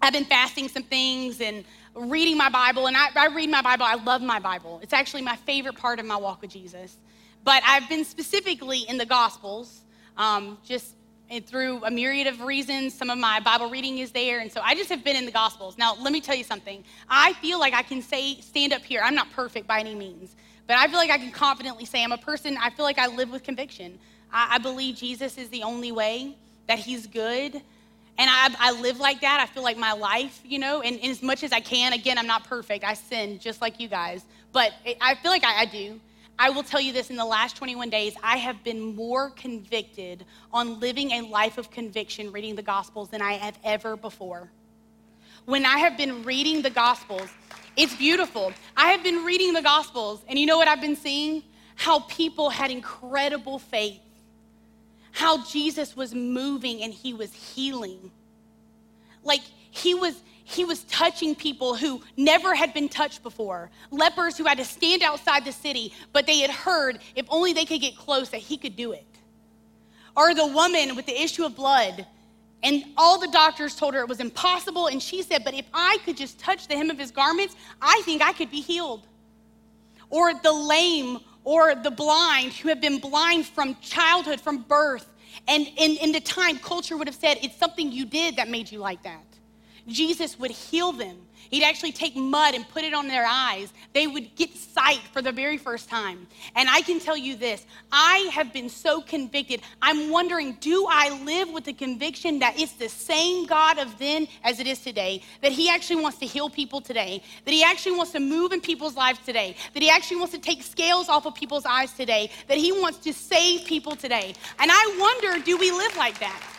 I've 0.00 0.14
been 0.14 0.24
fasting 0.24 0.68
some 0.68 0.82
things 0.82 1.40
and 1.42 1.64
reading 1.94 2.36
my 2.38 2.48
Bible. 2.48 2.86
And 2.86 2.96
I, 2.96 3.08
I 3.14 3.26
read 3.28 3.50
my 3.50 3.60
Bible, 3.60 3.84
I 3.84 3.96
love 3.96 4.22
my 4.22 4.38
Bible. 4.38 4.80
It's 4.82 4.94
actually 4.94 5.22
my 5.22 5.36
favorite 5.36 5.76
part 5.76 6.00
of 6.00 6.06
my 6.06 6.16
walk 6.16 6.40
with 6.40 6.50
Jesus. 6.50 6.96
But 7.44 7.62
I've 7.66 7.88
been 7.88 8.04
specifically 8.04 8.80
in 8.88 8.96
the 8.96 9.06
Gospels, 9.06 9.82
um, 10.16 10.58
just 10.64 10.94
and 11.30 11.46
through 11.46 11.84
a 11.84 11.90
myriad 11.90 12.26
of 12.26 12.40
reasons. 12.40 12.94
Some 12.94 13.10
of 13.10 13.18
my 13.18 13.40
Bible 13.40 13.68
reading 13.68 13.98
is 13.98 14.12
there. 14.12 14.40
And 14.40 14.50
so 14.50 14.60
I 14.62 14.74
just 14.74 14.88
have 14.90 15.04
been 15.04 15.16
in 15.16 15.26
the 15.26 15.32
Gospels. 15.32 15.76
Now, 15.76 15.94
let 16.00 16.12
me 16.12 16.20
tell 16.20 16.34
you 16.34 16.44
something. 16.44 16.84
I 17.08 17.34
feel 17.34 17.58
like 17.58 17.74
I 17.74 17.82
can 17.82 18.02
say, 18.02 18.40
stand 18.40 18.72
up 18.72 18.82
here. 18.82 19.00
I'm 19.02 19.14
not 19.14 19.30
perfect 19.32 19.66
by 19.66 19.80
any 19.80 19.94
means, 19.94 20.34
but 20.66 20.76
I 20.76 20.86
feel 20.88 20.96
like 20.96 21.10
I 21.10 21.18
can 21.18 21.30
confidently 21.30 21.84
say 21.84 22.02
I'm 22.02 22.12
a 22.12 22.18
person, 22.18 22.56
I 22.60 22.70
feel 22.70 22.84
like 22.84 22.98
I 22.98 23.06
live 23.08 23.30
with 23.30 23.42
conviction. 23.42 23.98
I, 24.32 24.56
I 24.56 24.58
believe 24.58 24.96
Jesus 24.96 25.38
is 25.38 25.48
the 25.48 25.62
only 25.62 25.92
way, 25.92 26.36
that 26.66 26.78
he's 26.78 27.06
good. 27.06 27.54
And 28.20 28.28
I, 28.28 28.54
I 28.58 28.72
live 28.80 28.98
like 28.98 29.20
that. 29.20 29.38
I 29.40 29.46
feel 29.46 29.62
like 29.62 29.78
my 29.78 29.92
life, 29.92 30.40
you 30.44 30.58
know, 30.58 30.82
and, 30.82 30.98
and 31.00 31.10
as 31.10 31.22
much 31.22 31.44
as 31.44 31.52
I 31.52 31.60
can, 31.60 31.92
again, 31.92 32.18
I'm 32.18 32.26
not 32.26 32.44
perfect. 32.44 32.84
I 32.84 32.94
sin 32.94 33.38
just 33.38 33.60
like 33.60 33.78
you 33.78 33.86
guys, 33.88 34.24
but 34.52 34.72
I 35.00 35.14
feel 35.14 35.30
like 35.30 35.44
I, 35.44 35.60
I 35.60 35.64
do. 35.66 36.00
I 36.38 36.50
will 36.50 36.62
tell 36.62 36.80
you 36.80 36.92
this 36.92 37.10
in 37.10 37.16
the 37.16 37.24
last 37.24 37.56
21 37.56 37.90
days, 37.90 38.14
I 38.22 38.36
have 38.36 38.62
been 38.62 38.94
more 38.94 39.30
convicted 39.30 40.24
on 40.52 40.78
living 40.78 41.10
a 41.10 41.22
life 41.22 41.58
of 41.58 41.70
conviction 41.70 42.30
reading 42.30 42.54
the 42.54 42.62
Gospels 42.62 43.08
than 43.08 43.20
I 43.20 43.32
have 43.32 43.58
ever 43.64 43.96
before. 43.96 44.48
When 45.46 45.66
I 45.66 45.78
have 45.78 45.96
been 45.96 46.22
reading 46.22 46.62
the 46.62 46.70
Gospels, 46.70 47.28
it's 47.76 47.94
beautiful. 47.96 48.52
I 48.76 48.90
have 48.90 49.02
been 49.02 49.24
reading 49.24 49.52
the 49.52 49.62
Gospels, 49.62 50.20
and 50.28 50.38
you 50.38 50.46
know 50.46 50.58
what 50.58 50.68
I've 50.68 50.80
been 50.80 50.96
seeing? 50.96 51.42
How 51.74 52.00
people 52.00 52.50
had 52.50 52.70
incredible 52.70 53.58
faith, 53.58 54.00
how 55.10 55.44
Jesus 55.44 55.96
was 55.96 56.14
moving 56.14 56.82
and 56.82 56.92
he 56.92 57.14
was 57.14 57.32
healing. 57.32 58.12
Like 59.24 59.42
he 59.70 59.94
was 59.94 60.22
he 60.48 60.64
was 60.64 60.82
touching 60.84 61.34
people 61.34 61.74
who 61.74 62.00
never 62.16 62.54
had 62.54 62.72
been 62.72 62.88
touched 62.88 63.22
before, 63.22 63.70
lepers 63.90 64.38
who 64.38 64.44
had 64.44 64.56
to 64.56 64.64
stand 64.64 65.02
outside 65.02 65.44
the 65.44 65.52
city, 65.52 65.92
but 66.14 66.26
they 66.26 66.38
had 66.38 66.50
heard 66.50 67.00
if 67.14 67.26
only 67.28 67.52
they 67.52 67.66
could 67.66 67.82
get 67.82 67.94
close 67.96 68.30
that 68.30 68.40
he 68.40 68.56
could 68.56 68.74
do 68.74 68.92
it. 68.92 69.04
Or 70.16 70.34
the 70.34 70.46
woman 70.46 70.96
with 70.96 71.04
the 71.04 71.20
issue 71.20 71.44
of 71.44 71.54
blood, 71.54 72.06
and 72.62 72.82
all 72.96 73.20
the 73.20 73.28
doctors 73.28 73.76
told 73.76 73.92
her 73.92 74.00
it 74.00 74.08
was 74.08 74.20
impossible, 74.20 74.86
and 74.86 75.02
she 75.02 75.20
said, 75.20 75.44
But 75.44 75.52
if 75.52 75.66
I 75.74 75.98
could 76.06 76.16
just 76.16 76.40
touch 76.40 76.66
the 76.66 76.76
hem 76.76 76.88
of 76.88 76.98
his 76.98 77.10
garments, 77.10 77.54
I 77.82 78.00
think 78.06 78.22
I 78.22 78.32
could 78.32 78.50
be 78.50 78.62
healed. 78.62 79.06
Or 80.08 80.32
the 80.32 80.52
lame 80.52 81.18
or 81.44 81.74
the 81.74 81.90
blind 81.90 82.54
who 82.54 82.70
have 82.70 82.80
been 82.80 83.00
blind 83.00 83.44
from 83.44 83.76
childhood, 83.82 84.40
from 84.40 84.62
birth. 84.62 85.06
And 85.46 85.68
in, 85.76 85.98
in 85.98 86.12
the 86.12 86.20
time, 86.20 86.58
culture 86.58 86.96
would 86.96 87.06
have 87.06 87.16
said 87.16 87.38
it's 87.42 87.56
something 87.58 87.92
you 87.92 88.06
did 88.06 88.36
that 88.36 88.48
made 88.48 88.72
you 88.72 88.78
like 88.78 89.02
that. 89.02 89.27
Jesus 89.88 90.38
would 90.38 90.50
heal 90.50 90.92
them. 90.92 91.16
He'd 91.50 91.64
actually 91.64 91.92
take 91.92 92.14
mud 92.14 92.54
and 92.54 92.68
put 92.68 92.84
it 92.84 92.92
on 92.92 93.08
their 93.08 93.24
eyes. 93.26 93.72
They 93.94 94.06
would 94.06 94.34
get 94.36 94.54
sight 94.54 95.00
for 95.12 95.22
the 95.22 95.32
very 95.32 95.56
first 95.56 95.88
time. 95.88 96.26
And 96.54 96.68
I 96.68 96.82
can 96.82 97.00
tell 97.00 97.16
you 97.16 97.36
this 97.36 97.64
I 97.90 98.28
have 98.32 98.52
been 98.52 98.68
so 98.68 99.00
convicted. 99.00 99.62
I'm 99.80 100.10
wondering 100.10 100.58
do 100.60 100.86
I 100.90 101.22
live 101.24 101.50
with 101.50 101.64
the 101.64 101.72
conviction 101.72 102.38
that 102.40 102.58
it's 102.58 102.72
the 102.74 102.88
same 102.88 103.46
God 103.46 103.78
of 103.78 103.98
then 103.98 104.28
as 104.44 104.60
it 104.60 104.66
is 104.66 104.80
today? 104.80 105.22
That 105.42 105.52
He 105.52 105.70
actually 105.70 106.02
wants 106.02 106.18
to 106.18 106.26
heal 106.26 106.50
people 106.50 106.80
today? 106.80 107.22
That 107.44 107.52
He 107.52 107.62
actually 107.62 107.96
wants 107.96 108.12
to 108.12 108.20
move 108.20 108.52
in 108.52 108.60
people's 108.60 108.96
lives 108.96 109.20
today? 109.20 109.56
That 109.72 109.82
He 109.82 109.88
actually 109.88 110.18
wants 110.18 110.34
to 110.34 110.40
take 110.40 110.62
scales 110.62 111.08
off 111.08 111.24
of 111.26 111.34
people's 111.34 111.64
eyes 111.64 111.92
today? 111.92 112.30
That 112.48 112.58
He 112.58 112.72
wants 112.72 112.98
to 112.98 113.12
save 113.12 113.64
people 113.64 113.96
today? 113.96 114.34
And 114.58 114.70
I 114.70 114.96
wonder 115.00 115.42
do 115.42 115.56
we 115.56 115.70
live 115.70 115.96
like 115.96 116.18
that? 116.20 116.57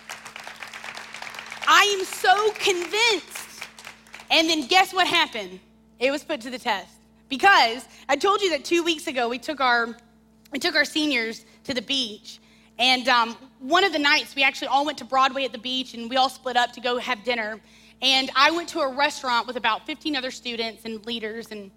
I 1.72 1.84
am 2.00 2.04
so 2.04 2.52
convinced. 2.54 3.64
And 4.32 4.50
then 4.50 4.66
guess 4.66 4.92
what 4.92 5.06
happened? 5.06 5.60
It 6.00 6.10
was 6.10 6.24
put 6.24 6.42
to 6.42 6.50
the 6.50 6.58
test. 6.58 6.96
Because 7.30 7.88
I 8.10 8.16
told 8.16 8.42
you 8.42 8.50
that 8.50 8.66
two 8.66 8.84
weeks 8.84 9.06
ago 9.06 9.30
we 9.30 9.38
took 9.38 9.62
our 9.62 9.96
we 10.52 10.58
took 10.58 10.74
our 10.74 10.84
seniors 10.84 11.46
to 11.66 11.76
the 11.76 11.82
beach. 11.84 12.40
And 12.80 13.08
um, 13.08 13.38
one 13.60 13.84
of 13.84 13.94
the 13.94 14.00
nights 14.00 14.36
we 14.36 14.42
actually 14.42 14.70
all 14.70 14.84
went 14.84 14.98
to 14.98 15.06
Broadway 15.06 15.46
at 15.46 15.52
the 15.52 15.60
beach 15.60 15.94
and 15.94 16.10
we 16.10 16.18
all 16.18 16.30
split 16.30 16.58
up 16.58 16.74
to 16.74 16.82
go 16.82 16.98
have 16.98 17.24
dinner. 17.24 17.62
And 18.02 18.32
I 18.36 18.50
went 18.50 18.68
to 18.70 18.80
a 18.80 18.92
restaurant 18.92 19.46
with 19.46 19.56
about 19.56 19.86
15 19.86 20.16
other 20.16 20.32
students 20.32 20.86
and 20.86 21.06
leaders. 21.06 21.52
And 21.52 21.70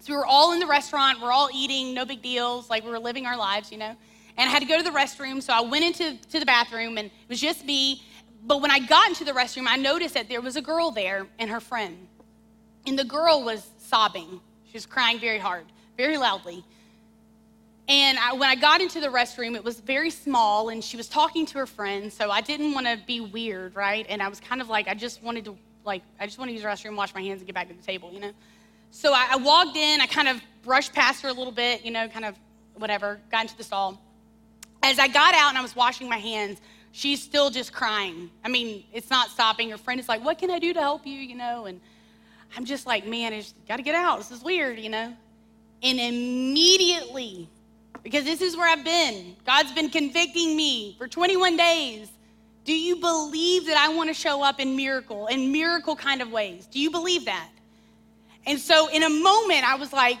so 0.00 0.14
we 0.14 0.16
were 0.16 0.26
all 0.26 0.52
in 0.52 0.58
the 0.58 0.66
restaurant, 0.66 1.20
we're 1.20 1.30
all 1.30 1.48
eating, 1.54 1.94
no 1.94 2.04
big 2.04 2.22
deals, 2.22 2.68
like 2.68 2.82
we 2.82 2.90
were 2.90 2.98
living 2.98 3.24
our 3.24 3.36
lives, 3.36 3.70
you 3.70 3.78
know. 3.78 3.94
And 4.36 4.48
I 4.48 4.52
had 4.52 4.62
to 4.62 4.68
go 4.68 4.78
to 4.78 4.84
the 4.84 4.90
restroom, 4.90 5.42
so 5.42 5.52
I 5.52 5.60
went 5.60 5.84
into 5.84 6.16
to 6.28 6.40
the 6.40 6.46
bathroom 6.46 6.98
and 6.98 7.06
it 7.06 7.28
was 7.28 7.40
just 7.40 7.64
me 7.64 8.02
but 8.48 8.62
when 8.62 8.70
I 8.70 8.78
got 8.78 9.08
into 9.08 9.24
the 9.24 9.32
restroom, 9.32 9.66
I 9.68 9.76
noticed 9.76 10.14
that 10.14 10.28
there 10.28 10.40
was 10.40 10.56
a 10.56 10.62
girl 10.62 10.90
there 10.90 11.26
and 11.38 11.50
her 11.50 11.60
friend. 11.60 12.08
And 12.86 12.98
the 12.98 13.04
girl 13.04 13.44
was 13.44 13.68
sobbing. 13.76 14.40
She 14.64 14.72
was 14.72 14.86
crying 14.86 15.20
very 15.20 15.38
hard, 15.38 15.66
very 15.98 16.16
loudly. 16.16 16.64
And 17.88 18.18
I, 18.18 18.32
when 18.32 18.48
I 18.48 18.54
got 18.54 18.80
into 18.80 19.00
the 19.00 19.08
restroom, 19.08 19.54
it 19.54 19.62
was 19.62 19.80
very 19.80 20.10
small, 20.10 20.70
and 20.70 20.82
she 20.82 20.96
was 20.96 21.08
talking 21.08 21.44
to 21.46 21.58
her 21.58 21.66
friend. 21.66 22.10
So 22.10 22.30
I 22.30 22.40
didn't 22.40 22.72
want 22.72 22.86
to 22.86 22.98
be 23.06 23.20
weird, 23.20 23.76
right? 23.76 24.06
And 24.08 24.22
I 24.22 24.28
was 24.28 24.40
kind 24.40 24.62
of 24.62 24.68
like, 24.68 24.88
I 24.88 24.94
just 24.94 25.22
wanted 25.22 25.44
to, 25.44 25.56
like, 25.84 26.02
I 26.18 26.24
just 26.24 26.38
want 26.38 26.48
to 26.48 26.52
use 26.52 26.62
the 26.62 26.68
restroom, 26.68 26.96
wash 26.96 27.14
my 27.14 27.22
hands, 27.22 27.40
and 27.40 27.46
get 27.46 27.54
back 27.54 27.68
to 27.68 27.74
the 27.74 27.82
table, 27.82 28.10
you 28.12 28.20
know. 28.20 28.32
So 28.90 29.12
I, 29.12 29.28
I 29.32 29.36
walked 29.36 29.76
in. 29.76 30.00
I 30.00 30.06
kind 30.06 30.28
of 30.28 30.40
brushed 30.62 30.94
past 30.94 31.22
her 31.22 31.28
a 31.28 31.32
little 31.32 31.52
bit, 31.52 31.84
you 31.84 31.90
know, 31.90 32.08
kind 32.08 32.24
of 32.24 32.34
whatever. 32.76 33.20
Got 33.30 33.42
into 33.42 33.56
the 33.56 33.64
stall. 33.64 34.00
As 34.82 34.98
I 34.98 35.08
got 35.08 35.34
out 35.34 35.50
and 35.50 35.58
I 35.58 35.62
was 35.62 35.76
washing 35.76 36.08
my 36.08 36.18
hands, 36.18 36.60
she's 36.92 37.22
still 37.22 37.50
just 37.50 37.72
crying. 37.72 38.30
I 38.44 38.48
mean, 38.48 38.84
it's 38.92 39.10
not 39.10 39.30
stopping. 39.30 39.70
Her 39.70 39.78
friend 39.78 40.00
is 40.00 40.08
like, 40.08 40.24
What 40.24 40.38
can 40.38 40.50
I 40.50 40.58
do 40.58 40.72
to 40.72 40.80
help 40.80 41.06
you? 41.06 41.18
You 41.18 41.36
know, 41.36 41.66
and 41.66 41.80
I'm 42.56 42.64
just 42.64 42.86
like, 42.86 43.06
Man, 43.06 43.32
I 43.32 43.40
just 43.40 43.54
got 43.66 43.76
to 43.76 43.82
get 43.82 43.94
out. 43.94 44.18
This 44.18 44.30
is 44.30 44.42
weird, 44.42 44.78
you 44.78 44.90
know? 44.90 45.14
And 45.82 46.00
immediately, 46.00 47.48
because 48.02 48.24
this 48.24 48.40
is 48.40 48.56
where 48.56 48.68
I've 48.68 48.84
been, 48.84 49.36
God's 49.46 49.72
been 49.72 49.90
convicting 49.90 50.56
me 50.56 50.96
for 50.98 51.06
21 51.06 51.56
days. 51.56 52.08
Do 52.64 52.74
you 52.78 52.96
believe 52.96 53.66
that 53.66 53.76
I 53.76 53.94
want 53.94 54.10
to 54.10 54.14
show 54.14 54.42
up 54.42 54.60
in 54.60 54.76
miracle, 54.76 55.26
in 55.28 55.52
miracle 55.52 55.96
kind 55.96 56.20
of 56.20 56.30
ways? 56.30 56.66
Do 56.66 56.80
you 56.80 56.90
believe 56.90 57.24
that? 57.24 57.48
And 58.44 58.58
so 58.58 58.88
in 58.88 59.02
a 59.02 59.10
moment, 59.10 59.70
I 59.70 59.76
was 59.76 59.92
like, 59.92 60.18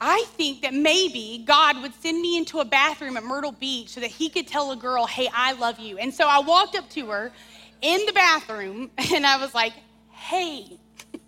I 0.00 0.24
think 0.36 0.62
that 0.62 0.74
maybe 0.74 1.42
God 1.46 1.80
would 1.80 1.94
send 1.94 2.20
me 2.20 2.36
into 2.36 2.60
a 2.60 2.64
bathroom 2.64 3.16
at 3.16 3.24
Myrtle 3.24 3.52
Beach 3.52 3.88
so 3.88 4.00
that 4.00 4.10
he 4.10 4.28
could 4.28 4.46
tell 4.46 4.70
a 4.72 4.76
girl, 4.76 5.06
hey, 5.06 5.28
I 5.32 5.52
love 5.52 5.78
you. 5.78 5.96
And 5.96 6.12
so 6.12 6.26
I 6.26 6.40
walked 6.40 6.76
up 6.76 6.88
to 6.90 7.06
her 7.06 7.32
in 7.80 8.04
the 8.04 8.12
bathroom 8.12 8.90
and 9.14 9.26
I 9.26 9.38
was 9.38 9.54
like, 9.54 9.72
hey, 10.10 10.78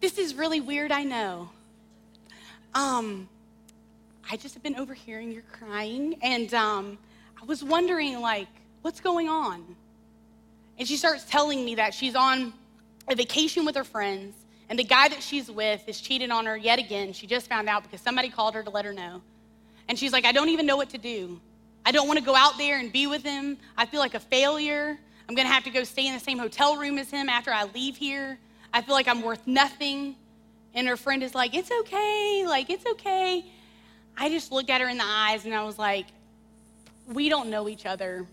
this 0.00 0.18
is 0.18 0.34
really 0.34 0.60
weird, 0.60 0.92
I 0.92 1.02
know. 1.02 1.50
Um, 2.74 3.28
I 4.30 4.36
just 4.36 4.54
have 4.54 4.62
been 4.62 4.76
overhearing 4.76 5.32
your 5.32 5.42
crying 5.42 6.16
and 6.22 6.54
um, 6.54 6.98
I 7.42 7.44
was 7.44 7.64
wondering, 7.64 8.20
like, 8.20 8.46
what's 8.82 9.00
going 9.00 9.28
on? 9.28 9.64
And 10.78 10.86
she 10.86 10.96
starts 10.96 11.24
telling 11.24 11.64
me 11.64 11.74
that 11.74 11.92
she's 11.92 12.14
on 12.14 12.52
a 13.08 13.16
vacation 13.16 13.64
with 13.64 13.74
her 13.74 13.82
friends 13.82 14.36
and 14.70 14.78
the 14.78 14.84
guy 14.84 15.08
that 15.08 15.20
she's 15.20 15.50
with 15.50 15.82
is 15.88 16.00
cheating 16.00 16.30
on 16.30 16.46
her 16.46 16.56
yet 16.56 16.78
again. 16.78 17.12
She 17.12 17.26
just 17.26 17.48
found 17.48 17.68
out 17.68 17.82
because 17.82 18.00
somebody 18.00 18.28
called 18.30 18.54
her 18.54 18.62
to 18.62 18.70
let 18.70 18.84
her 18.84 18.92
know. 18.92 19.20
And 19.88 19.98
she's 19.98 20.12
like, 20.12 20.24
I 20.24 20.30
don't 20.30 20.48
even 20.48 20.64
know 20.64 20.76
what 20.76 20.90
to 20.90 20.98
do. 20.98 21.40
I 21.84 21.90
don't 21.90 22.06
want 22.06 22.20
to 22.20 22.24
go 22.24 22.36
out 22.36 22.56
there 22.56 22.78
and 22.78 22.92
be 22.92 23.08
with 23.08 23.24
him. 23.24 23.58
I 23.76 23.84
feel 23.84 23.98
like 23.98 24.14
a 24.14 24.20
failure. 24.20 24.96
I'm 25.28 25.34
going 25.34 25.46
to 25.46 25.52
have 25.52 25.64
to 25.64 25.70
go 25.70 25.82
stay 25.82 26.06
in 26.06 26.14
the 26.14 26.20
same 26.20 26.38
hotel 26.38 26.76
room 26.76 26.98
as 26.98 27.10
him 27.10 27.28
after 27.28 27.52
I 27.52 27.64
leave 27.74 27.96
here. 27.96 28.38
I 28.72 28.80
feel 28.80 28.94
like 28.94 29.08
I'm 29.08 29.22
worth 29.22 29.44
nothing. 29.44 30.14
And 30.72 30.86
her 30.86 30.96
friend 30.96 31.24
is 31.24 31.34
like, 31.34 31.52
It's 31.56 31.72
okay. 31.80 32.44
Like, 32.46 32.70
it's 32.70 32.86
okay. 32.86 33.44
I 34.16 34.28
just 34.28 34.52
looked 34.52 34.70
at 34.70 34.80
her 34.80 34.88
in 34.88 34.98
the 34.98 35.04
eyes 35.04 35.46
and 35.46 35.52
I 35.52 35.64
was 35.64 35.80
like, 35.80 36.06
We 37.08 37.28
don't 37.28 37.50
know 37.50 37.68
each 37.68 37.86
other. 37.86 38.24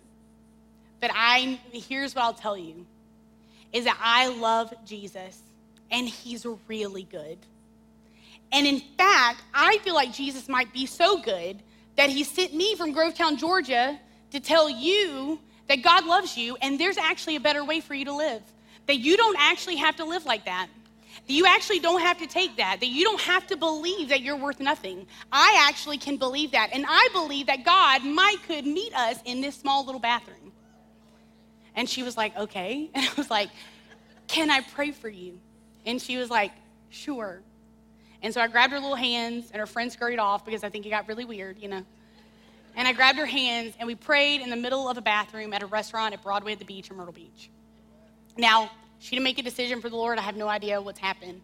But 1.02 1.10
I, 1.16 1.60
here's 1.72 2.14
what 2.14 2.26
I'll 2.26 2.34
tell 2.34 2.58
you 2.58 2.86
is 3.74 3.86
that 3.86 3.98
I 4.00 4.28
love 4.30 4.72
Jesus 4.86 5.42
and 5.92 6.08
he's 6.08 6.46
really 6.68 7.04
good. 7.04 7.38
And 8.52 8.66
in 8.66 8.80
fact, 8.98 9.42
I 9.54 9.78
feel 9.80 9.94
like 9.96 10.14
Jesus 10.14 10.48
might 10.48 10.72
be 10.74 10.86
so 10.86 11.22
good 11.22 11.62
that 11.96 12.10
he 12.10 12.24
sent 12.24 12.54
me 12.54 12.76
from 12.76 12.94
Grovetown, 12.94 13.38
Georgia 13.38 14.00
to 14.32 14.40
tell 14.40 14.70
you 14.70 15.40
that 15.68 15.82
God 15.84 16.06
loves 16.06 16.38
you 16.38 16.58
and 16.62 16.80
there's 16.80 16.98
actually 16.98 17.36
a 17.36 17.40
better 17.40 17.64
way 17.64 17.82
for 17.82 17.94
you 17.94 18.06
to 18.06 18.14
live. 18.14 18.42
That 18.86 18.98
you 18.98 19.18
don't 19.18 19.36
actually 19.38 19.76
have 19.78 19.98
to 19.98 20.06
live 20.06 20.26
like 20.26 20.46
that. 20.46 20.68
That 21.28 21.34
you 21.34 21.46
actually 21.46 21.80
don't 21.80 22.00
have 22.00 22.20
to 22.20 22.28
take 22.28 22.56
that. 22.58 22.80
That 22.80 22.88
you 22.88 23.04
don't 23.04 23.20
have 23.22 23.48
to 23.48 23.58
believe 23.58 24.10
that 24.10 24.22
you're 24.22 24.38
worth 24.38 24.62
nothing. 24.62 25.08
I 25.32 25.66
actually 25.68 25.98
can 25.98 26.16
believe 26.16 26.52
that. 26.52 26.70
And 26.72 26.86
I 26.88 27.10
believe 27.12 27.48
that 27.48 27.66
God 27.66 28.06
might 28.06 28.38
could 28.48 28.66
meet 28.66 28.94
us 28.96 29.18
in 29.26 29.42
this 29.42 29.56
small 29.56 29.86
little 29.86 30.00
bathroom. 30.00 30.54
And 31.76 31.90
she 31.90 32.02
was 32.02 32.16
like, 32.16 32.36
okay. 32.38 32.90
And 32.96 33.06
I 33.06 33.14
was 33.18 33.30
like, 33.30 33.50
can 34.28 34.50
I 34.50 34.62
pray 34.62 34.92
for 34.92 35.10
you? 35.10 35.40
And 35.88 36.00
she 36.00 36.18
was 36.18 36.30
like, 36.30 36.52
Sure. 36.90 37.42
And 38.22 38.34
so 38.34 38.42
I 38.42 38.48
grabbed 38.48 38.74
her 38.74 38.80
little 38.80 38.96
hands, 38.96 39.52
and 39.52 39.60
her 39.60 39.66
friend 39.66 39.92
scurried 39.92 40.20
off 40.20 40.46
because 40.46 40.64
I 40.64 40.70
think 40.70 40.86
it 40.86 40.90
got 40.90 41.08
really 41.08 41.26
weird, 41.26 41.60
you 41.60 41.68
know. 41.68 41.84
And 42.76 42.88
I 42.88 42.94
grabbed 42.94 43.18
her 43.18 43.26
hands, 43.26 43.76
and 43.80 43.88
we 43.88 43.96
prayed 43.96 44.42
in 44.42 44.50
the 44.50 44.56
middle 44.56 44.90
of 44.90 44.98
a 44.98 45.02
bathroom 45.02 45.54
at 45.54 45.64
a 45.64 45.66
restaurant 45.66 46.14
at 46.14 46.24
Broadway 46.24 46.54
at 46.54 46.60
the 46.60 46.66
beach 46.66 46.90
in 46.90 46.98
Myrtle 46.98 47.14
Beach. 47.14 47.50
Now, 48.38 48.72
she 49.00 49.16
didn't 49.16 49.24
make 49.24 49.38
a 49.40 49.44
decision 49.44 49.82
for 49.82 49.90
the 49.90 49.96
Lord. 49.96 50.18
I 50.18 50.22
have 50.22 50.36
no 50.36 50.48
idea 50.48 50.82
what's 50.82 51.00
happened. 51.00 51.42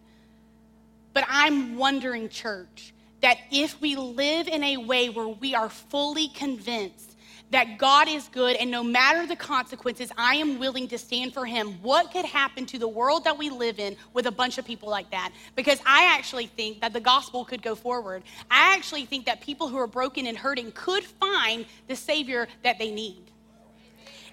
But 1.14 1.26
I'm 1.28 1.78
wondering, 1.78 2.30
church, 2.30 2.94
that 3.22 3.38
if 3.52 3.80
we 3.80 3.96
live 3.96 4.48
in 4.48 4.64
a 4.64 4.78
way 4.78 5.10
where 5.10 5.28
we 5.28 5.54
are 5.56 5.70
fully 5.70 6.28
convinced 6.28 7.12
that 7.54 7.78
God 7.78 8.08
is 8.10 8.28
good 8.30 8.56
and 8.56 8.72
no 8.72 8.84
matter 8.84 9.28
the 9.28 9.36
consequences, 9.36 10.12
I 10.18 10.36
am 10.36 10.58
willing 10.58 10.88
to 10.88 10.97
stand 10.97 11.36
for 11.36 11.45
Him. 11.45 11.74
What 11.84 12.12
could 12.12 12.26
happen 12.26 12.66
to 12.66 12.80
the 12.80 12.88
world 12.88 13.24
that 13.26 13.38
we 13.38 13.51
live 13.51 13.80
in 13.80 13.95
with 14.12 14.26
a 14.26 14.32
bunch 14.32 14.58
of 14.58 14.66
people 14.66 14.89
like 14.89 15.12
that? 15.12 15.32
Because 15.56 15.80
I 15.86 16.06
actually 16.18 16.47
think 16.47 16.82
that 16.82 16.93
the 16.93 16.99
gospel 16.99 17.45
could 17.45 17.62
go 17.62 17.76
forward. 17.76 18.24
I 18.49 18.74
actually 18.76 19.06
think 19.06 19.26
that 19.28 19.41
people 19.41 19.68
who 19.68 19.78
are 19.78 19.88
broken 19.88 20.26
and 20.26 20.36
hurting 20.36 20.72
could 20.72 21.04
find 21.04 21.68
the 21.88 21.95
Savior 21.95 22.47
that 22.64 22.80
they 22.80 22.89
need. 22.89 23.24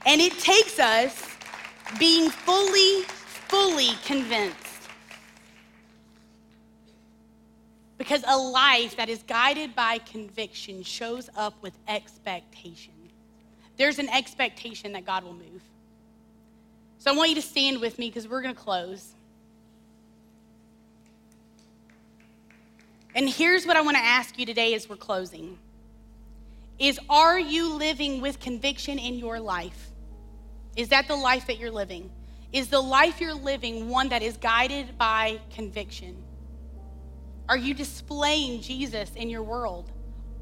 And 0.06 0.20
it 0.22 0.38
takes 0.38 0.78
us 0.78 1.28
being 1.98 2.30
fully, 2.30 3.02
fully 3.48 3.90
convinced. 4.06 4.56
Because 7.98 8.24
a 8.26 8.38
life 8.38 8.96
that 8.96 9.10
is 9.10 9.22
guided 9.24 9.74
by 9.74 9.98
conviction 9.98 10.82
shows 10.82 11.28
up 11.36 11.62
with 11.62 11.74
expectation 11.86 12.94
there's 13.80 13.98
an 13.98 14.10
expectation 14.10 14.92
that 14.92 15.06
God 15.06 15.24
will 15.24 15.32
move. 15.32 15.62
So 16.98 17.10
I 17.10 17.16
want 17.16 17.30
you 17.30 17.36
to 17.36 17.42
stand 17.42 17.80
with 17.80 17.98
me 17.98 18.10
because 18.10 18.28
we're 18.28 18.42
going 18.42 18.54
to 18.54 18.60
close. 18.60 19.14
And 23.14 23.26
here's 23.26 23.66
what 23.66 23.78
I 23.78 23.80
want 23.80 23.96
to 23.96 24.02
ask 24.02 24.38
you 24.38 24.44
today 24.44 24.74
as 24.74 24.86
we're 24.86 24.96
closing 24.96 25.58
is 26.78 27.00
are 27.08 27.38
you 27.38 27.72
living 27.72 28.20
with 28.20 28.38
conviction 28.38 28.98
in 28.98 29.14
your 29.14 29.40
life? 29.40 29.90
Is 30.76 30.88
that 30.88 31.08
the 31.08 31.16
life 31.16 31.46
that 31.46 31.58
you're 31.58 31.70
living? 31.70 32.10
Is 32.52 32.68
the 32.68 32.80
life 32.80 33.18
you're 33.18 33.32
living 33.32 33.88
one 33.88 34.10
that 34.10 34.22
is 34.22 34.36
guided 34.36 34.98
by 34.98 35.40
conviction? 35.54 36.22
Are 37.48 37.56
you 37.56 37.72
displaying 37.72 38.60
Jesus 38.60 39.10
in 39.16 39.30
your 39.30 39.42
world? 39.42 39.90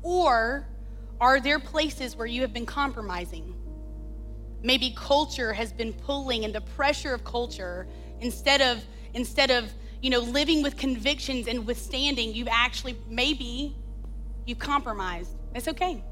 Or 0.03 0.67
are 1.21 1.41
there 1.41 1.59
places 1.59 2.17
where 2.17 2.27
you 2.27 2.43
have 2.43 2.53
been 2.53 2.67
compromising? 2.67 3.55
Maybe 4.63 4.95
culture 4.97 5.53
has 5.53 5.73
been 5.73 5.93
pulling 5.93 6.45
and 6.45 6.55
the 6.55 6.61
pressure 6.61 7.15
of 7.15 7.25
culture 7.25 7.87
instead 8.21 8.61
of 8.61 8.85
instead 9.15 9.51
of, 9.51 9.73
you 10.03 10.11
know, 10.11 10.21
living 10.21 10.63
with 10.63 10.77
convictions 10.77 11.49
and 11.49 11.67
withstanding, 11.67 12.35
you've 12.35 12.49
actually 12.51 12.97
maybe 13.09 13.77
you've 14.47 14.59
compromised. 14.59 15.31
That's 15.53 15.69
okay. 15.69 16.03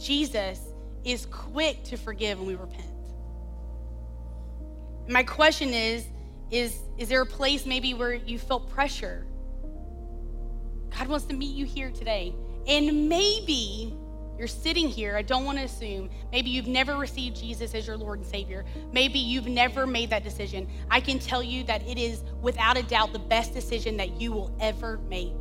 Jesus 0.00 0.60
is 1.04 1.26
quick 1.26 1.82
to 1.84 1.96
forgive 1.96 2.38
when 2.38 2.48
we 2.48 2.54
repent. 2.54 2.86
My 5.08 5.22
question 5.22 5.70
is 5.70 6.06
is 6.50 6.78
is 6.98 7.08
there 7.08 7.22
a 7.22 7.26
place 7.26 7.66
maybe 7.66 7.94
where 7.94 8.14
you 8.14 8.38
felt 8.38 8.70
pressure? 8.70 9.26
God 10.96 11.08
wants 11.08 11.24
to 11.26 11.34
meet 11.34 11.54
you 11.54 11.64
here 11.64 11.90
today. 11.90 12.34
And 12.66 13.08
maybe 13.08 13.94
you're 14.38 14.48
sitting 14.48 14.88
here, 14.88 15.16
I 15.16 15.22
don't 15.22 15.44
want 15.44 15.58
to 15.58 15.64
assume, 15.64 16.10
maybe 16.32 16.50
you've 16.50 16.66
never 16.66 16.96
received 16.96 17.36
Jesus 17.36 17.74
as 17.74 17.86
your 17.86 17.96
Lord 17.96 18.20
and 18.20 18.26
Savior. 18.26 18.64
Maybe 18.92 19.18
you've 19.18 19.46
never 19.46 19.86
made 19.86 20.10
that 20.10 20.24
decision. 20.24 20.68
I 20.90 21.00
can 21.00 21.18
tell 21.18 21.42
you 21.42 21.64
that 21.64 21.86
it 21.86 21.98
is 21.98 22.22
without 22.40 22.76
a 22.76 22.82
doubt 22.82 23.12
the 23.12 23.18
best 23.18 23.54
decision 23.54 23.96
that 23.98 24.20
you 24.20 24.32
will 24.32 24.54
ever 24.60 24.98
make. 25.08 25.34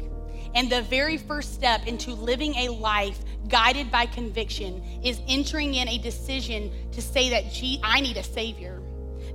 And 0.53 0.69
the 0.69 0.81
very 0.81 1.17
first 1.17 1.53
step 1.53 1.87
into 1.87 2.13
living 2.13 2.55
a 2.55 2.69
life 2.69 3.19
guided 3.47 3.89
by 3.89 4.05
conviction 4.05 4.83
is 5.03 5.21
entering 5.27 5.75
in 5.75 5.87
a 5.87 5.97
decision 5.97 6.71
to 6.91 7.01
say 7.01 7.29
that, 7.29 7.45
I 7.83 8.01
need 8.01 8.17
a 8.17 8.23
Savior 8.23 8.81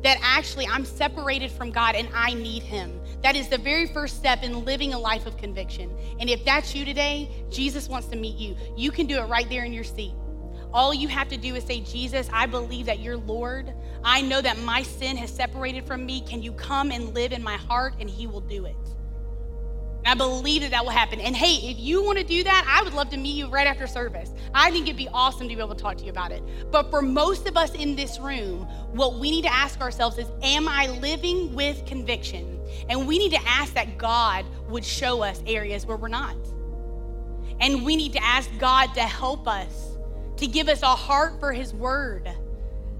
that 0.02 0.18
actually 0.20 0.66
I'm 0.66 0.84
separated 0.84 1.50
from 1.50 1.70
God 1.70 1.94
and 1.94 2.08
I 2.14 2.34
need 2.34 2.62
Him. 2.62 3.00
That 3.22 3.36
is 3.36 3.48
the 3.48 3.58
very 3.58 3.86
first 3.86 4.16
step 4.16 4.42
in 4.42 4.64
living 4.64 4.94
a 4.94 4.98
life 4.98 5.26
of 5.26 5.36
conviction. 5.36 5.90
And 6.20 6.28
if 6.30 6.44
that's 6.44 6.74
you 6.74 6.84
today, 6.84 7.30
Jesus 7.50 7.88
wants 7.88 8.08
to 8.08 8.16
meet 8.16 8.36
you. 8.36 8.56
You 8.76 8.90
can 8.90 9.06
do 9.06 9.18
it 9.18 9.24
right 9.24 9.48
there 9.48 9.64
in 9.64 9.72
your 9.72 9.84
seat. 9.84 10.14
All 10.72 10.92
you 10.92 11.08
have 11.08 11.28
to 11.28 11.36
do 11.36 11.54
is 11.54 11.64
say, 11.64 11.80
Jesus, 11.80 12.28
I 12.32 12.46
believe 12.46 12.86
that 12.86 13.00
you're 13.00 13.16
Lord. 13.16 13.72
I 14.04 14.20
know 14.20 14.40
that 14.42 14.58
my 14.58 14.82
sin 14.82 15.16
has 15.16 15.30
separated 15.30 15.86
from 15.86 16.04
me. 16.04 16.20
Can 16.20 16.42
you 16.42 16.52
come 16.52 16.90
and 16.90 17.14
live 17.14 17.32
in 17.32 17.42
my 17.42 17.56
heart? 17.56 17.94
And 17.98 18.10
He 18.10 18.26
will 18.26 18.40
do 18.40 18.66
it. 18.66 18.76
I 20.06 20.14
believe 20.14 20.62
that 20.62 20.70
that 20.70 20.84
will 20.84 20.92
happen. 20.92 21.20
And 21.20 21.34
hey, 21.34 21.68
if 21.68 21.80
you 21.80 22.02
want 22.02 22.18
to 22.18 22.24
do 22.24 22.44
that, 22.44 22.64
I 22.68 22.84
would 22.84 22.94
love 22.94 23.10
to 23.10 23.16
meet 23.16 23.34
you 23.34 23.48
right 23.48 23.66
after 23.66 23.86
service. 23.88 24.30
I 24.54 24.70
think 24.70 24.86
it'd 24.86 24.96
be 24.96 25.08
awesome 25.08 25.48
to 25.48 25.54
be 25.54 25.60
able 25.60 25.74
to 25.74 25.82
talk 25.82 25.96
to 25.98 26.04
you 26.04 26.10
about 26.10 26.30
it. 26.30 26.42
But 26.70 26.90
for 26.90 27.02
most 27.02 27.48
of 27.48 27.56
us 27.56 27.74
in 27.74 27.96
this 27.96 28.20
room, 28.20 28.68
what 28.92 29.18
we 29.18 29.30
need 29.30 29.42
to 29.42 29.52
ask 29.52 29.80
ourselves 29.80 30.16
is 30.18 30.26
Am 30.42 30.68
I 30.68 30.86
living 30.86 31.54
with 31.54 31.84
conviction? 31.86 32.60
And 32.88 33.08
we 33.08 33.18
need 33.18 33.32
to 33.32 33.42
ask 33.46 33.74
that 33.74 33.98
God 33.98 34.46
would 34.68 34.84
show 34.84 35.22
us 35.22 35.42
areas 35.46 35.86
where 35.86 35.96
we're 35.96 36.08
not. 36.08 36.36
And 37.60 37.84
we 37.84 37.96
need 37.96 38.12
to 38.12 38.22
ask 38.22 38.48
God 38.58 38.94
to 38.94 39.02
help 39.02 39.48
us, 39.48 39.96
to 40.36 40.46
give 40.46 40.68
us 40.68 40.82
a 40.82 40.86
heart 40.86 41.40
for 41.40 41.52
His 41.52 41.74
word. 41.74 42.30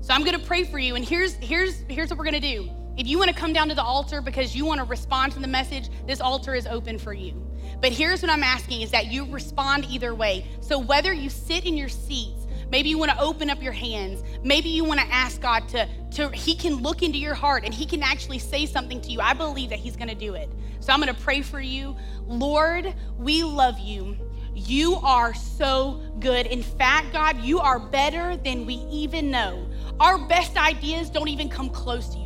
So 0.01 0.13
I'm 0.13 0.25
going 0.25 0.39
to 0.39 0.47
pray 0.47 0.65
for 0.65 0.79
you. 0.79 0.97
And 0.97 1.05
here's, 1.05 1.35
here's, 1.35 1.81
here's 1.89 2.11
what 2.11 2.19
we're 2.19 2.25
going 2.25 2.41
to 2.41 2.41
do. 2.41 2.71
If 2.97 3.07
you 3.07 3.19
want 3.19 3.29
to 3.29 3.37
come 3.37 3.53
down 3.53 3.69
to 3.69 3.75
the 3.75 3.83
altar 3.83 4.23
because 4.23 4.57
you 4.57 4.65
want 4.65 4.79
to 4.79 4.85
respond 4.85 5.33
to 5.33 5.39
the 5.39 5.47
message, 5.47 5.91
this 6.07 6.21
altar 6.21 6.55
is 6.55 6.67
open 6.67 6.99
for 6.99 7.13
you. 7.13 7.47
But 7.81 7.93
here's 7.93 8.23
what 8.23 8.31
I'm 8.31 8.43
asking 8.43 8.81
is 8.81 8.91
that 8.93 9.07
you 9.07 9.27
respond 9.27 9.85
either 9.91 10.15
way. 10.15 10.47
So 10.61 10.79
whether 10.79 11.13
you 11.13 11.29
sit 11.29 11.67
in 11.67 11.77
your 11.77 11.91
seats, 11.91 12.47
maybe 12.71 12.89
you 12.89 12.97
want 12.97 13.11
to 13.11 13.21
open 13.21 13.51
up 13.51 13.63
your 13.63 13.73
hands, 13.73 14.23
maybe 14.43 14.71
you 14.71 14.83
want 14.83 15.01
to 15.01 15.07
ask 15.13 15.43
God 15.43 15.69
to, 15.69 15.87
to 16.13 16.31
he 16.31 16.55
can 16.55 16.77
look 16.77 17.03
into 17.03 17.19
your 17.19 17.35
heart 17.35 17.65
and 17.65 17.75
he 17.75 17.85
can 17.85 18.03
actually 18.03 18.39
say 18.39 18.65
something 18.65 19.01
to 19.03 19.11
you. 19.11 19.21
I 19.21 19.35
believe 19.35 19.71
that 19.71 19.79
he's 19.79 19.97
going 19.97 20.09
to 20.09 20.15
do 20.15 20.35
it. 20.35 20.49
So 20.81 20.93
I'm 20.93 21.01
going 21.01 21.15
to 21.15 21.21
pray 21.21 21.43
for 21.43 21.61
you. 21.61 21.97
Lord, 22.27 22.95
we 23.19 23.43
love 23.43 23.79
you. 23.79 24.17
You 24.55 24.95
are 24.97 25.35
so 25.35 26.01
good. 26.19 26.47
In 26.47 26.63
fact, 26.63 27.13
God, 27.13 27.43
you 27.43 27.59
are 27.59 27.79
better 27.79 28.39
than 28.39 28.65
we 28.65 28.75
even 28.91 29.31
know. 29.31 29.69
Our 30.01 30.17
best 30.17 30.57
ideas 30.57 31.11
don't 31.11 31.29
even 31.29 31.51
come 31.51 31.69
close 31.69 32.09
to 32.09 32.19
you. 32.19 32.26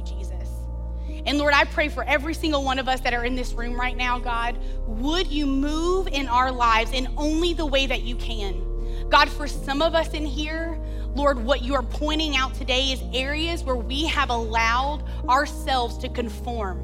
And 1.26 1.38
Lord, 1.38 1.54
I 1.54 1.64
pray 1.64 1.88
for 1.88 2.04
every 2.04 2.34
single 2.34 2.64
one 2.64 2.78
of 2.78 2.88
us 2.88 3.00
that 3.00 3.12
are 3.12 3.24
in 3.24 3.34
this 3.34 3.52
room 3.52 3.78
right 3.78 3.96
now, 3.96 4.18
God, 4.18 4.58
would 4.86 5.26
you 5.26 5.46
move 5.46 6.08
in 6.08 6.28
our 6.28 6.50
lives 6.50 6.92
in 6.92 7.08
only 7.16 7.52
the 7.52 7.66
way 7.66 7.86
that 7.86 8.02
you 8.02 8.16
can? 8.16 9.08
God, 9.08 9.28
for 9.28 9.46
some 9.48 9.82
of 9.82 9.94
us 9.94 10.14
in 10.14 10.24
here, 10.24 10.78
Lord, 11.14 11.44
what 11.44 11.62
you 11.62 11.74
are 11.74 11.82
pointing 11.82 12.36
out 12.36 12.54
today 12.54 12.92
is 12.92 13.02
areas 13.12 13.64
where 13.64 13.76
we 13.76 14.06
have 14.06 14.30
allowed 14.30 15.02
ourselves 15.28 15.98
to 15.98 16.08
conform, 16.08 16.78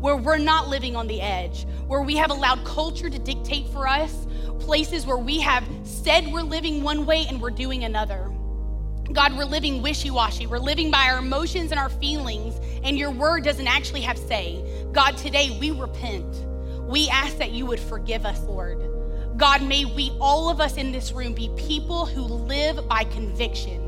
where 0.00 0.16
we're 0.16 0.38
not 0.38 0.68
living 0.68 0.94
on 0.94 1.08
the 1.08 1.20
edge, 1.20 1.66
where 1.88 2.02
we 2.02 2.16
have 2.16 2.30
allowed 2.30 2.64
culture 2.64 3.10
to 3.10 3.18
dictate 3.18 3.68
for 3.68 3.88
us, 3.88 4.26
places 4.60 5.04
where 5.04 5.18
we 5.18 5.40
have 5.40 5.64
said 5.82 6.28
we're 6.28 6.42
living 6.42 6.82
one 6.82 7.04
way 7.04 7.26
and 7.28 7.42
we're 7.42 7.50
doing 7.50 7.82
another. 7.82 8.30
God, 9.10 9.36
we're 9.36 9.44
living 9.44 9.82
wishy 9.82 10.10
washy. 10.10 10.46
We're 10.46 10.58
living 10.58 10.90
by 10.90 11.08
our 11.10 11.18
emotions 11.18 11.70
and 11.70 11.80
our 11.80 11.88
feelings, 11.88 12.54
and 12.84 12.96
your 12.96 13.10
word 13.10 13.42
doesn't 13.42 13.66
actually 13.66 14.02
have 14.02 14.16
say. 14.16 14.64
God, 14.92 15.16
today 15.16 15.56
we 15.60 15.70
repent. 15.72 16.46
We 16.88 17.08
ask 17.08 17.36
that 17.38 17.50
you 17.50 17.66
would 17.66 17.80
forgive 17.80 18.24
us, 18.24 18.40
Lord. 18.44 18.78
God, 19.36 19.62
may 19.62 19.84
we, 19.84 20.16
all 20.20 20.48
of 20.48 20.60
us 20.60 20.76
in 20.76 20.92
this 20.92 21.12
room, 21.12 21.34
be 21.34 21.50
people 21.56 22.06
who 22.06 22.22
live 22.22 22.86
by 22.88 23.04
conviction. 23.04 23.80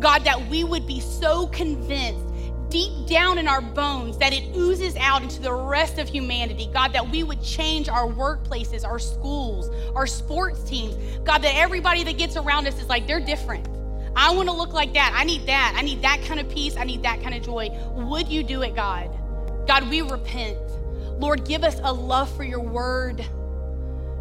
God, 0.00 0.24
that 0.24 0.48
we 0.48 0.64
would 0.64 0.86
be 0.86 1.00
so 1.00 1.48
convinced 1.48 2.24
deep 2.70 3.06
down 3.06 3.38
in 3.38 3.48
our 3.48 3.60
bones 3.60 4.18
that 4.18 4.32
it 4.32 4.54
oozes 4.56 4.94
out 4.96 5.22
into 5.22 5.40
the 5.40 5.52
rest 5.52 5.98
of 5.98 6.08
humanity. 6.08 6.68
God, 6.72 6.92
that 6.92 7.08
we 7.10 7.22
would 7.22 7.42
change 7.42 7.88
our 7.88 8.06
workplaces, 8.06 8.84
our 8.84 8.98
schools, 8.98 9.70
our 9.94 10.06
sports 10.06 10.62
teams. 10.64 10.94
God, 11.24 11.42
that 11.42 11.54
everybody 11.54 12.04
that 12.04 12.18
gets 12.18 12.36
around 12.36 12.66
us 12.66 12.80
is 12.80 12.88
like, 12.88 13.06
they're 13.06 13.20
different. 13.20 13.66
I 14.16 14.34
want 14.34 14.48
to 14.48 14.54
look 14.54 14.72
like 14.72 14.94
that. 14.94 15.12
I 15.14 15.24
need 15.24 15.46
that. 15.46 15.74
I 15.76 15.82
need 15.82 16.02
that 16.02 16.22
kind 16.22 16.40
of 16.40 16.48
peace. 16.48 16.76
I 16.76 16.84
need 16.84 17.02
that 17.02 17.22
kind 17.22 17.34
of 17.34 17.42
joy. 17.42 17.70
Would 17.94 18.28
you 18.28 18.42
do 18.42 18.62
it, 18.62 18.74
God? 18.74 19.10
God, 19.66 19.88
we 19.88 20.02
repent. 20.02 20.58
Lord, 21.18 21.44
give 21.44 21.64
us 21.64 21.80
a 21.82 21.92
love 21.92 22.34
for 22.36 22.44
your 22.44 22.60
word. 22.60 23.24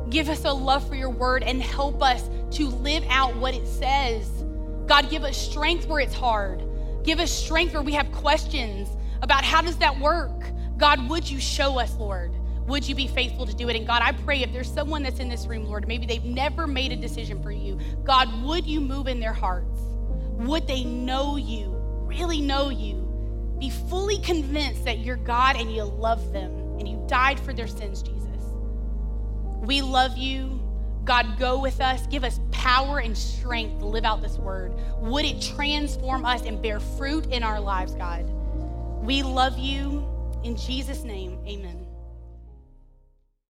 Give 0.10 0.30
us 0.30 0.46
a 0.46 0.52
love 0.52 0.88
for 0.88 0.96
your 0.96 1.10
word 1.10 1.44
and 1.44 1.62
help 1.62 2.02
us 2.02 2.30
to 2.58 2.68
live 2.68 3.04
out 3.10 3.36
what 3.36 3.54
it 3.54 3.68
says. 3.68 4.28
God, 4.86 5.10
give 5.10 5.24
us 5.24 5.38
strength 5.38 5.88
where 5.88 6.00
it's 6.00 6.14
hard. 6.14 6.64
Give 7.04 7.20
us 7.20 7.32
strength 7.32 7.74
where 7.74 7.82
we 7.82 7.94
have 7.94 8.12
questions 8.12 8.90
about 9.22 9.44
how 9.44 9.62
does 9.62 9.78
that 9.78 10.00
work? 10.00 10.44
God, 10.78 11.10
would 11.10 11.30
you 11.30 11.40
show 11.40 11.80
us, 11.80 11.96
Lord? 11.96 12.32
Would 12.68 12.88
you 12.88 12.96
be 12.96 13.08
faithful 13.08 13.46
to 13.46 13.56
do 13.56 13.70
it? 13.70 13.76
And 13.76 13.88
God, 13.88 14.02
I 14.02 14.12
pray 14.12 14.42
if 14.42 14.52
there's 14.52 14.72
someone 14.72 15.04
that's 15.04 15.20
in 15.20 15.30
this 15.30 15.48
room, 15.48 15.66
Lord, 15.66 15.88
maybe 15.88 16.06
they've 16.06 16.24
never 16.24 16.68
made 16.68 16.92
a 16.92 16.98
decision 16.98 17.42
for 17.42 17.52
you, 17.52 17.80
God, 18.04 18.44
would 18.44 18.66
you 18.66 18.82
move 18.82 19.08
in 19.08 19.20
their 19.20 19.34
hearts? 19.34 19.77
Would 20.38 20.68
they 20.68 20.84
know 20.84 21.36
you, 21.36 21.72
really 22.06 22.42
know 22.42 22.70
you, 22.70 23.04
be 23.60 23.70
fully 23.70 24.20
convinced 24.20 24.86
that 24.86 25.00
you're 25.00 25.16
God 25.16 25.56
and 25.56 25.74
you 25.74 25.84
love 25.84 26.32
them 26.32 26.52
and 26.78 26.88
you 26.88 27.04
died 27.08 27.40
for 27.40 27.54
their 27.54 27.68
sins, 27.68 28.04
Jesus? 28.04 28.28
We 29.62 29.82
love 29.82 30.16
you. 30.16 30.62
God, 31.06 31.40
go 31.40 31.60
with 31.60 31.82
us. 31.82 32.06
Give 32.08 32.24
us 32.24 32.40
power 32.52 33.00
and 33.00 33.18
strength 33.18 33.80
to 33.80 33.86
live 33.86 34.04
out 34.04 34.22
this 34.22 34.38
word. 34.38 34.74
Would 35.00 35.26
it 35.26 35.42
transform 35.42 36.26
us 36.26 36.44
and 36.46 36.62
bear 36.62 36.80
fruit 36.80 37.26
in 37.28 37.44
our 37.44 37.60
lives, 37.60 37.96
God? 37.96 38.30
We 39.02 39.24
love 39.24 39.58
you. 39.58 40.06
In 40.44 40.56
Jesus' 40.56 41.04
name, 41.04 41.40
amen. 41.48 41.87